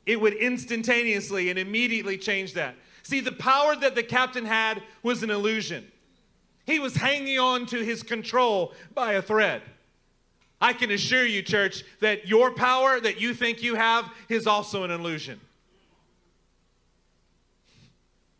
It 0.05 0.19
would 0.19 0.33
instantaneously 0.33 1.49
and 1.49 1.59
immediately 1.59 2.17
change 2.17 2.53
that. 2.53 2.75
See, 3.03 3.19
the 3.19 3.31
power 3.31 3.75
that 3.75 3.95
the 3.95 4.03
captain 4.03 4.45
had 4.45 4.81
was 5.03 5.23
an 5.23 5.29
illusion. 5.29 5.91
He 6.65 6.79
was 6.79 6.95
hanging 6.95 7.39
on 7.39 7.65
to 7.67 7.83
his 7.83 8.03
control 8.03 8.73
by 8.93 9.13
a 9.13 9.21
thread. 9.21 9.61
I 10.59 10.73
can 10.73 10.91
assure 10.91 11.25
you, 11.25 11.41
church, 11.41 11.83
that 11.99 12.27
your 12.27 12.51
power 12.51 12.99
that 12.99 13.19
you 13.19 13.33
think 13.33 13.63
you 13.63 13.75
have 13.75 14.11
is 14.29 14.45
also 14.45 14.83
an 14.83 14.91
illusion. 14.91 15.39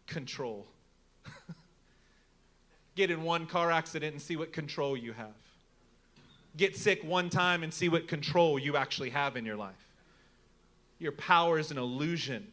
Control. 0.06 0.68
Get 3.02 3.10
in 3.10 3.24
one 3.24 3.48
car 3.48 3.72
accident 3.72 4.14
and 4.14 4.22
see 4.22 4.36
what 4.36 4.54
control 4.54 4.96
you 4.96 5.14
have. 5.14 5.34
Get 6.56 6.78
sick 6.78 7.04
one 7.04 7.32
time 7.32 7.64
and 7.64 7.74
see 7.74 7.90
what 7.90 8.08
control 8.08 8.60
you 8.60 8.78
actually 8.78 9.10
have 9.10 9.36
in 9.36 9.44
your 9.44 9.56
life. 9.56 9.88
Your 11.00 11.12
power 11.14 11.58
is 11.58 11.72
an 11.72 11.80
illusion. 11.80 12.46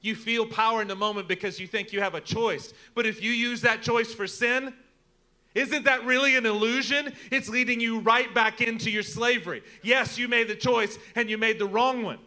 You 0.00 0.14
feel 0.14 0.46
power 0.46 0.80
in 0.80 0.86
the 0.86 0.94
moment 0.94 1.26
because 1.26 1.58
you 1.58 1.66
think 1.66 1.92
you 1.92 2.00
have 2.02 2.14
a 2.14 2.20
choice. 2.20 2.72
But 2.94 3.04
if 3.04 3.20
you 3.20 3.32
use 3.32 3.62
that 3.62 3.82
choice 3.82 4.14
for 4.14 4.28
sin, 4.28 4.74
Isn't 5.56 5.86
that 5.86 6.04
really 6.04 6.36
an 6.36 6.46
illusion? 6.46 7.12
It's 7.32 7.48
leading 7.48 7.80
you 7.80 7.98
right 7.98 8.32
back 8.32 8.60
into 8.60 8.92
your 8.92 9.02
slavery. 9.02 9.64
Yes, 9.82 10.18
you 10.18 10.28
made 10.28 10.46
the 10.46 10.54
choice 10.54 10.98
and 11.16 11.28
you 11.28 11.36
made 11.36 11.58
the 11.58 11.66
wrong 11.66 12.04
one. 12.04 12.18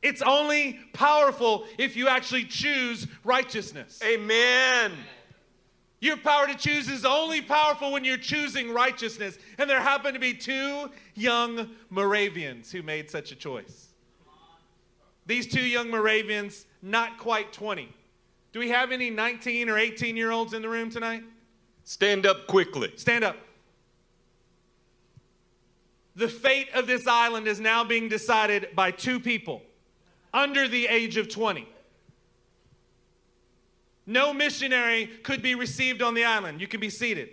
It's 0.00 0.22
only 0.22 0.78
powerful 0.92 1.66
if 1.76 1.96
you 1.96 2.06
actually 2.06 2.44
choose 2.44 3.08
righteousness. 3.24 4.00
Amen. 4.04 4.92
Your 6.00 6.16
power 6.16 6.46
to 6.46 6.54
choose 6.54 6.88
is 6.88 7.04
only 7.04 7.40
powerful 7.40 7.92
when 7.92 8.04
you're 8.04 8.16
choosing 8.16 8.72
righteousness. 8.72 9.38
And 9.58 9.70
there 9.70 9.80
happen 9.80 10.12
to 10.12 10.20
be 10.20 10.34
two 10.34 10.90
young 11.14 11.70
Moravians 11.88 12.70
who 12.70 12.82
made 12.82 13.10
such 13.10 13.32
a 13.32 13.34
choice. 13.34 13.88
These 15.26 15.46
two 15.46 15.62
young 15.62 15.90
Moravians, 15.90 16.66
not 16.82 17.18
quite 17.18 17.52
20. 17.52 17.88
Do 18.52 18.58
we 18.58 18.68
have 18.68 18.92
any 18.92 19.10
19 19.10 19.68
or 19.70 19.78
18 19.78 20.16
year 20.16 20.30
olds 20.30 20.52
in 20.52 20.62
the 20.62 20.68
room 20.68 20.90
tonight? 20.90 21.24
Stand 21.84 22.26
up 22.26 22.46
quickly. 22.46 22.92
Stand 22.96 23.24
up. 23.24 23.36
The 26.16 26.28
fate 26.28 26.68
of 26.74 26.86
this 26.86 27.06
island 27.06 27.48
is 27.48 27.58
now 27.58 27.82
being 27.82 28.08
decided 28.08 28.68
by 28.74 28.90
two 28.90 29.18
people 29.18 29.62
under 30.32 30.68
the 30.68 30.86
age 30.86 31.16
of 31.16 31.28
20. 31.28 31.68
No 34.06 34.32
missionary 34.32 35.06
could 35.22 35.42
be 35.42 35.54
received 35.54 36.02
on 36.02 36.14
the 36.14 36.24
island. 36.24 36.60
You 36.60 36.68
can 36.68 36.80
be 36.80 36.90
seated. 36.90 37.30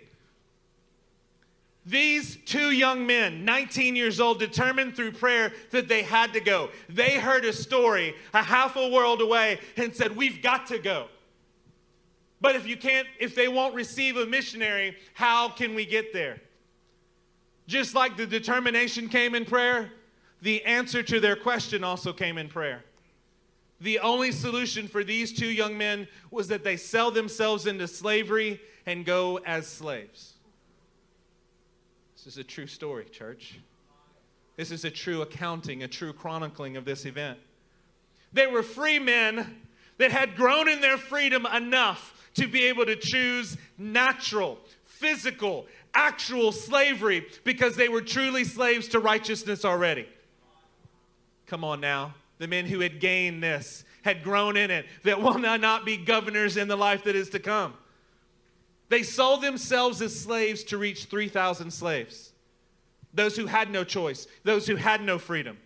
These 1.84 2.38
two 2.44 2.70
young 2.70 3.06
men, 3.06 3.44
19 3.44 3.96
years 3.96 4.20
old, 4.20 4.38
determined 4.38 4.94
through 4.94 5.12
prayer 5.12 5.52
that 5.70 5.88
they 5.88 6.02
had 6.02 6.32
to 6.34 6.40
go. 6.40 6.70
They 6.88 7.18
heard 7.18 7.44
a 7.44 7.52
story 7.52 8.14
a 8.32 8.42
half 8.42 8.76
a 8.76 8.88
world 8.88 9.20
away 9.20 9.58
and 9.76 9.94
said, 9.94 10.16
We've 10.16 10.40
got 10.40 10.66
to 10.68 10.78
go. 10.78 11.08
But 12.40 12.56
if 12.56 12.66
you 12.66 12.76
can't, 12.76 13.06
if 13.18 13.34
they 13.34 13.48
won't 13.48 13.74
receive 13.74 14.16
a 14.16 14.26
missionary, 14.26 14.96
how 15.14 15.48
can 15.48 15.74
we 15.74 15.84
get 15.84 16.12
there? 16.12 16.40
Just 17.66 17.94
like 17.94 18.16
the 18.16 18.26
determination 18.26 19.08
came 19.08 19.34
in 19.34 19.44
prayer, 19.44 19.92
the 20.40 20.64
answer 20.64 21.02
to 21.04 21.20
their 21.20 21.36
question 21.36 21.84
also 21.84 22.12
came 22.12 22.38
in 22.38 22.48
prayer. 22.48 22.84
The 23.82 23.98
only 23.98 24.30
solution 24.30 24.86
for 24.86 25.02
these 25.02 25.32
two 25.32 25.48
young 25.48 25.76
men 25.76 26.06
was 26.30 26.46
that 26.48 26.62
they 26.62 26.76
sell 26.76 27.10
themselves 27.10 27.66
into 27.66 27.88
slavery 27.88 28.60
and 28.86 29.04
go 29.04 29.40
as 29.44 29.66
slaves. 29.66 30.34
This 32.14 32.28
is 32.28 32.38
a 32.38 32.44
true 32.44 32.68
story, 32.68 33.06
church. 33.06 33.58
This 34.56 34.70
is 34.70 34.84
a 34.84 34.90
true 34.90 35.22
accounting, 35.22 35.82
a 35.82 35.88
true 35.88 36.12
chronicling 36.12 36.76
of 36.76 36.84
this 36.84 37.04
event. 37.04 37.40
They 38.32 38.46
were 38.46 38.62
free 38.62 39.00
men 39.00 39.62
that 39.98 40.12
had 40.12 40.36
grown 40.36 40.68
in 40.68 40.80
their 40.80 40.96
freedom 40.96 41.44
enough 41.44 42.30
to 42.34 42.46
be 42.46 42.66
able 42.66 42.86
to 42.86 42.94
choose 42.94 43.56
natural, 43.76 44.60
physical, 44.84 45.66
actual 45.92 46.52
slavery 46.52 47.26
because 47.42 47.74
they 47.74 47.88
were 47.88 48.00
truly 48.00 48.44
slaves 48.44 48.86
to 48.88 49.00
righteousness 49.00 49.64
already. 49.64 50.08
Come 51.48 51.64
on 51.64 51.80
now 51.80 52.14
the 52.42 52.48
men 52.48 52.66
who 52.66 52.80
had 52.80 52.98
gained 52.98 53.40
this, 53.40 53.84
had 54.02 54.24
grown 54.24 54.56
in 54.56 54.68
it, 54.68 54.84
that 55.04 55.22
will 55.22 55.38
not 55.38 55.84
be 55.84 55.96
governors 55.96 56.56
in 56.56 56.66
the 56.66 56.74
life 56.74 57.04
that 57.04 57.14
is 57.14 57.30
to 57.30 57.38
come. 57.38 57.72
They 58.88 59.04
sold 59.04 59.42
themselves 59.42 60.02
as 60.02 60.18
slaves 60.18 60.64
to 60.64 60.76
reach 60.76 61.04
3,000 61.04 61.70
slaves. 61.70 62.32
Those 63.14 63.36
who 63.36 63.46
had 63.46 63.70
no 63.70 63.84
choice, 63.84 64.26
those 64.42 64.66
who 64.66 64.74
had 64.74 65.02
no 65.02 65.20
freedom. 65.20 65.56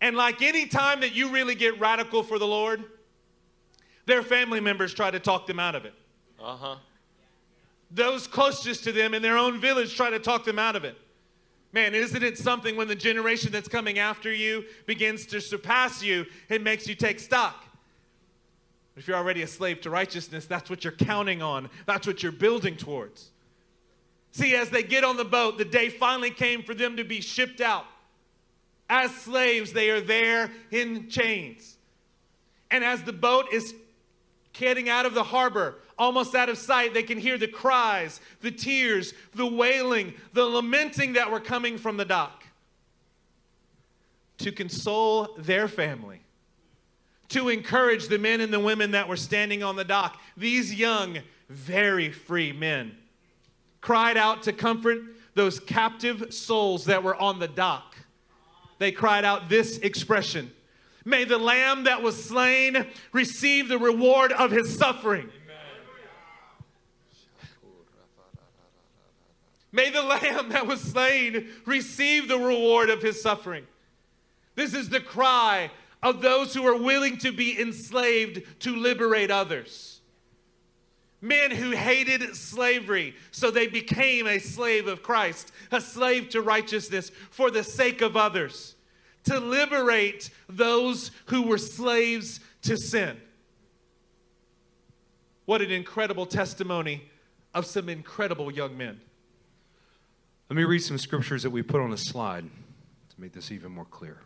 And 0.00 0.16
like 0.16 0.42
any 0.42 0.66
time 0.66 0.98
that 0.98 1.14
you 1.14 1.28
really 1.30 1.54
get 1.54 1.78
radical 1.78 2.24
for 2.24 2.40
the 2.40 2.46
Lord, 2.48 2.82
their 4.04 4.24
family 4.24 4.58
members 4.58 4.92
try 4.92 5.12
to 5.12 5.20
talk 5.20 5.46
them 5.46 5.60
out 5.60 5.76
of 5.76 5.84
it. 5.84 5.94
Uh 6.42 6.56
huh. 6.56 6.76
Those 7.92 8.26
closest 8.26 8.82
to 8.82 8.90
them 8.90 9.14
in 9.14 9.22
their 9.22 9.38
own 9.38 9.60
village 9.60 9.94
try 9.96 10.10
to 10.10 10.18
talk 10.18 10.44
them 10.44 10.58
out 10.58 10.74
of 10.74 10.84
it. 10.84 10.98
Man, 11.76 11.94
isn't 11.94 12.22
it 12.22 12.38
something 12.38 12.74
when 12.74 12.88
the 12.88 12.94
generation 12.94 13.52
that's 13.52 13.68
coming 13.68 13.98
after 13.98 14.32
you 14.32 14.64
begins 14.86 15.26
to 15.26 15.42
surpass 15.42 16.02
you, 16.02 16.24
it 16.48 16.62
makes 16.62 16.88
you 16.88 16.94
take 16.94 17.20
stock? 17.20 17.66
If 18.96 19.06
you're 19.06 19.18
already 19.18 19.42
a 19.42 19.46
slave 19.46 19.82
to 19.82 19.90
righteousness, 19.90 20.46
that's 20.46 20.70
what 20.70 20.84
you're 20.84 20.94
counting 20.94 21.42
on, 21.42 21.68
that's 21.84 22.06
what 22.06 22.22
you're 22.22 22.32
building 22.32 22.78
towards. 22.78 23.28
See, 24.32 24.56
as 24.56 24.70
they 24.70 24.84
get 24.84 25.04
on 25.04 25.18
the 25.18 25.24
boat, 25.26 25.58
the 25.58 25.66
day 25.66 25.90
finally 25.90 26.30
came 26.30 26.62
for 26.62 26.72
them 26.72 26.96
to 26.96 27.04
be 27.04 27.20
shipped 27.20 27.60
out. 27.60 27.84
As 28.88 29.14
slaves, 29.14 29.74
they 29.74 29.90
are 29.90 30.00
there 30.00 30.50
in 30.70 31.10
chains. 31.10 31.76
And 32.70 32.84
as 32.84 33.02
the 33.02 33.12
boat 33.12 33.48
is 33.52 33.74
getting 34.54 34.88
out 34.88 35.04
of 35.04 35.12
the 35.12 35.24
harbor, 35.24 35.74
almost 35.98 36.34
out 36.34 36.48
of 36.48 36.58
sight, 36.58 36.94
they 36.94 37.02
can 37.02 37.18
hear 37.18 37.38
the 37.38 37.48
cries, 37.48 38.20
the 38.40 38.50
tears, 38.50 39.14
the 39.34 39.46
wailing, 39.46 40.14
the 40.32 40.44
lamenting 40.44 41.14
that 41.14 41.30
were 41.30 41.40
coming 41.40 41.78
from 41.78 41.96
the 41.96 42.04
dock. 42.04 42.44
To 44.38 44.52
console 44.52 45.34
their 45.38 45.66
family, 45.66 46.20
to 47.30 47.48
encourage 47.48 48.08
the 48.08 48.18
men 48.18 48.40
and 48.40 48.52
the 48.52 48.60
women 48.60 48.90
that 48.90 49.08
were 49.08 49.16
standing 49.16 49.62
on 49.62 49.76
the 49.76 49.84
dock, 49.84 50.20
these 50.36 50.74
young, 50.74 51.18
very 51.48 52.10
free 52.10 52.52
men 52.52 52.96
cried 53.86 54.16
out 54.16 54.42
to 54.42 54.52
comfort 54.52 54.98
those 55.34 55.60
captive 55.60 56.34
souls 56.34 56.86
that 56.86 57.04
were 57.04 57.14
on 57.14 57.38
the 57.38 57.46
dock. 57.46 57.96
They 58.78 58.90
cried 58.90 59.24
out 59.24 59.48
this 59.48 59.78
expression 59.78 60.50
May 61.04 61.22
the 61.22 61.38
lamb 61.38 61.84
that 61.84 62.02
was 62.02 62.20
slain 62.20 62.84
receive 63.12 63.68
the 63.68 63.78
reward 63.78 64.32
of 64.32 64.50
his 64.50 64.76
suffering. 64.76 65.30
May 69.72 69.90
the 69.90 70.02
lamb 70.02 70.50
that 70.50 70.66
was 70.66 70.80
slain 70.80 71.48
receive 71.66 72.28
the 72.28 72.38
reward 72.38 72.90
of 72.90 73.02
his 73.02 73.20
suffering. 73.20 73.66
This 74.54 74.74
is 74.74 74.88
the 74.88 75.00
cry 75.00 75.70
of 76.02 76.22
those 76.22 76.54
who 76.54 76.66
are 76.66 76.78
willing 76.78 77.18
to 77.18 77.32
be 77.32 77.60
enslaved 77.60 78.42
to 78.60 78.76
liberate 78.76 79.30
others. 79.30 80.00
Men 81.20 81.50
who 81.50 81.70
hated 81.70 82.36
slavery, 82.36 83.14
so 83.30 83.50
they 83.50 83.66
became 83.66 84.26
a 84.26 84.38
slave 84.38 84.86
of 84.86 85.02
Christ, 85.02 85.50
a 85.72 85.80
slave 85.80 86.28
to 86.30 86.42
righteousness 86.42 87.10
for 87.30 87.50
the 87.50 87.64
sake 87.64 88.02
of 88.02 88.16
others, 88.16 88.76
to 89.24 89.40
liberate 89.40 90.30
those 90.48 91.10
who 91.26 91.42
were 91.42 91.58
slaves 91.58 92.40
to 92.62 92.76
sin. 92.76 93.20
What 95.46 95.62
an 95.62 95.70
incredible 95.70 96.26
testimony 96.26 97.08
of 97.54 97.66
some 97.66 97.88
incredible 97.88 98.50
young 98.50 98.76
men. 98.76 99.00
Let 100.48 100.56
me 100.56 100.64
read 100.64 100.78
some 100.78 100.98
scriptures 100.98 101.42
that 101.42 101.50
we 101.50 101.62
put 101.62 101.80
on 101.80 101.92
a 101.92 101.96
slide 101.96 102.44
to 102.44 103.20
make 103.20 103.32
this 103.32 103.50
even 103.50 103.72
more 103.72 103.84
clear. 103.84 104.18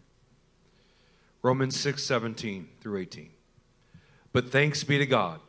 Romans 1.43 1.79
6 1.81 2.03
17 2.03 2.69
through 2.81 2.99
18. 2.99 3.31
But 4.33 4.53
thanks 4.53 4.85
be 4.85 4.99
to 4.99 5.07
God 5.07 5.41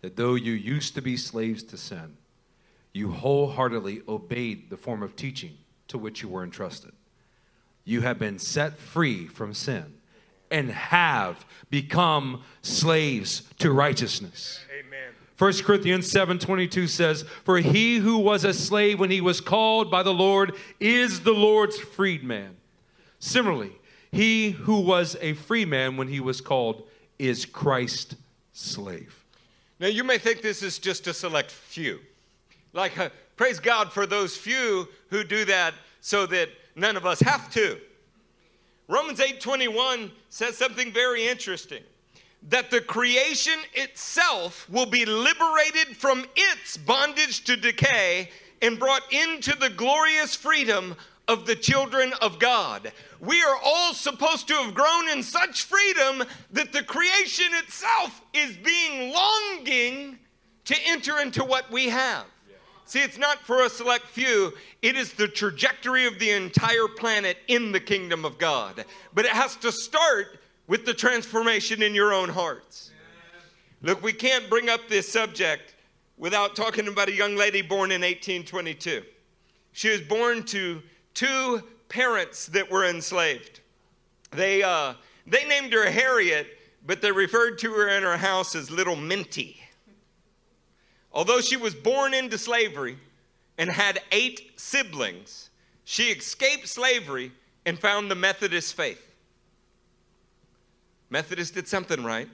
that 0.00 0.16
though 0.16 0.34
you 0.34 0.52
used 0.52 0.94
to 0.94 1.00
be 1.00 1.16
slaves 1.16 1.62
to 1.64 1.76
sin, 1.76 2.16
you 2.92 3.12
wholeheartedly 3.12 4.02
obeyed 4.08 4.70
the 4.70 4.76
form 4.76 5.02
of 5.02 5.14
teaching 5.14 5.56
to 5.86 5.98
which 5.98 6.22
you 6.22 6.28
were 6.28 6.42
entrusted. 6.42 6.92
You 7.84 8.00
have 8.00 8.18
been 8.18 8.38
set 8.38 8.76
free 8.76 9.26
from 9.26 9.54
sin 9.54 9.94
and 10.50 10.70
have 10.70 11.44
become 11.70 12.42
slaves 12.62 13.42
to 13.58 13.72
righteousness. 13.72 14.60
1 15.38 15.62
Corinthians 15.62 16.10
7:22 16.10 16.88
says, 16.88 17.24
"For 17.44 17.58
he 17.58 17.98
who 17.98 18.18
was 18.18 18.42
a 18.42 18.52
slave 18.52 18.98
when 18.98 19.12
he 19.12 19.20
was 19.20 19.40
called 19.40 19.88
by 19.88 20.02
the 20.02 20.12
Lord 20.12 20.54
is 20.80 21.20
the 21.20 21.32
Lord's 21.32 21.78
freedman." 21.78 22.56
Similarly, 23.20 23.78
he 24.10 24.50
who 24.50 24.80
was 24.80 25.16
a 25.20 25.34
free 25.34 25.64
man 25.64 25.96
when 25.96 26.08
he 26.08 26.18
was 26.18 26.40
called 26.40 26.88
is 27.20 27.46
Christ's 27.46 28.16
slave. 28.52 29.24
Now, 29.78 29.86
you 29.86 30.02
may 30.02 30.18
think 30.18 30.42
this 30.42 30.62
is 30.62 30.80
just 30.80 31.06
a 31.06 31.14
select 31.14 31.52
few. 31.52 32.00
Like, 32.72 32.98
uh, 32.98 33.10
praise 33.36 33.60
God 33.60 33.92
for 33.92 34.06
those 34.06 34.36
few 34.36 34.88
who 35.10 35.22
do 35.22 35.44
that 35.44 35.72
so 36.00 36.26
that 36.26 36.48
none 36.74 36.96
of 36.96 37.06
us 37.06 37.20
have 37.20 37.48
to. 37.52 37.80
Romans 38.88 39.20
8:21 39.20 40.10
says 40.30 40.56
something 40.56 40.90
very 40.90 41.28
interesting 41.28 41.84
that 42.48 42.70
the 42.70 42.80
creation 42.80 43.58
itself 43.74 44.68
will 44.70 44.86
be 44.86 45.04
liberated 45.04 45.96
from 45.96 46.24
its 46.36 46.76
bondage 46.76 47.44
to 47.44 47.56
decay 47.56 48.30
and 48.62 48.78
brought 48.78 49.12
into 49.12 49.56
the 49.56 49.70
glorious 49.70 50.34
freedom 50.34 50.96
of 51.26 51.46
the 51.46 51.54
children 51.54 52.12
of 52.22 52.38
God. 52.38 52.90
We 53.20 53.42
are 53.42 53.58
all 53.62 53.92
supposed 53.92 54.48
to 54.48 54.54
have 54.54 54.74
grown 54.74 55.08
in 55.08 55.22
such 55.22 55.64
freedom 55.64 56.24
that 56.52 56.72
the 56.72 56.82
creation 56.82 57.48
itself 57.52 58.22
is 58.32 58.56
being 58.56 59.12
longing 59.12 60.18
to 60.64 60.76
enter 60.86 61.20
into 61.20 61.44
what 61.44 61.70
we 61.70 61.88
have. 61.88 62.24
See, 62.86 63.00
it's 63.00 63.18
not 63.18 63.40
for 63.40 63.64
a 63.64 63.68
select 63.68 64.06
few, 64.06 64.54
it 64.80 64.96
is 64.96 65.12
the 65.12 65.28
trajectory 65.28 66.06
of 66.06 66.18
the 66.18 66.30
entire 66.30 66.88
planet 66.96 67.36
in 67.46 67.70
the 67.70 67.80
kingdom 67.80 68.24
of 68.24 68.38
God. 68.38 68.86
But 69.12 69.26
it 69.26 69.32
has 69.32 69.56
to 69.56 69.70
start 69.70 70.38
with 70.68 70.84
the 70.84 70.94
transformation 70.94 71.82
in 71.82 71.94
your 71.94 72.12
own 72.12 72.28
hearts. 72.28 72.92
Look, 73.82 74.02
we 74.02 74.12
can't 74.12 74.48
bring 74.48 74.68
up 74.68 74.80
this 74.88 75.10
subject 75.10 75.74
without 76.16 76.54
talking 76.54 76.86
about 76.86 77.08
a 77.08 77.12
young 77.12 77.34
lady 77.34 77.62
born 77.62 77.90
in 77.90 78.02
1822. 78.02 79.02
She 79.72 79.90
was 79.90 80.00
born 80.02 80.44
to 80.44 80.82
two 81.14 81.62
parents 81.88 82.46
that 82.46 82.70
were 82.70 82.84
enslaved. 82.84 83.60
They, 84.32 84.62
uh, 84.62 84.94
they 85.26 85.46
named 85.46 85.72
her 85.72 85.90
Harriet, 85.90 86.58
but 86.84 87.00
they 87.00 87.12
referred 87.12 87.58
to 87.60 87.72
her 87.72 87.88
in 87.88 88.02
her 88.02 88.16
house 88.16 88.54
as 88.54 88.70
Little 88.70 88.96
Minty. 88.96 89.60
Although 91.12 91.40
she 91.40 91.56
was 91.56 91.74
born 91.74 92.12
into 92.12 92.36
slavery 92.36 92.98
and 93.56 93.70
had 93.70 94.00
eight 94.12 94.52
siblings, 94.56 95.50
she 95.84 96.10
escaped 96.10 96.68
slavery 96.68 97.32
and 97.64 97.78
found 97.78 98.10
the 98.10 98.14
Methodist 98.14 98.74
faith. 98.74 99.07
Methodist 101.10 101.54
did 101.54 101.66
something 101.66 102.04
right. 102.04 102.28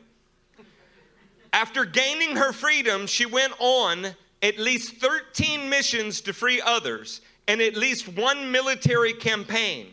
After 1.53 1.85
gaining 1.85 2.37
her 2.37 2.53
freedom, 2.53 3.07
she 3.07 3.27
went 3.27 3.53
on 3.59 4.09
at 4.43 4.59
least 4.59 4.97
13 4.97 5.69
missions 5.71 6.21
to 6.23 6.33
free 6.33 6.61
others 6.61 7.21
and 7.47 7.61
at 7.61 7.77
least 7.77 8.09
one 8.09 8.51
military 8.51 9.13
campaign 9.13 9.87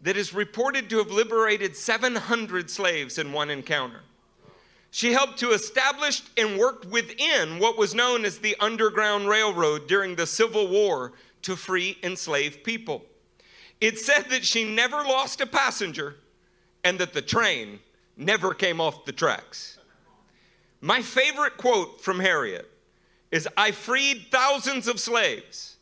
that 0.00 0.16
is 0.16 0.34
reported 0.34 0.90
to 0.90 0.98
have 0.98 1.10
liberated 1.10 1.76
700 1.76 2.68
slaves 2.68 3.18
in 3.18 3.32
one 3.32 3.50
encounter. 3.50 4.00
She 4.90 5.12
helped 5.12 5.38
to 5.38 5.52
establish 5.52 6.22
and 6.36 6.58
worked 6.58 6.86
within 6.86 7.58
what 7.58 7.78
was 7.78 7.94
known 7.94 8.24
as 8.24 8.38
the 8.38 8.56
Underground 8.60 9.28
Railroad 9.28 9.86
during 9.86 10.16
the 10.16 10.26
Civil 10.26 10.68
War 10.68 11.12
to 11.42 11.56
free 11.56 11.96
enslaved 12.02 12.64
people. 12.64 13.02
It 13.80 13.98
said 13.98 14.24
that 14.30 14.44
she 14.44 14.64
never 14.68 14.96
lost 14.96 15.40
a 15.40 15.46
passenger 15.46 16.16
and 16.84 16.98
that 16.98 17.14
the 17.14 17.22
train 17.22 17.78
never 18.24 18.54
came 18.54 18.80
off 18.80 19.04
the 19.04 19.12
tracks. 19.12 19.78
My 20.80 21.02
favorite 21.02 21.56
quote 21.56 22.00
from 22.00 22.18
Harriet 22.18 22.68
is 23.30 23.48
I 23.56 23.70
freed 23.70 24.26
thousands 24.30 24.88
of 24.88 25.00
slaves. 25.00 25.76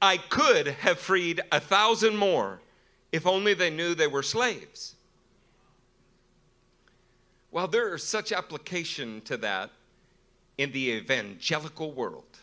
I 0.00 0.16
could 0.16 0.66
have 0.68 0.98
freed 0.98 1.40
a 1.52 1.60
thousand 1.60 2.16
more 2.16 2.60
if 3.12 3.26
only 3.26 3.54
they 3.54 3.70
knew 3.70 3.94
they 3.94 4.06
were 4.06 4.22
slaves. 4.22 4.94
While 7.50 7.68
there 7.68 7.94
is 7.94 8.02
such 8.02 8.32
application 8.32 9.22
to 9.22 9.36
that 9.38 9.70
in 10.58 10.72
the 10.72 10.90
evangelical 10.90 11.92
world, 11.92 12.38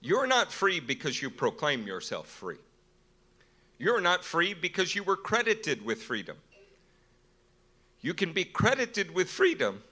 you're 0.00 0.26
not 0.26 0.52
free 0.52 0.80
because 0.80 1.20
you 1.20 1.30
proclaim 1.30 1.86
yourself 1.86 2.26
free. 2.26 2.58
You're 3.78 4.00
not 4.00 4.24
free 4.24 4.54
because 4.54 4.94
you 4.94 5.04
were 5.04 5.16
credited 5.16 5.84
with 5.84 6.02
freedom. 6.02 6.36
You 8.00 8.14
can 8.14 8.32
be 8.32 8.44
credited 8.44 9.14
with 9.14 9.28
freedom, 9.28 9.82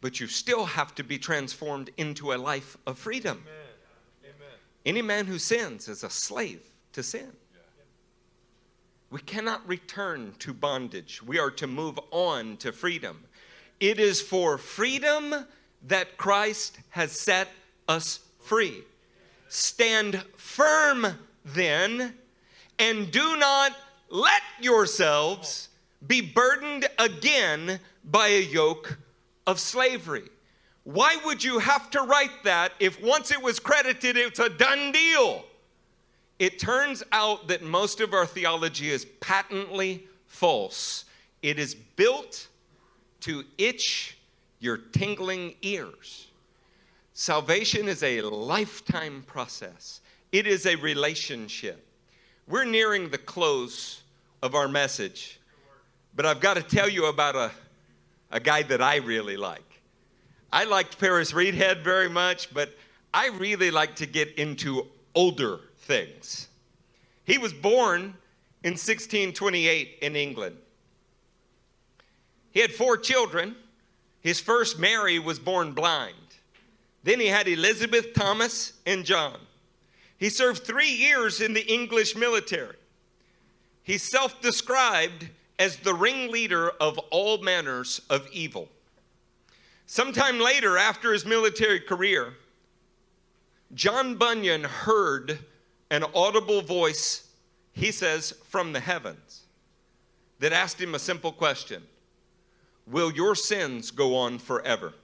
but 0.00 0.20
you 0.20 0.26
still 0.26 0.64
have 0.64 0.94
to 0.96 1.04
be 1.04 1.18
transformed 1.18 1.90
into 1.96 2.32
a 2.32 2.36
life 2.36 2.76
of 2.86 2.98
freedom. 2.98 3.42
Amen. 3.42 4.34
Amen. 4.36 4.58
Any 4.84 5.02
man 5.02 5.26
who 5.26 5.38
sins 5.38 5.88
is 5.88 6.02
a 6.04 6.10
slave 6.10 6.62
to 6.92 7.02
sin. 7.02 7.32
We 9.10 9.20
cannot 9.20 9.66
return 9.68 10.34
to 10.40 10.52
bondage. 10.52 11.22
We 11.22 11.38
are 11.38 11.50
to 11.52 11.66
move 11.66 11.98
on 12.10 12.56
to 12.58 12.72
freedom. 12.72 13.22
It 13.78 14.00
is 14.00 14.20
for 14.20 14.58
freedom 14.58 15.46
that 15.86 16.16
Christ 16.16 16.80
has 16.90 17.12
set 17.12 17.48
us 17.86 18.20
free. 18.40 18.82
Stand 19.48 20.24
firm 20.36 21.06
then, 21.44 22.14
and 22.78 23.10
do 23.12 23.36
not 23.36 23.76
let 24.10 24.42
yourselves 24.60 25.68
be 26.06 26.20
burdened 26.20 26.86
again 26.98 27.80
by 28.04 28.28
a 28.28 28.42
yoke 28.42 28.98
of 29.46 29.60
slavery. 29.60 30.28
Why 30.84 31.16
would 31.24 31.42
you 31.42 31.58
have 31.58 31.90
to 31.90 32.02
write 32.02 32.44
that 32.44 32.72
if 32.78 33.02
once 33.02 33.30
it 33.32 33.42
was 33.42 33.58
credited, 33.58 34.16
it's 34.16 34.38
a 34.38 34.48
done 34.48 34.92
deal? 34.92 35.44
It 36.38 36.58
turns 36.58 37.02
out 37.12 37.48
that 37.48 37.62
most 37.62 38.00
of 38.00 38.12
our 38.12 38.26
theology 38.26 38.90
is 38.90 39.06
patently 39.20 40.04
false. 40.26 41.06
It 41.42 41.58
is 41.58 41.74
built 41.74 42.48
to 43.20 43.44
itch 43.58 44.18
your 44.60 44.76
tingling 44.76 45.54
ears. 45.62 46.28
Salvation 47.14 47.88
is 47.88 48.02
a 48.02 48.20
lifetime 48.20 49.24
process, 49.26 50.00
it 50.32 50.46
is 50.46 50.66
a 50.66 50.76
relationship. 50.76 51.82
We're 52.46 52.64
nearing 52.64 53.08
the 53.08 53.18
close 53.18 54.02
of 54.42 54.54
our 54.54 54.68
message, 54.68 55.40
but 56.16 56.24
I've 56.24 56.40
got 56.40 56.54
to 56.54 56.62
tell 56.62 56.88
you 56.88 57.06
about 57.06 57.36
a, 57.36 57.50
a 58.30 58.40
guy 58.40 58.62
that 58.64 58.80
I 58.80 58.96
really 58.96 59.36
like. 59.36 59.62
I 60.50 60.64
liked 60.64 60.98
Paris 60.98 61.32
Reidhead 61.32 61.82
very 61.82 62.08
much, 62.08 62.52
but 62.52 62.74
I 63.12 63.28
really 63.28 63.70
like 63.70 63.96
to 63.96 64.06
get 64.06 64.34
into 64.38 64.86
older 65.14 65.60
things. 65.80 66.48
He 67.24 67.36
was 67.36 67.52
born 67.52 68.14
in 68.64 68.72
1628 68.72 69.98
in 70.00 70.16
England. 70.16 70.56
He 72.50 72.60
had 72.60 72.72
four 72.72 72.96
children. 72.96 73.54
His 74.20 74.40
first, 74.40 74.78
Mary, 74.78 75.18
was 75.18 75.38
born 75.38 75.72
blind. 75.72 76.14
Then 77.04 77.20
he 77.20 77.26
had 77.26 77.46
Elizabeth, 77.46 78.14
Thomas, 78.14 78.72
and 78.86 79.04
John. 79.04 79.38
He 80.18 80.30
served 80.30 80.64
three 80.64 80.90
years 80.90 81.40
in 81.42 81.52
the 81.52 81.70
English 81.70 82.16
military. 82.16 82.76
He 83.82 83.98
self 83.98 84.40
described 84.40 85.28
as 85.58 85.76
the 85.78 85.94
ringleader 85.94 86.70
of 86.70 86.98
all 87.10 87.38
manners 87.38 88.00
of 88.10 88.28
evil. 88.32 88.68
Sometime 89.86 90.38
later, 90.38 90.76
after 90.76 91.12
his 91.12 91.24
military 91.24 91.80
career, 91.80 92.34
John 93.74 94.16
Bunyan 94.16 94.64
heard 94.64 95.38
an 95.90 96.04
audible 96.14 96.62
voice, 96.62 97.28
he 97.72 97.92
says, 97.92 98.32
from 98.48 98.72
the 98.72 98.80
heavens 98.80 99.42
that 100.38 100.52
asked 100.52 100.80
him 100.80 100.94
a 100.94 100.98
simple 100.98 101.32
question 101.32 101.82
Will 102.86 103.12
your 103.12 103.34
sins 103.34 103.90
go 103.90 104.16
on 104.16 104.38
forever? 104.38 104.94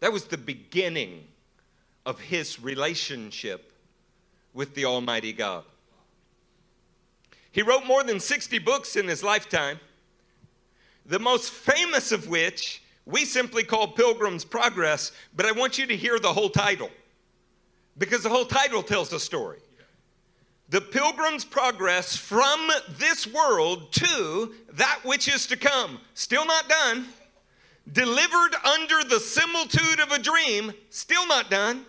That 0.00 0.12
was 0.12 0.24
the 0.24 0.38
beginning 0.38 1.24
of 2.06 2.18
his 2.18 2.60
relationship 2.60 3.72
with 4.54 4.74
the 4.74 4.86
Almighty 4.86 5.32
God. 5.32 5.64
He 7.52 7.62
wrote 7.62 7.86
more 7.86 8.04
than 8.04 8.20
60 8.20 8.58
books 8.60 8.96
in 8.96 9.08
his 9.08 9.22
lifetime, 9.22 9.80
the 11.04 11.18
most 11.18 11.50
famous 11.50 12.12
of 12.12 12.28
which 12.28 12.82
we 13.06 13.24
simply 13.24 13.64
call 13.64 13.88
Pilgrim's 13.88 14.44
Progress, 14.44 15.12
but 15.34 15.46
I 15.46 15.52
want 15.52 15.78
you 15.78 15.86
to 15.86 15.96
hear 15.96 16.18
the 16.18 16.32
whole 16.32 16.50
title 16.50 16.90
because 17.98 18.22
the 18.22 18.28
whole 18.28 18.44
title 18.44 18.82
tells 18.82 19.10
the 19.10 19.18
story. 19.18 19.58
The 20.68 20.80
Pilgrim's 20.80 21.44
Progress 21.44 22.16
from 22.16 22.70
this 22.90 23.26
world 23.26 23.92
to 23.92 24.54
that 24.74 25.00
which 25.02 25.26
is 25.26 25.46
to 25.48 25.56
come. 25.56 26.00
Still 26.14 26.46
not 26.46 26.68
done. 26.68 27.06
Delivered 27.92 28.54
under 28.64 29.02
the 29.02 29.18
similitude 29.18 29.98
of 29.98 30.12
a 30.12 30.18
dream. 30.20 30.72
Still 30.90 31.26
not 31.26 31.50
done. 31.50 31.84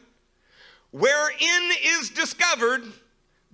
Wherein 0.89 1.69
is 1.83 2.09
discovered 2.09 2.83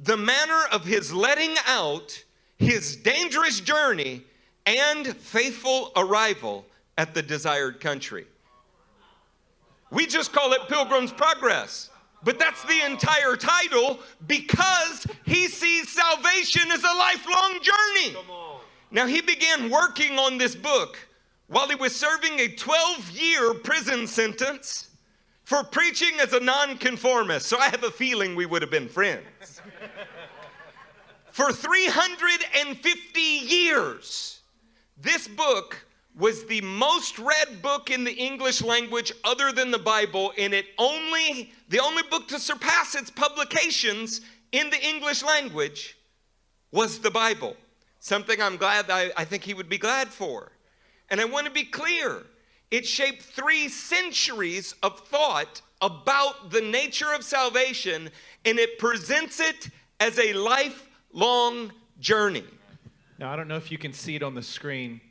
the 0.03 0.17
manner 0.17 0.63
of 0.71 0.85
his 0.85 1.13
letting 1.13 1.55
out, 1.65 2.23
his 2.57 2.95
dangerous 2.95 3.59
journey, 3.59 4.23
and 4.65 5.15
faithful 5.17 5.91
arrival 5.95 6.65
at 6.97 7.13
the 7.13 7.21
desired 7.21 7.79
country. 7.79 8.25
We 9.91 10.05
just 10.05 10.33
call 10.33 10.53
it 10.53 10.67
Pilgrim's 10.67 11.11
Progress. 11.11 11.89
But 12.23 12.39
that's 12.39 12.63
the 12.63 12.85
entire 12.85 13.35
title 13.35 13.99
because 14.25 15.05
he 15.25 15.47
sees 15.47 15.89
salvation 15.89 16.71
as 16.71 16.83
a 16.83 16.97
lifelong 16.97 17.59
journey. 17.61 18.17
Now, 18.89 19.05
he 19.05 19.21
began 19.21 19.69
working 19.69 20.17
on 20.17 20.37
this 20.37 20.55
book 20.55 20.97
while 21.47 21.67
he 21.67 21.75
was 21.75 21.95
serving 21.95 22.39
a 22.39 22.47
12 22.47 23.11
year 23.11 23.53
prison 23.53 24.07
sentence 24.07 24.89
for 25.43 25.63
preaching 25.63 26.19
as 26.19 26.33
a 26.33 26.39
nonconformist. 26.39 27.45
So 27.45 27.57
I 27.57 27.69
have 27.69 27.83
a 27.83 27.91
feeling 27.91 28.35
we 28.35 28.45
would 28.45 28.61
have 28.61 28.71
been 28.71 28.89
friends. 28.89 29.57
For 31.31 31.51
350 31.51 33.19
years, 33.19 34.39
this 34.99 35.27
book 35.27 35.85
was 36.17 36.45
the 36.45 36.61
most 36.61 37.19
read 37.19 37.61
book 37.61 37.91
in 37.91 38.03
the 38.03 38.13
English 38.13 38.63
language 38.63 39.11
other 39.23 39.51
than 39.51 39.69
the 39.69 39.77
Bible, 39.77 40.33
and 40.38 40.53
it 40.53 40.65
only, 40.79 41.53
the 41.69 41.79
only 41.79 42.03
book 42.09 42.27
to 42.29 42.39
surpass 42.39 42.95
its 42.95 43.11
publications 43.11 44.21
in 44.51 44.69
the 44.69 44.83
English 44.83 45.23
language 45.23 45.97
was 46.71 46.99
the 46.99 47.11
Bible. 47.11 47.55
Something 47.99 48.41
I'm 48.41 48.57
glad, 48.57 48.89
I, 48.89 49.11
I 49.15 49.25
think 49.25 49.43
he 49.43 49.53
would 49.53 49.69
be 49.69 49.77
glad 49.77 50.07
for. 50.07 50.51
And 51.09 51.21
I 51.21 51.25
want 51.25 51.45
to 51.45 51.51
be 51.51 51.63
clear 51.63 52.23
it 52.71 52.85
shaped 52.85 53.21
three 53.21 53.69
centuries 53.69 54.75
of 54.83 54.99
thought 55.07 55.61
about 55.81 56.49
the 56.51 56.61
nature 56.61 57.13
of 57.13 57.23
salvation, 57.23 58.09
and 58.43 58.59
it 58.59 58.79
presents 58.79 59.39
it 59.39 59.69
as 59.99 60.17
a 60.19 60.33
lifelong 60.33 61.71
journey. 61.99 62.43
Now, 63.19 63.31
I 63.31 63.35
don't 63.35 63.47
know 63.47 63.57
if 63.57 63.71
you 63.71 63.77
can 63.77 63.93
see 63.93 64.15
it 64.15 64.23
on 64.23 64.35
the 64.35 64.43
screen 64.43 65.01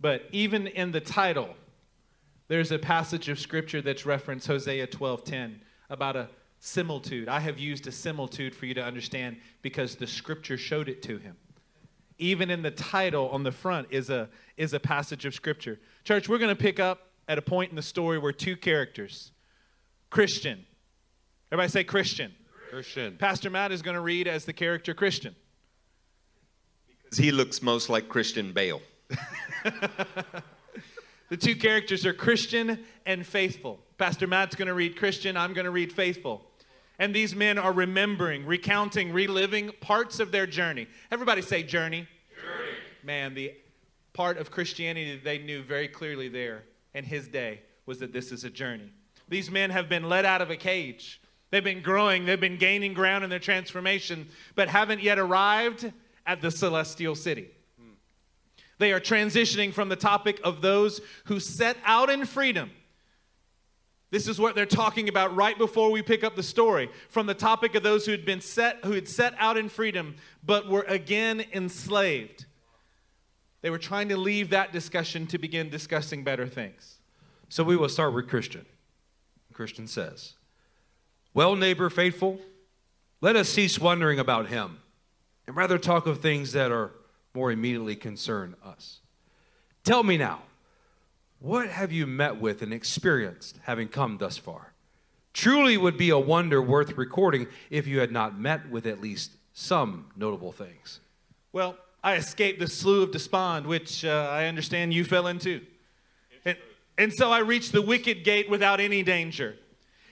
but 0.00 0.28
even 0.32 0.66
in 0.66 0.92
the 0.92 1.00
title, 1.00 1.56
There's 2.48 2.70
a 2.70 2.78
passage 2.78 3.28
of 3.28 3.40
scripture 3.40 3.82
that's 3.82 4.06
referenced 4.06 4.46
Hosea 4.46 4.86
12:10 4.86 5.62
about 5.90 6.14
a 6.14 6.28
similitude. 6.60 7.28
I 7.28 7.40
have 7.40 7.58
used 7.58 7.88
a 7.88 7.92
similitude 7.92 8.54
for 8.54 8.66
you 8.66 8.74
to 8.74 8.84
understand 8.84 9.40
because 9.62 9.96
the 9.96 10.06
scripture 10.06 10.56
showed 10.56 10.88
it 10.88 11.02
to 11.02 11.18
him. 11.18 11.36
Even 12.18 12.48
in 12.48 12.62
the 12.62 12.70
title 12.70 13.28
on 13.30 13.42
the 13.42 13.50
front 13.50 13.88
is 13.90 14.10
a 14.10 14.28
is 14.56 14.74
a 14.74 14.78
passage 14.78 15.24
of 15.24 15.34
scripture. 15.34 15.80
Church, 16.04 16.28
we're 16.28 16.38
going 16.38 16.54
to 16.56 16.62
pick 16.62 16.78
up 16.78 17.10
at 17.26 17.36
a 17.36 17.42
point 17.42 17.70
in 17.70 17.76
the 17.76 17.82
story 17.82 18.16
where 18.16 18.32
two 18.32 18.56
characters, 18.56 19.32
Christian. 20.08 20.64
Everybody 21.50 21.68
say 21.68 21.82
Christian. 21.82 22.32
Christian. 22.70 23.16
Pastor 23.16 23.50
Matt 23.50 23.72
is 23.72 23.82
going 23.82 23.94
to 23.94 24.00
read 24.00 24.28
as 24.28 24.44
the 24.44 24.52
character 24.52 24.94
Christian. 24.94 25.34
Because 27.02 27.18
he 27.18 27.32
looks 27.32 27.62
most 27.62 27.88
like 27.88 28.08
Christian 28.08 28.52
Bale. 28.52 28.82
The 31.28 31.36
two 31.36 31.56
characters 31.56 32.06
are 32.06 32.12
Christian 32.12 32.78
and 33.04 33.26
faithful. 33.26 33.80
Pastor 33.98 34.26
Matt's 34.26 34.54
going 34.54 34.68
to 34.68 34.74
read 34.74 34.96
Christian, 34.96 35.36
I'm 35.36 35.54
going 35.54 35.64
to 35.64 35.70
read 35.70 35.92
faithful. 35.92 36.44
And 36.98 37.14
these 37.14 37.34
men 37.34 37.58
are 37.58 37.72
remembering, 37.72 38.46
recounting, 38.46 39.12
reliving 39.12 39.70
parts 39.80 40.20
of 40.20 40.32
their 40.32 40.46
journey. 40.46 40.86
Everybody 41.10 41.42
say 41.42 41.62
journey. 41.62 42.08
Journey. 42.40 42.70
Man, 43.02 43.34
the 43.34 43.52
part 44.12 44.38
of 44.38 44.50
Christianity 44.50 45.12
that 45.16 45.24
they 45.24 45.38
knew 45.38 45.62
very 45.62 45.88
clearly 45.88 46.28
there 46.28 46.62
in 46.94 47.04
his 47.04 47.28
day 47.28 47.60
was 47.84 47.98
that 47.98 48.12
this 48.12 48.32
is 48.32 48.44
a 48.44 48.50
journey. 48.50 48.90
These 49.28 49.50
men 49.50 49.70
have 49.70 49.88
been 49.88 50.08
let 50.08 50.24
out 50.24 50.40
of 50.40 50.50
a 50.50 50.56
cage. 50.56 51.20
They've 51.50 51.62
been 51.62 51.82
growing, 51.82 52.24
they've 52.24 52.40
been 52.40 52.58
gaining 52.58 52.92
ground 52.92 53.24
in 53.24 53.30
their 53.30 53.38
transformation, 53.38 54.28
but 54.54 54.68
haven't 54.68 55.02
yet 55.02 55.18
arrived 55.18 55.92
at 56.26 56.40
the 56.40 56.50
celestial 56.50 57.14
city. 57.14 57.48
They 58.78 58.92
are 58.92 59.00
transitioning 59.00 59.72
from 59.72 59.88
the 59.88 59.96
topic 59.96 60.40
of 60.44 60.60
those 60.60 61.00
who 61.26 61.40
set 61.40 61.76
out 61.84 62.10
in 62.10 62.26
freedom. 62.26 62.70
This 64.10 64.28
is 64.28 64.38
what 64.38 64.54
they're 64.54 64.66
talking 64.66 65.08
about 65.08 65.34
right 65.34 65.56
before 65.58 65.90
we 65.90 66.02
pick 66.02 66.22
up 66.22 66.36
the 66.36 66.42
story. 66.42 66.90
From 67.08 67.26
the 67.26 67.34
topic 67.34 67.74
of 67.74 67.82
those 67.82 68.06
who 68.06 68.12
had 68.12 68.24
been 68.24 68.40
set 68.40 68.84
who 68.84 68.92
had 68.92 69.08
set 69.08 69.34
out 69.38 69.56
in 69.56 69.68
freedom 69.68 70.16
but 70.44 70.68
were 70.68 70.84
again 70.88 71.44
enslaved. 71.52 72.46
They 73.62 73.70
were 73.70 73.78
trying 73.78 74.10
to 74.10 74.16
leave 74.16 74.50
that 74.50 74.72
discussion 74.72 75.26
to 75.28 75.38
begin 75.38 75.70
discussing 75.70 76.22
better 76.22 76.46
things. 76.46 76.98
So 77.48 77.64
we 77.64 77.76
will 77.76 77.88
start 77.88 78.14
with 78.14 78.28
Christian. 78.28 78.64
Christian 79.52 79.88
says, 79.88 80.34
Well, 81.36 81.54
neighbor 81.54 81.90
faithful, 81.90 82.40
let 83.20 83.36
us 83.36 83.50
cease 83.50 83.78
wondering 83.78 84.18
about 84.18 84.46
him 84.46 84.78
and 85.46 85.54
rather 85.54 85.76
talk 85.76 86.06
of 86.06 86.20
things 86.20 86.52
that 86.52 86.72
are 86.72 86.92
more 87.34 87.52
immediately 87.52 87.94
concern 87.94 88.56
us. 88.64 89.00
Tell 89.84 90.02
me 90.02 90.16
now, 90.16 90.44
what 91.38 91.68
have 91.68 91.92
you 91.92 92.06
met 92.06 92.40
with 92.40 92.62
and 92.62 92.72
experienced 92.72 93.58
having 93.64 93.88
come 93.88 94.16
thus 94.16 94.38
far? 94.38 94.72
Truly 95.34 95.76
would 95.76 95.98
be 95.98 96.08
a 96.08 96.18
wonder 96.18 96.62
worth 96.62 96.96
recording 96.96 97.48
if 97.68 97.86
you 97.86 98.00
had 98.00 98.10
not 98.10 98.40
met 98.40 98.70
with 98.70 98.86
at 98.86 99.02
least 99.02 99.32
some 99.52 100.06
notable 100.16 100.52
things. 100.52 101.00
Well, 101.52 101.76
I 102.02 102.14
escaped 102.14 102.60
the 102.60 102.66
slough 102.66 103.08
of 103.08 103.12
despond, 103.12 103.66
which 103.66 104.06
uh, 104.06 104.30
I 104.32 104.46
understand 104.46 104.94
you 104.94 105.04
fell 105.04 105.26
into. 105.26 105.60
And, 106.46 106.56
and 106.96 107.12
so 107.12 107.30
I 107.30 107.40
reached 107.40 107.72
the 107.72 107.82
wicket 107.82 108.24
gate 108.24 108.48
without 108.48 108.80
any 108.80 109.02
danger, 109.02 109.56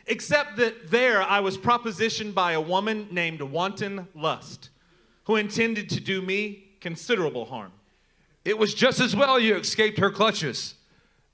except 0.07 0.57
that 0.57 0.91
there 0.91 1.23
I 1.23 1.41
was 1.41 1.57
propositioned 1.57 2.35
by 2.35 2.53
a 2.53 2.61
woman 2.61 3.09
named 3.11 3.41
Wanton 3.41 4.09
Lust, 4.15 4.71
who 5.25 5.37
intended 5.37 5.89
to 5.91 6.01
do 6.01 6.21
me 6.21 6.65
considerable 6.81 7.47
harm. 7.47 7.73
It 8.45 8.59
was 8.59 8.75
just 8.75 9.01
as 9.01 9.17
well 9.17 9.41
you 9.41 9.57
escaped 9.57 9.99
her 9.99 10.11
clutches. 10.11 10.75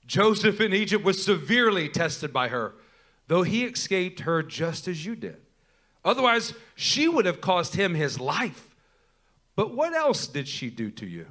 Joseph 0.07 0.61
in 0.61 0.73
Egypt 0.73 1.03
was 1.03 1.23
severely 1.23 1.89
tested 1.89 2.31
by 2.31 2.47
her, 2.47 2.73
though 3.27 3.43
he 3.43 3.65
escaped 3.65 4.21
her 4.21 4.41
just 4.41 4.87
as 4.87 5.05
you 5.05 5.15
did. 5.15 5.37
Otherwise, 6.03 6.53
she 6.75 7.07
would 7.07 7.25
have 7.25 7.41
cost 7.41 7.75
him 7.75 7.93
his 7.93 8.19
life. 8.19 8.75
But 9.55 9.75
what 9.75 9.93
else 9.93 10.27
did 10.27 10.47
she 10.47 10.69
do 10.69 10.89
to 10.91 11.05
you? 11.05 11.27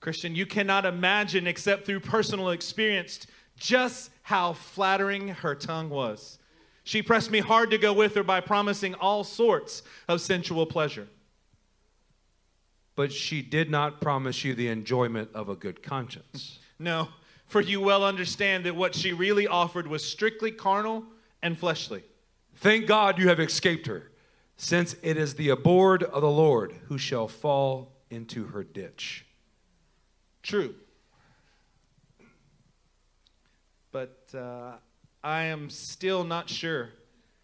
Christian, 0.00 0.34
you 0.34 0.46
cannot 0.46 0.84
imagine, 0.84 1.46
except 1.46 1.86
through 1.86 2.00
personal 2.00 2.50
experience, 2.50 3.26
just 3.56 4.10
how 4.22 4.52
flattering 4.52 5.28
her 5.28 5.54
tongue 5.54 5.88
was. 5.88 6.38
She 6.84 7.02
pressed 7.02 7.30
me 7.30 7.38
hard 7.40 7.70
to 7.70 7.78
go 7.78 7.92
with 7.92 8.14
her 8.14 8.22
by 8.22 8.40
promising 8.40 8.94
all 8.94 9.24
sorts 9.24 9.82
of 10.08 10.20
sensual 10.20 10.66
pleasure 10.66 11.08
but 12.94 13.12
she 13.12 13.42
did 13.42 13.70
not 13.70 14.00
promise 14.00 14.44
you 14.44 14.54
the 14.54 14.68
enjoyment 14.68 15.30
of 15.34 15.48
a 15.48 15.56
good 15.56 15.82
conscience. 15.82 16.58
No, 16.78 17.08
for 17.46 17.60
you 17.60 17.80
well 17.80 18.04
understand 18.04 18.64
that 18.64 18.76
what 18.76 18.94
she 18.94 19.12
really 19.12 19.46
offered 19.46 19.86
was 19.86 20.04
strictly 20.04 20.50
carnal 20.50 21.04
and 21.42 21.58
fleshly. 21.58 22.02
Thank 22.56 22.86
God 22.86 23.18
you 23.18 23.28
have 23.28 23.40
escaped 23.40 23.86
her, 23.86 24.10
since 24.56 24.94
it 25.02 25.16
is 25.16 25.34
the 25.34 25.48
abhorred 25.48 26.02
of 26.02 26.22
the 26.22 26.30
Lord 26.30 26.72
who 26.86 26.98
shall 26.98 27.28
fall 27.28 27.92
into 28.10 28.46
her 28.46 28.62
ditch. 28.62 29.24
True. 30.42 30.74
But 33.90 34.28
uh, 34.34 34.72
I 35.22 35.44
am 35.44 35.70
still 35.70 36.24
not 36.24 36.48
sure 36.48 36.90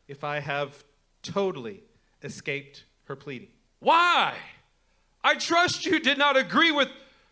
if 0.08 0.24
I 0.24 0.40
have 0.40 0.84
totally 1.22 1.82
escaped 2.22 2.84
her 3.04 3.14
pleading. 3.14 3.48
Why? 3.80 4.34
I 5.22 5.34
trust 5.34 5.86
you 5.86 6.00
did 6.00 6.18
not 6.18 6.36
agree 6.36 6.72
with 6.72 6.88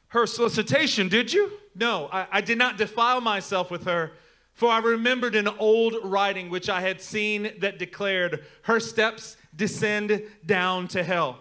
her 0.09 0.27
solicitation, 0.27 1.09
did 1.09 1.33
you? 1.33 1.51
No, 1.75 2.09
I, 2.13 2.27
I, 2.33 2.41
did 2.41 2.59
not 2.59 2.79
defile 2.79 3.21
myself 3.21 3.71
with 3.71 3.85
her, 3.85 4.13
for 4.53 4.71
I 4.71 4.79
remembered 4.79 5.35
an 5.35 5.49
old 5.49 5.97
writing 6.05 6.49
which 6.49 6.69
I 6.69 6.81
had 6.81 7.01
seen 7.01 7.53
that 7.59 7.79
declared, 7.79 8.45
Her 8.63 8.81
steps 8.81 9.37
descend 9.55 10.23
down 10.45 10.89
to 10.89 11.03
hell. 11.03 11.39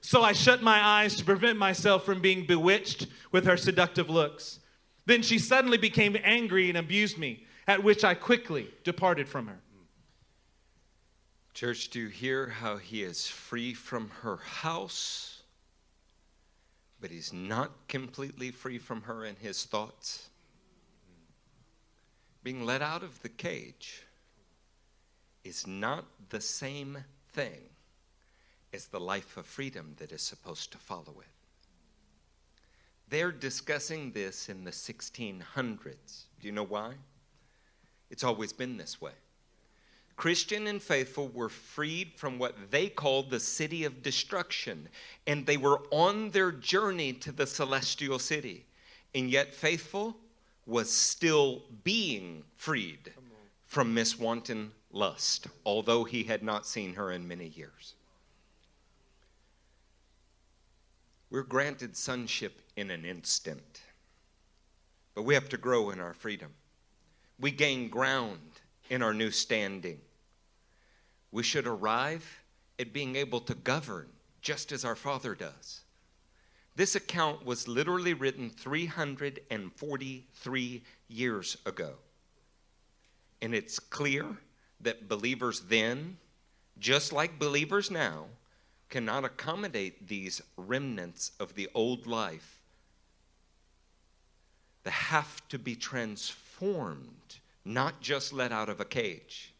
So 0.00 0.22
I 0.22 0.32
shut 0.32 0.62
my 0.62 0.82
eyes 0.82 1.14
to 1.16 1.24
prevent 1.24 1.58
myself 1.58 2.04
from 2.04 2.20
being 2.20 2.46
bewitched 2.46 3.06
with 3.32 3.44
her 3.44 3.56
seductive 3.56 4.10
looks. 4.10 4.60
Then 5.06 5.22
she 5.22 5.38
suddenly 5.38 5.78
became 5.78 6.16
angry 6.22 6.68
and 6.68 6.78
abused 6.78 7.18
me, 7.18 7.44
at 7.66 7.82
which 7.82 8.04
I 8.04 8.14
quickly 8.14 8.72
departed 8.84 9.28
from 9.28 9.46
her. 9.46 9.60
Church, 11.54 11.90
do 11.90 12.00
you 12.00 12.08
hear 12.08 12.48
how 12.48 12.76
he 12.76 13.02
is 13.02 13.26
free 13.26 13.74
from 13.74 14.10
her 14.22 14.36
house? 14.36 15.40
but 17.00 17.10
he's 17.10 17.32
not 17.32 17.88
completely 17.88 18.50
free 18.50 18.78
from 18.78 19.02
her 19.02 19.24
and 19.24 19.38
his 19.38 19.64
thoughts. 19.64 20.28
Being 22.42 22.64
let 22.64 22.82
out 22.82 23.02
of 23.02 23.20
the 23.22 23.28
cage 23.28 24.02
is 25.44 25.66
not 25.66 26.04
the 26.28 26.40
same 26.40 26.98
thing 27.32 27.60
as 28.72 28.86
the 28.86 29.00
life 29.00 29.36
of 29.36 29.46
freedom 29.46 29.94
that 29.98 30.12
is 30.12 30.22
supposed 30.22 30.72
to 30.72 30.78
follow 30.78 31.14
it. 31.20 31.26
They're 33.08 33.32
discussing 33.32 34.12
this 34.12 34.48
in 34.48 34.64
the 34.64 34.70
1600s. 34.70 36.24
Do 36.40 36.46
you 36.46 36.52
know 36.52 36.64
why? 36.64 36.92
It's 38.10 38.24
always 38.24 38.52
been 38.52 38.76
this 38.76 39.00
way. 39.00 39.12
Christian 40.16 40.66
and 40.66 40.82
faithful 40.82 41.28
were 41.28 41.48
freed 41.48 42.12
from 42.16 42.38
what 42.38 42.70
they 42.70 42.88
called 42.88 43.30
the 43.30 43.40
city 43.40 43.84
of 43.84 44.02
destruction, 44.02 44.88
and 45.26 45.46
they 45.46 45.56
were 45.56 45.80
on 45.90 46.30
their 46.30 46.52
journey 46.52 47.14
to 47.14 47.32
the 47.32 47.46
celestial 47.46 48.18
city. 48.18 48.66
And 49.14 49.30
yet, 49.30 49.54
faithful 49.54 50.16
was 50.66 50.92
still 50.92 51.62
being 51.84 52.44
freed 52.56 53.12
from 53.66 53.94
Miss 53.94 54.18
Wanton 54.18 54.72
lust, 54.92 55.46
although 55.64 56.04
he 56.04 56.24
had 56.24 56.42
not 56.42 56.66
seen 56.66 56.94
her 56.94 57.12
in 57.12 57.26
many 57.26 57.46
years. 57.46 57.94
We're 61.30 61.42
granted 61.44 61.96
sonship 61.96 62.60
in 62.76 62.90
an 62.90 63.04
instant, 63.04 63.82
but 65.14 65.22
we 65.22 65.34
have 65.34 65.48
to 65.48 65.56
grow 65.56 65.90
in 65.90 66.00
our 66.00 66.12
freedom. 66.12 66.52
We 67.40 67.50
gain 67.50 67.88
ground 67.88 68.40
in 68.88 69.02
our 69.02 69.14
new 69.14 69.30
standing 69.30 70.00
we 71.32 71.42
should 71.42 71.66
arrive 71.66 72.44
at 72.78 72.92
being 72.92 73.16
able 73.16 73.40
to 73.40 73.54
govern 73.54 74.06
just 74.40 74.70
as 74.72 74.84
our 74.84 74.96
Father 74.96 75.34
does. 75.34 75.80
This 76.76 76.94
account 76.94 77.44
was 77.44 77.66
literally 77.68 78.14
written 78.14 78.48
343 78.50 80.82
years 81.08 81.56
ago. 81.66 81.94
And 83.42 83.54
it's 83.54 83.78
clear 83.78 84.24
that 84.80 85.08
believers 85.08 85.60
then, 85.60 86.16
just 86.78 87.12
like 87.12 87.38
believers 87.38 87.90
now, 87.90 88.24
cannot 88.88 89.24
accommodate 89.24 90.08
these 90.08 90.40
remnants 90.56 91.32
of 91.38 91.54
the 91.54 91.68
old 91.74 92.06
life. 92.06 92.62
They 94.84 94.90
have 94.90 95.46
to 95.48 95.58
be 95.58 95.76
transformed, 95.76 96.49
not 97.64 98.00
just 98.00 98.32
let 98.32 98.52
out 98.52 98.68
of 98.68 98.80
a 98.80 98.84
cage. 98.84 99.52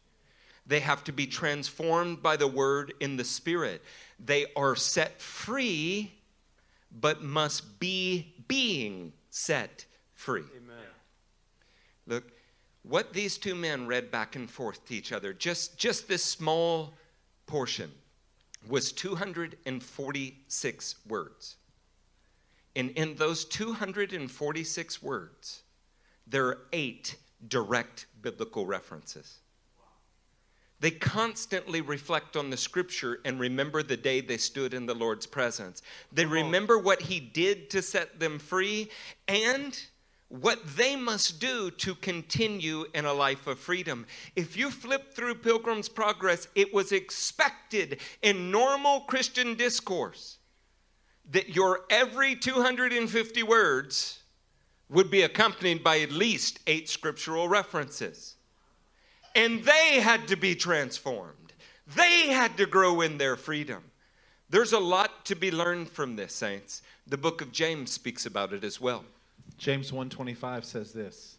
They 0.67 0.79
have 0.79 1.03
to 1.05 1.11
be 1.11 1.25
transformed 1.27 2.21
by 2.21 2.37
the 2.37 2.47
word 2.47 2.93
in 2.99 3.17
the 3.17 3.23
spirit. 3.23 3.81
They 4.19 4.45
are 4.55 4.75
set 4.75 5.19
free, 5.21 6.11
but 6.99 7.23
must 7.23 7.79
be 7.79 8.35
being 8.47 9.13
set 9.29 9.85
free. 10.13 10.43
Amen. 10.55 10.75
Look, 12.07 12.31
what 12.83 13.13
these 13.13 13.37
two 13.37 13.55
men 13.55 13.87
read 13.87 14.11
back 14.11 14.35
and 14.35 14.49
forth 14.49 14.85
to 14.87 14.95
each 14.95 15.11
other, 15.11 15.33
just, 15.33 15.77
just 15.77 16.07
this 16.07 16.23
small 16.23 16.93
portion, 17.47 17.91
was 18.67 18.91
246 18.91 20.95
words. 21.07 21.55
And 22.75 22.91
in 22.91 23.15
those 23.15 23.45
246 23.45 25.03
words, 25.03 25.63
there 26.31 26.47
are 26.47 26.57
eight 26.73 27.17
direct 27.47 28.07
biblical 28.21 28.65
references. 28.65 29.39
They 30.79 30.91
constantly 30.91 31.81
reflect 31.81 32.35
on 32.35 32.49
the 32.49 32.57
scripture 32.57 33.19
and 33.23 33.39
remember 33.39 33.83
the 33.83 33.97
day 33.97 34.19
they 34.19 34.37
stood 34.37 34.73
in 34.73 34.87
the 34.87 34.95
Lord's 34.95 35.27
presence. 35.27 35.83
They 36.11 36.25
remember 36.25 36.79
what 36.79 37.03
he 37.03 37.19
did 37.19 37.69
to 37.71 37.83
set 37.83 38.19
them 38.19 38.39
free 38.39 38.89
and 39.27 39.79
what 40.29 40.59
they 40.77 40.95
must 40.95 41.39
do 41.39 41.69
to 41.69 41.93
continue 41.93 42.85
in 42.95 43.05
a 43.05 43.13
life 43.13 43.45
of 43.45 43.59
freedom. 43.59 44.07
If 44.35 44.57
you 44.57 44.71
flip 44.71 45.13
through 45.13 45.35
Pilgrim's 45.35 45.89
Progress, 45.89 46.47
it 46.55 46.73
was 46.73 46.93
expected 46.93 47.99
in 48.23 48.49
normal 48.49 49.01
Christian 49.01 49.55
discourse 49.55 50.37
that 51.29 51.49
your 51.49 51.81
every 51.91 52.35
250 52.35 53.43
words 53.43 54.20
would 54.91 55.09
be 55.09 55.21
accompanied 55.21 55.83
by 55.83 56.01
at 56.01 56.11
least 56.11 56.59
eight 56.67 56.89
scriptural 56.89 57.47
references. 57.47 58.35
And 59.33 59.63
they 59.63 60.01
had 60.01 60.27
to 60.27 60.35
be 60.35 60.53
transformed, 60.53 61.53
they 61.95 62.27
had 62.27 62.57
to 62.57 62.65
grow 62.65 63.01
in 63.01 63.17
their 63.17 63.35
freedom. 63.35 63.83
There's 64.49 64.73
a 64.73 64.79
lot 64.79 65.25
to 65.25 65.35
be 65.35 65.49
learned 65.49 65.89
from 65.89 66.17
this, 66.17 66.33
saints. 66.33 66.81
The 67.07 67.17
book 67.17 67.41
of 67.41 67.53
James 67.53 67.89
speaks 67.89 68.25
about 68.25 68.51
it 68.51 68.65
as 68.65 68.81
well. 68.81 69.05
James 69.57 69.91
1:25 69.91 70.65
says 70.65 70.91
this. 70.91 71.37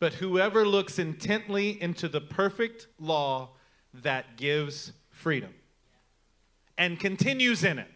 But 0.00 0.14
whoever 0.14 0.66
looks 0.66 0.98
intently 0.98 1.80
into 1.80 2.08
the 2.08 2.20
perfect 2.20 2.88
law 2.98 3.50
that 3.94 4.36
gives 4.36 4.92
freedom 5.10 5.54
and 6.76 6.98
continues 6.98 7.64
in 7.64 7.78
it, 7.78 7.90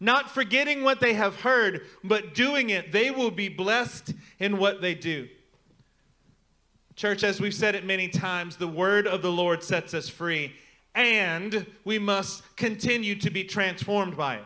not 0.00 0.30
forgetting 0.30 0.82
what 0.82 1.00
they 1.00 1.14
have 1.14 1.40
heard, 1.40 1.86
but 2.04 2.34
doing 2.34 2.70
it, 2.70 2.92
they 2.92 3.10
will 3.10 3.30
be 3.30 3.48
blessed 3.48 4.12
in 4.38 4.58
what 4.58 4.80
they 4.80 4.94
do. 4.94 5.28
Church, 6.96 7.22
as 7.22 7.40
we've 7.40 7.54
said 7.54 7.74
it 7.74 7.84
many 7.84 8.08
times, 8.08 8.56
the 8.56 8.66
word 8.66 9.06
of 9.06 9.22
the 9.22 9.32
Lord 9.32 9.62
sets 9.62 9.94
us 9.94 10.08
free, 10.08 10.54
and 10.94 11.66
we 11.84 11.98
must 11.98 12.42
continue 12.56 13.14
to 13.16 13.30
be 13.30 13.44
transformed 13.44 14.16
by 14.16 14.36
it. 14.36 14.44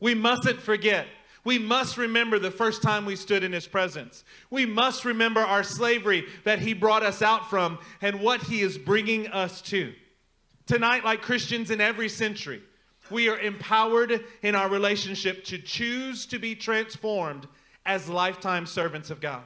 We 0.00 0.14
mustn't 0.14 0.60
forget. 0.60 1.06
We 1.44 1.60
must 1.60 1.96
remember 1.96 2.40
the 2.40 2.50
first 2.50 2.82
time 2.82 3.06
we 3.06 3.14
stood 3.14 3.44
in 3.44 3.52
his 3.52 3.68
presence. 3.68 4.24
We 4.50 4.66
must 4.66 5.04
remember 5.04 5.40
our 5.40 5.62
slavery 5.62 6.26
that 6.42 6.58
he 6.58 6.74
brought 6.74 7.04
us 7.04 7.22
out 7.22 7.48
from 7.48 7.78
and 8.02 8.20
what 8.20 8.42
he 8.42 8.62
is 8.62 8.76
bringing 8.78 9.28
us 9.28 9.62
to. 9.62 9.94
Tonight, 10.66 11.04
like 11.04 11.22
Christians 11.22 11.70
in 11.70 11.80
every 11.80 12.08
century, 12.08 12.62
we 13.10 13.28
are 13.28 13.38
empowered 13.38 14.24
in 14.42 14.54
our 14.54 14.68
relationship 14.68 15.44
to 15.44 15.58
choose 15.58 16.26
to 16.26 16.38
be 16.38 16.54
transformed 16.54 17.46
as 17.84 18.08
lifetime 18.08 18.66
servants 18.66 19.10
of 19.10 19.20
God. 19.20 19.42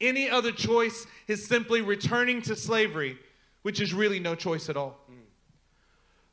Any 0.00 0.28
other 0.28 0.52
choice 0.52 1.06
is 1.26 1.46
simply 1.46 1.80
returning 1.82 2.42
to 2.42 2.54
slavery, 2.54 3.18
which 3.62 3.80
is 3.80 3.94
really 3.94 4.20
no 4.20 4.34
choice 4.34 4.68
at 4.68 4.76
all. 4.76 4.98
Mm. 5.10 5.16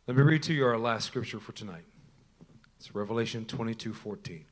Let 0.08 0.18
me 0.18 0.24
read 0.24 0.44
to 0.44 0.54
you 0.54 0.66
our 0.66 0.78
last 0.78 1.08
scripture 1.08 1.40
for 1.40 1.54
tonight. 1.54 1.86
It's 2.78 2.94
Revelation 2.94 3.46
22 3.46 3.94
14. 3.94 4.46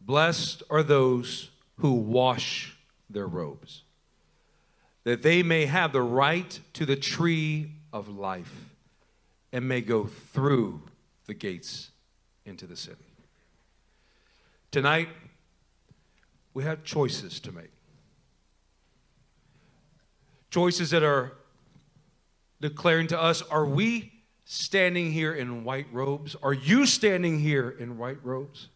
Blessed 0.00 0.62
are 0.70 0.82
those 0.82 1.50
who 1.78 1.92
wash 1.92 2.76
their 3.10 3.26
robes, 3.26 3.82
that 5.04 5.22
they 5.22 5.42
may 5.42 5.66
have 5.66 5.92
the 5.92 6.02
right 6.02 6.60
to 6.74 6.86
the 6.86 6.96
tree 6.96 7.72
of 7.92 8.08
life 8.08 8.69
and 9.52 9.68
may 9.68 9.80
go 9.80 10.04
through 10.06 10.82
the 11.26 11.34
gates 11.34 11.90
into 12.44 12.66
the 12.66 12.76
city. 12.76 13.04
Tonight, 14.70 15.08
we 16.54 16.64
have 16.64 16.84
choices 16.84 17.40
to 17.40 17.52
make. 17.52 17.70
Choices 20.50 20.90
that 20.90 21.02
are 21.02 21.32
declaring 22.60 23.06
to 23.08 23.20
us 23.20 23.42
are 23.42 23.64
we 23.64 24.12
standing 24.44 25.12
here 25.12 25.32
in 25.32 25.64
white 25.64 25.86
robes? 25.92 26.36
Are 26.42 26.52
you 26.52 26.86
standing 26.86 27.38
here 27.38 27.70
in 27.70 27.98
white 27.98 28.18
robes? 28.24 28.68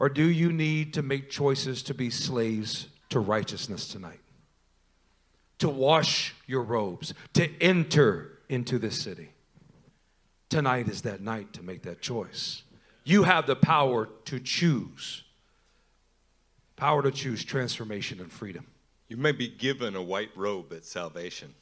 Or 0.00 0.08
do 0.08 0.28
you 0.28 0.52
need 0.52 0.94
to 0.94 1.02
make 1.02 1.30
choices 1.30 1.82
to 1.84 1.94
be 1.94 2.10
slaves 2.10 2.88
to 3.10 3.20
righteousness 3.20 3.86
tonight? 3.86 4.20
To 5.58 5.68
wash 5.68 6.34
your 6.46 6.62
robes, 6.62 7.12
to 7.34 7.48
enter 7.62 8.38
into 8.48 8.78
this 8.78 9.00
city. 9.00 9.29
Tonight 10.50 10.88
is 10.88 11.02
that 11.02 11.22
night 11.22 11.54
to 11.54 11.62
make 11.62 11.82
that 11.82 12.02
choice. 12.02 12.62
You 13.04 13.22
have 13.22 13.46
the 13.46 13.56
power 13.56 14.10
to 14.26 14.38
choose. 14.38 15.22
Power 16.76 17.02
to 17.02 17.10
choose 17.10 17.42
transformation 17.42 18.20
and 18.20 18.30
freedom. 18.30 18.66
You 19.08 19.16
may 19.16 19.32
be 19.32 19.48
given 19.48 19.96
a 19.96 20.02
white 20.02 20.30
robe 20.36 20.72
at 20.74 20.84
salvation, 20.84 21.54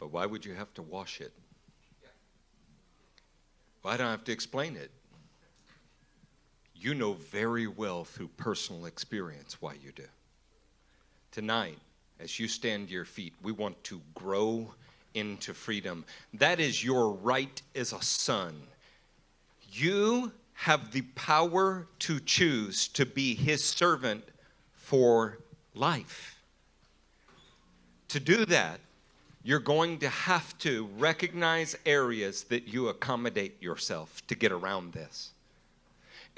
but 0.00 0.10
why 0.10 0.24
would 0.24 0.46
you 0.46 0.54
have 0.54 0.72
to 0.74 0.82
wash 0.82 1.20
it? 1.20 1.32
Why 3.82 3.98
don't 3.98 4.06
I 4.06 4.10
have 4.12 4.24
to 4.24 4.32
explain 4.32 4.76
it? 4.76 4.90
you 6.80 6.94
know 6.94 7.14
very 7.14 7.66
well 7.66 8.04
through 8.04 8.28
personal 8.28 8.86
experience 8.86 9.60
why 9.60 9.74
you 9.74 9.92
do. 9.92 10.04
Tonight, 11.32 11.78
as 12.20 12.38
you 12.38 12.48
stand 12.48 12.88
to 12.88 12.94
your 12.94 13.04
feet, 13.04 13.34
we 13.42 13.52
want 13.52 13.82
to 13.84 14.00
grow 14.14 14.72
into 15.14 15.54
freedom. 15.54 16.04
That 16.34 16.60
is 16.60 16.84
your 16.84 17.12
right 17.12 17.60
as 17.74 17.92
a 17.92 18.02
son. 18.02 18.54
You 19.70 20.32
have 20.54 20.92
the 20.92 21.02
power 21.14 21.86
to 22.00 22.20
choose 22.20 22.88
to 22.88 23.06
be 23.06 23.34
his 23.34 23.62
servant 23.62 24.24
for 24.72 25.38
life. 25.74 26.40
To 28.08 28.20
do 28.20 28.44
that, 28.46 28.80
you're 29.44 29.60
going 29.60 29.98
to 29.98 30.08
have 30.08 30.56
to 30.58 30.88
recognize 30.98 31.76
areas 31.86 32.44
that 32.44 32.66
you 32.66 32.88
accommodate 32.88 33.62
yourself 33.62 34.26
to 34.26 34.34
get 34.34 34.52
around 34.52 34.92
this 34.92 35.32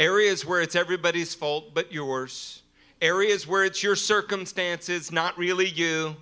areas 0.00 0.46
where 0.46 0.62
it's 0.62 0.74
everybody's 0.74 1.34
fault 1.34 1.74
but 1.74 1.92
yours, 1.92 2.62
areas 3.02 3.46
where 3.46 3.64
it's 3.64 3.82
your 3.82 3.94
circumstances, 3.94 5.12
not 5.12 5.36
really 5.36 5.68
you, 5.68 6.16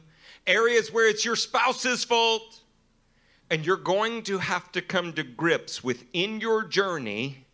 areas 0.48 0.92
where 0.92 1.08
it's 1.08 1.24
your 1.24 1.36
spouse's 1.36 2.02
fault. 2.02 2.60
And 3.50 3.64
you're 3.64 3.76
going 3.76 4.22
to 4.24 4.38
have 4.38 4.72
to 4.72 4.82
come 4.82 5.12
to 5.14 5.22
grips 5.22 5.82
within 5.82 6.40
your 6.40 6.64
journey, 6.64 7.46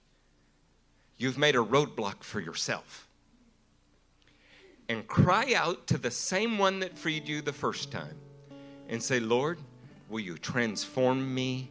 you've 1.19 1.39
made 1.39 1.55
a 1.55 1.59
roadblock 1.59 2.25
for 2.25 2.41
yourself. 2.41 3.07
And 4.89 5.07
cry 5.07 5.53
out 5.55 5.87
to 5.89 5.99
the 5.99 6.11
same 6.11 6.59
one 6.59 6.81
that 6.81 6.99
freed 6.99 7.29
you 7.29 7.43
the 7.43 7.53
first 7.53 7.93
time 7.93 8.17
and 8.89 9.03
say, 9.03 9.21
Lord, 9.21 9.59
will 10.09 10.21
you 10.21 10.37
transform 10.37 11.33
me 11.33 11.71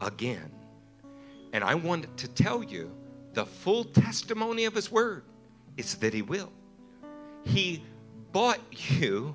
again? 0.00 0.50
And 1.52 1.64
I 1.64 1.74
want 1.74 2.16
to 2.16 2.28
tell 2.28 2.62
you 2.62 2.90
the 3.34 3.44
full 3.44 3.84
testimony 3.84 4.64
of 4.64 4.74
His 4.74 4.90
Word 4.90 5.24
is 5.76 5.96
that 5.96 6.14
He 6.14 6.22
will. 6.22 6.52
He 7.44 7.82
bought 8.32 8.60
you 8.70 9.34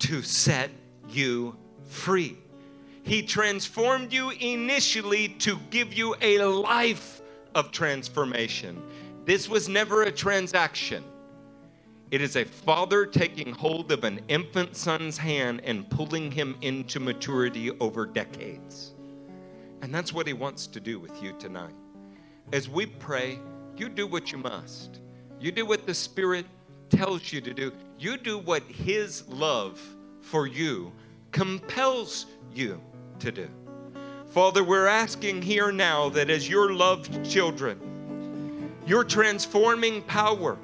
to 0.00 0.22
set 0.22 0.70
you 1.08 1.56
free. 1.86 2.36
He 3.02 3.22
transformed 3.22 4.12
you 4.12 4.30
initially 4.30 5.28
to 5.28 5.58
give 5.70 5.94
you 5.94 6.16
a 6.20 6.38
life 6.38 7.22
of 7.54 7.70
transformation. 7.70 8.82
This 9.24 9.48
was 9.48 9.68
never 9.68 10.02
a 10.02 10.12
transaction. 10.12 11.04
It 12.10 12.20
is 12.20 12.36
a 12.36 12.44
father 12.44 13.06
taking 13.06 13.52
hold 13.52 13.92
of 13.92 14.04
an 14.04 14.20
infant 14.28 14.76
son's 14.76 15.18
hand 15.18 15.60
and 15.64 15.88
pulling 15.90 16.30
him 16.30 16.56
into 16.62 17.00
maturity 17.00 17.70
over 17.80 18.06
decades. 18.06 18.94
And 19.82 19.94
that's 19.94 20.12
what 20.12 20.26
he 20.26 20.32
wants 20.32 20.66
to 20.68 20.80
do 20.80 20.98
with 20.98 21.22
you 21.22 21.32
tonight 21.38 21.74
as 22.52 22.68
we 22.68 22.86
pray, 22.86 23.38
you 23.76 23.88
do 23.88 24.06
what 24.06 24.30
you 24.30 24.38
must. 24.38 25.00
You 25.40 25.50
do 25.50 25.66
what 25.66 25.86
the 25.86 25.94
Spirit 25.94 26.46
tells 26.90 27.32
you 27.32 27.40
to 27.40 27.54
do. 27.54 27.72
You 27.98 28.16
do 28.16 28.38
what 28.38 28.62
His 28.64 29.26
love 29.28 29.80
for 30.20 30.46
you 30.46 30.92
compels 31.32 32.26
you 32.54 32.80
to 33.20 33.30
do. 33.30 33.48
Father, 34.30 34.64
we're 34.64 34.86
asking 34.86 35.42
here 35.42 35.72
now 35.72 36.08
that 36.10 36.30
as 36.30 36.48
your 36.48 36.72
loved 36.72 37.24
children, 37.24 37.80
your 38.86 39.04
transforming 39.04 40.02
power 40.02 40.58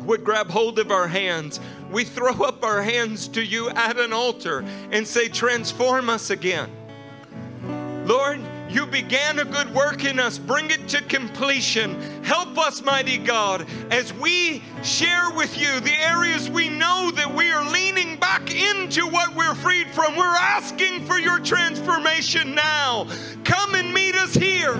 would 0.00 0.24
grab 0.24 0.48
hold 0.48 0.78
of 0.78 0.90
our 0.90 1.08
hands. 1.08 1.60
We 1.90 2.04
throw 2.04 2.32
up 2.44 2.64
our 2.64 2.82
hands 2.82 3.28
to 3.28 3.42
you 3.42 3.70
at 3.70 3.98
an 3.98 4.12
altar 4.12 4.64
and 4.90 5.06
say, 5.06 5.28
Transform 5.28 6.08
us 6.08 6.30
again. 6.30 6.70
Lord, 8.06 8.40
you 8.76 8.84
began 8.84 9.38
a 9.38 9.44
good 9.46 9.74
work 9.74 10.04
in 10.04 10.20
us, 10.20 10.38
bring 10.38 10.70
it 10.70 10.86
to 10.86 11.02
completion. 11.04 11.98
Help 12.22 12.58
us, 12.58 12.82
mighty 12.82 13.16
God, 13.16 13.66
as 13.90 14.12
we 14.12 14.62
share 14.82 15.30
with 15.30 15.58
you 15.58 15.80
the 15.80 15.98
areas 15.98 16.50
we 16.50 16.68
know 16.68 17.10
that 17.14 17.34
we 17.34 17.50
are 17.50 17.64
leaning 17.72 18.18
back 18.18 18.54
into 18.54 19.06
what 19.06 19.34
we're 19.34 19.54
freed 19.54 19.88
from. 19.92 20.14
We're 20.14 20.26
asking 20.26 21.06
for 21.06 21.18
your 21.18 21.38
transformation 21.38 22.54
now. 22.54 23.08
Come 23.44 23.74
and 23.74 23.94
meet 23.94 24.14
us 24.14 24.34
here. 24.34 24.74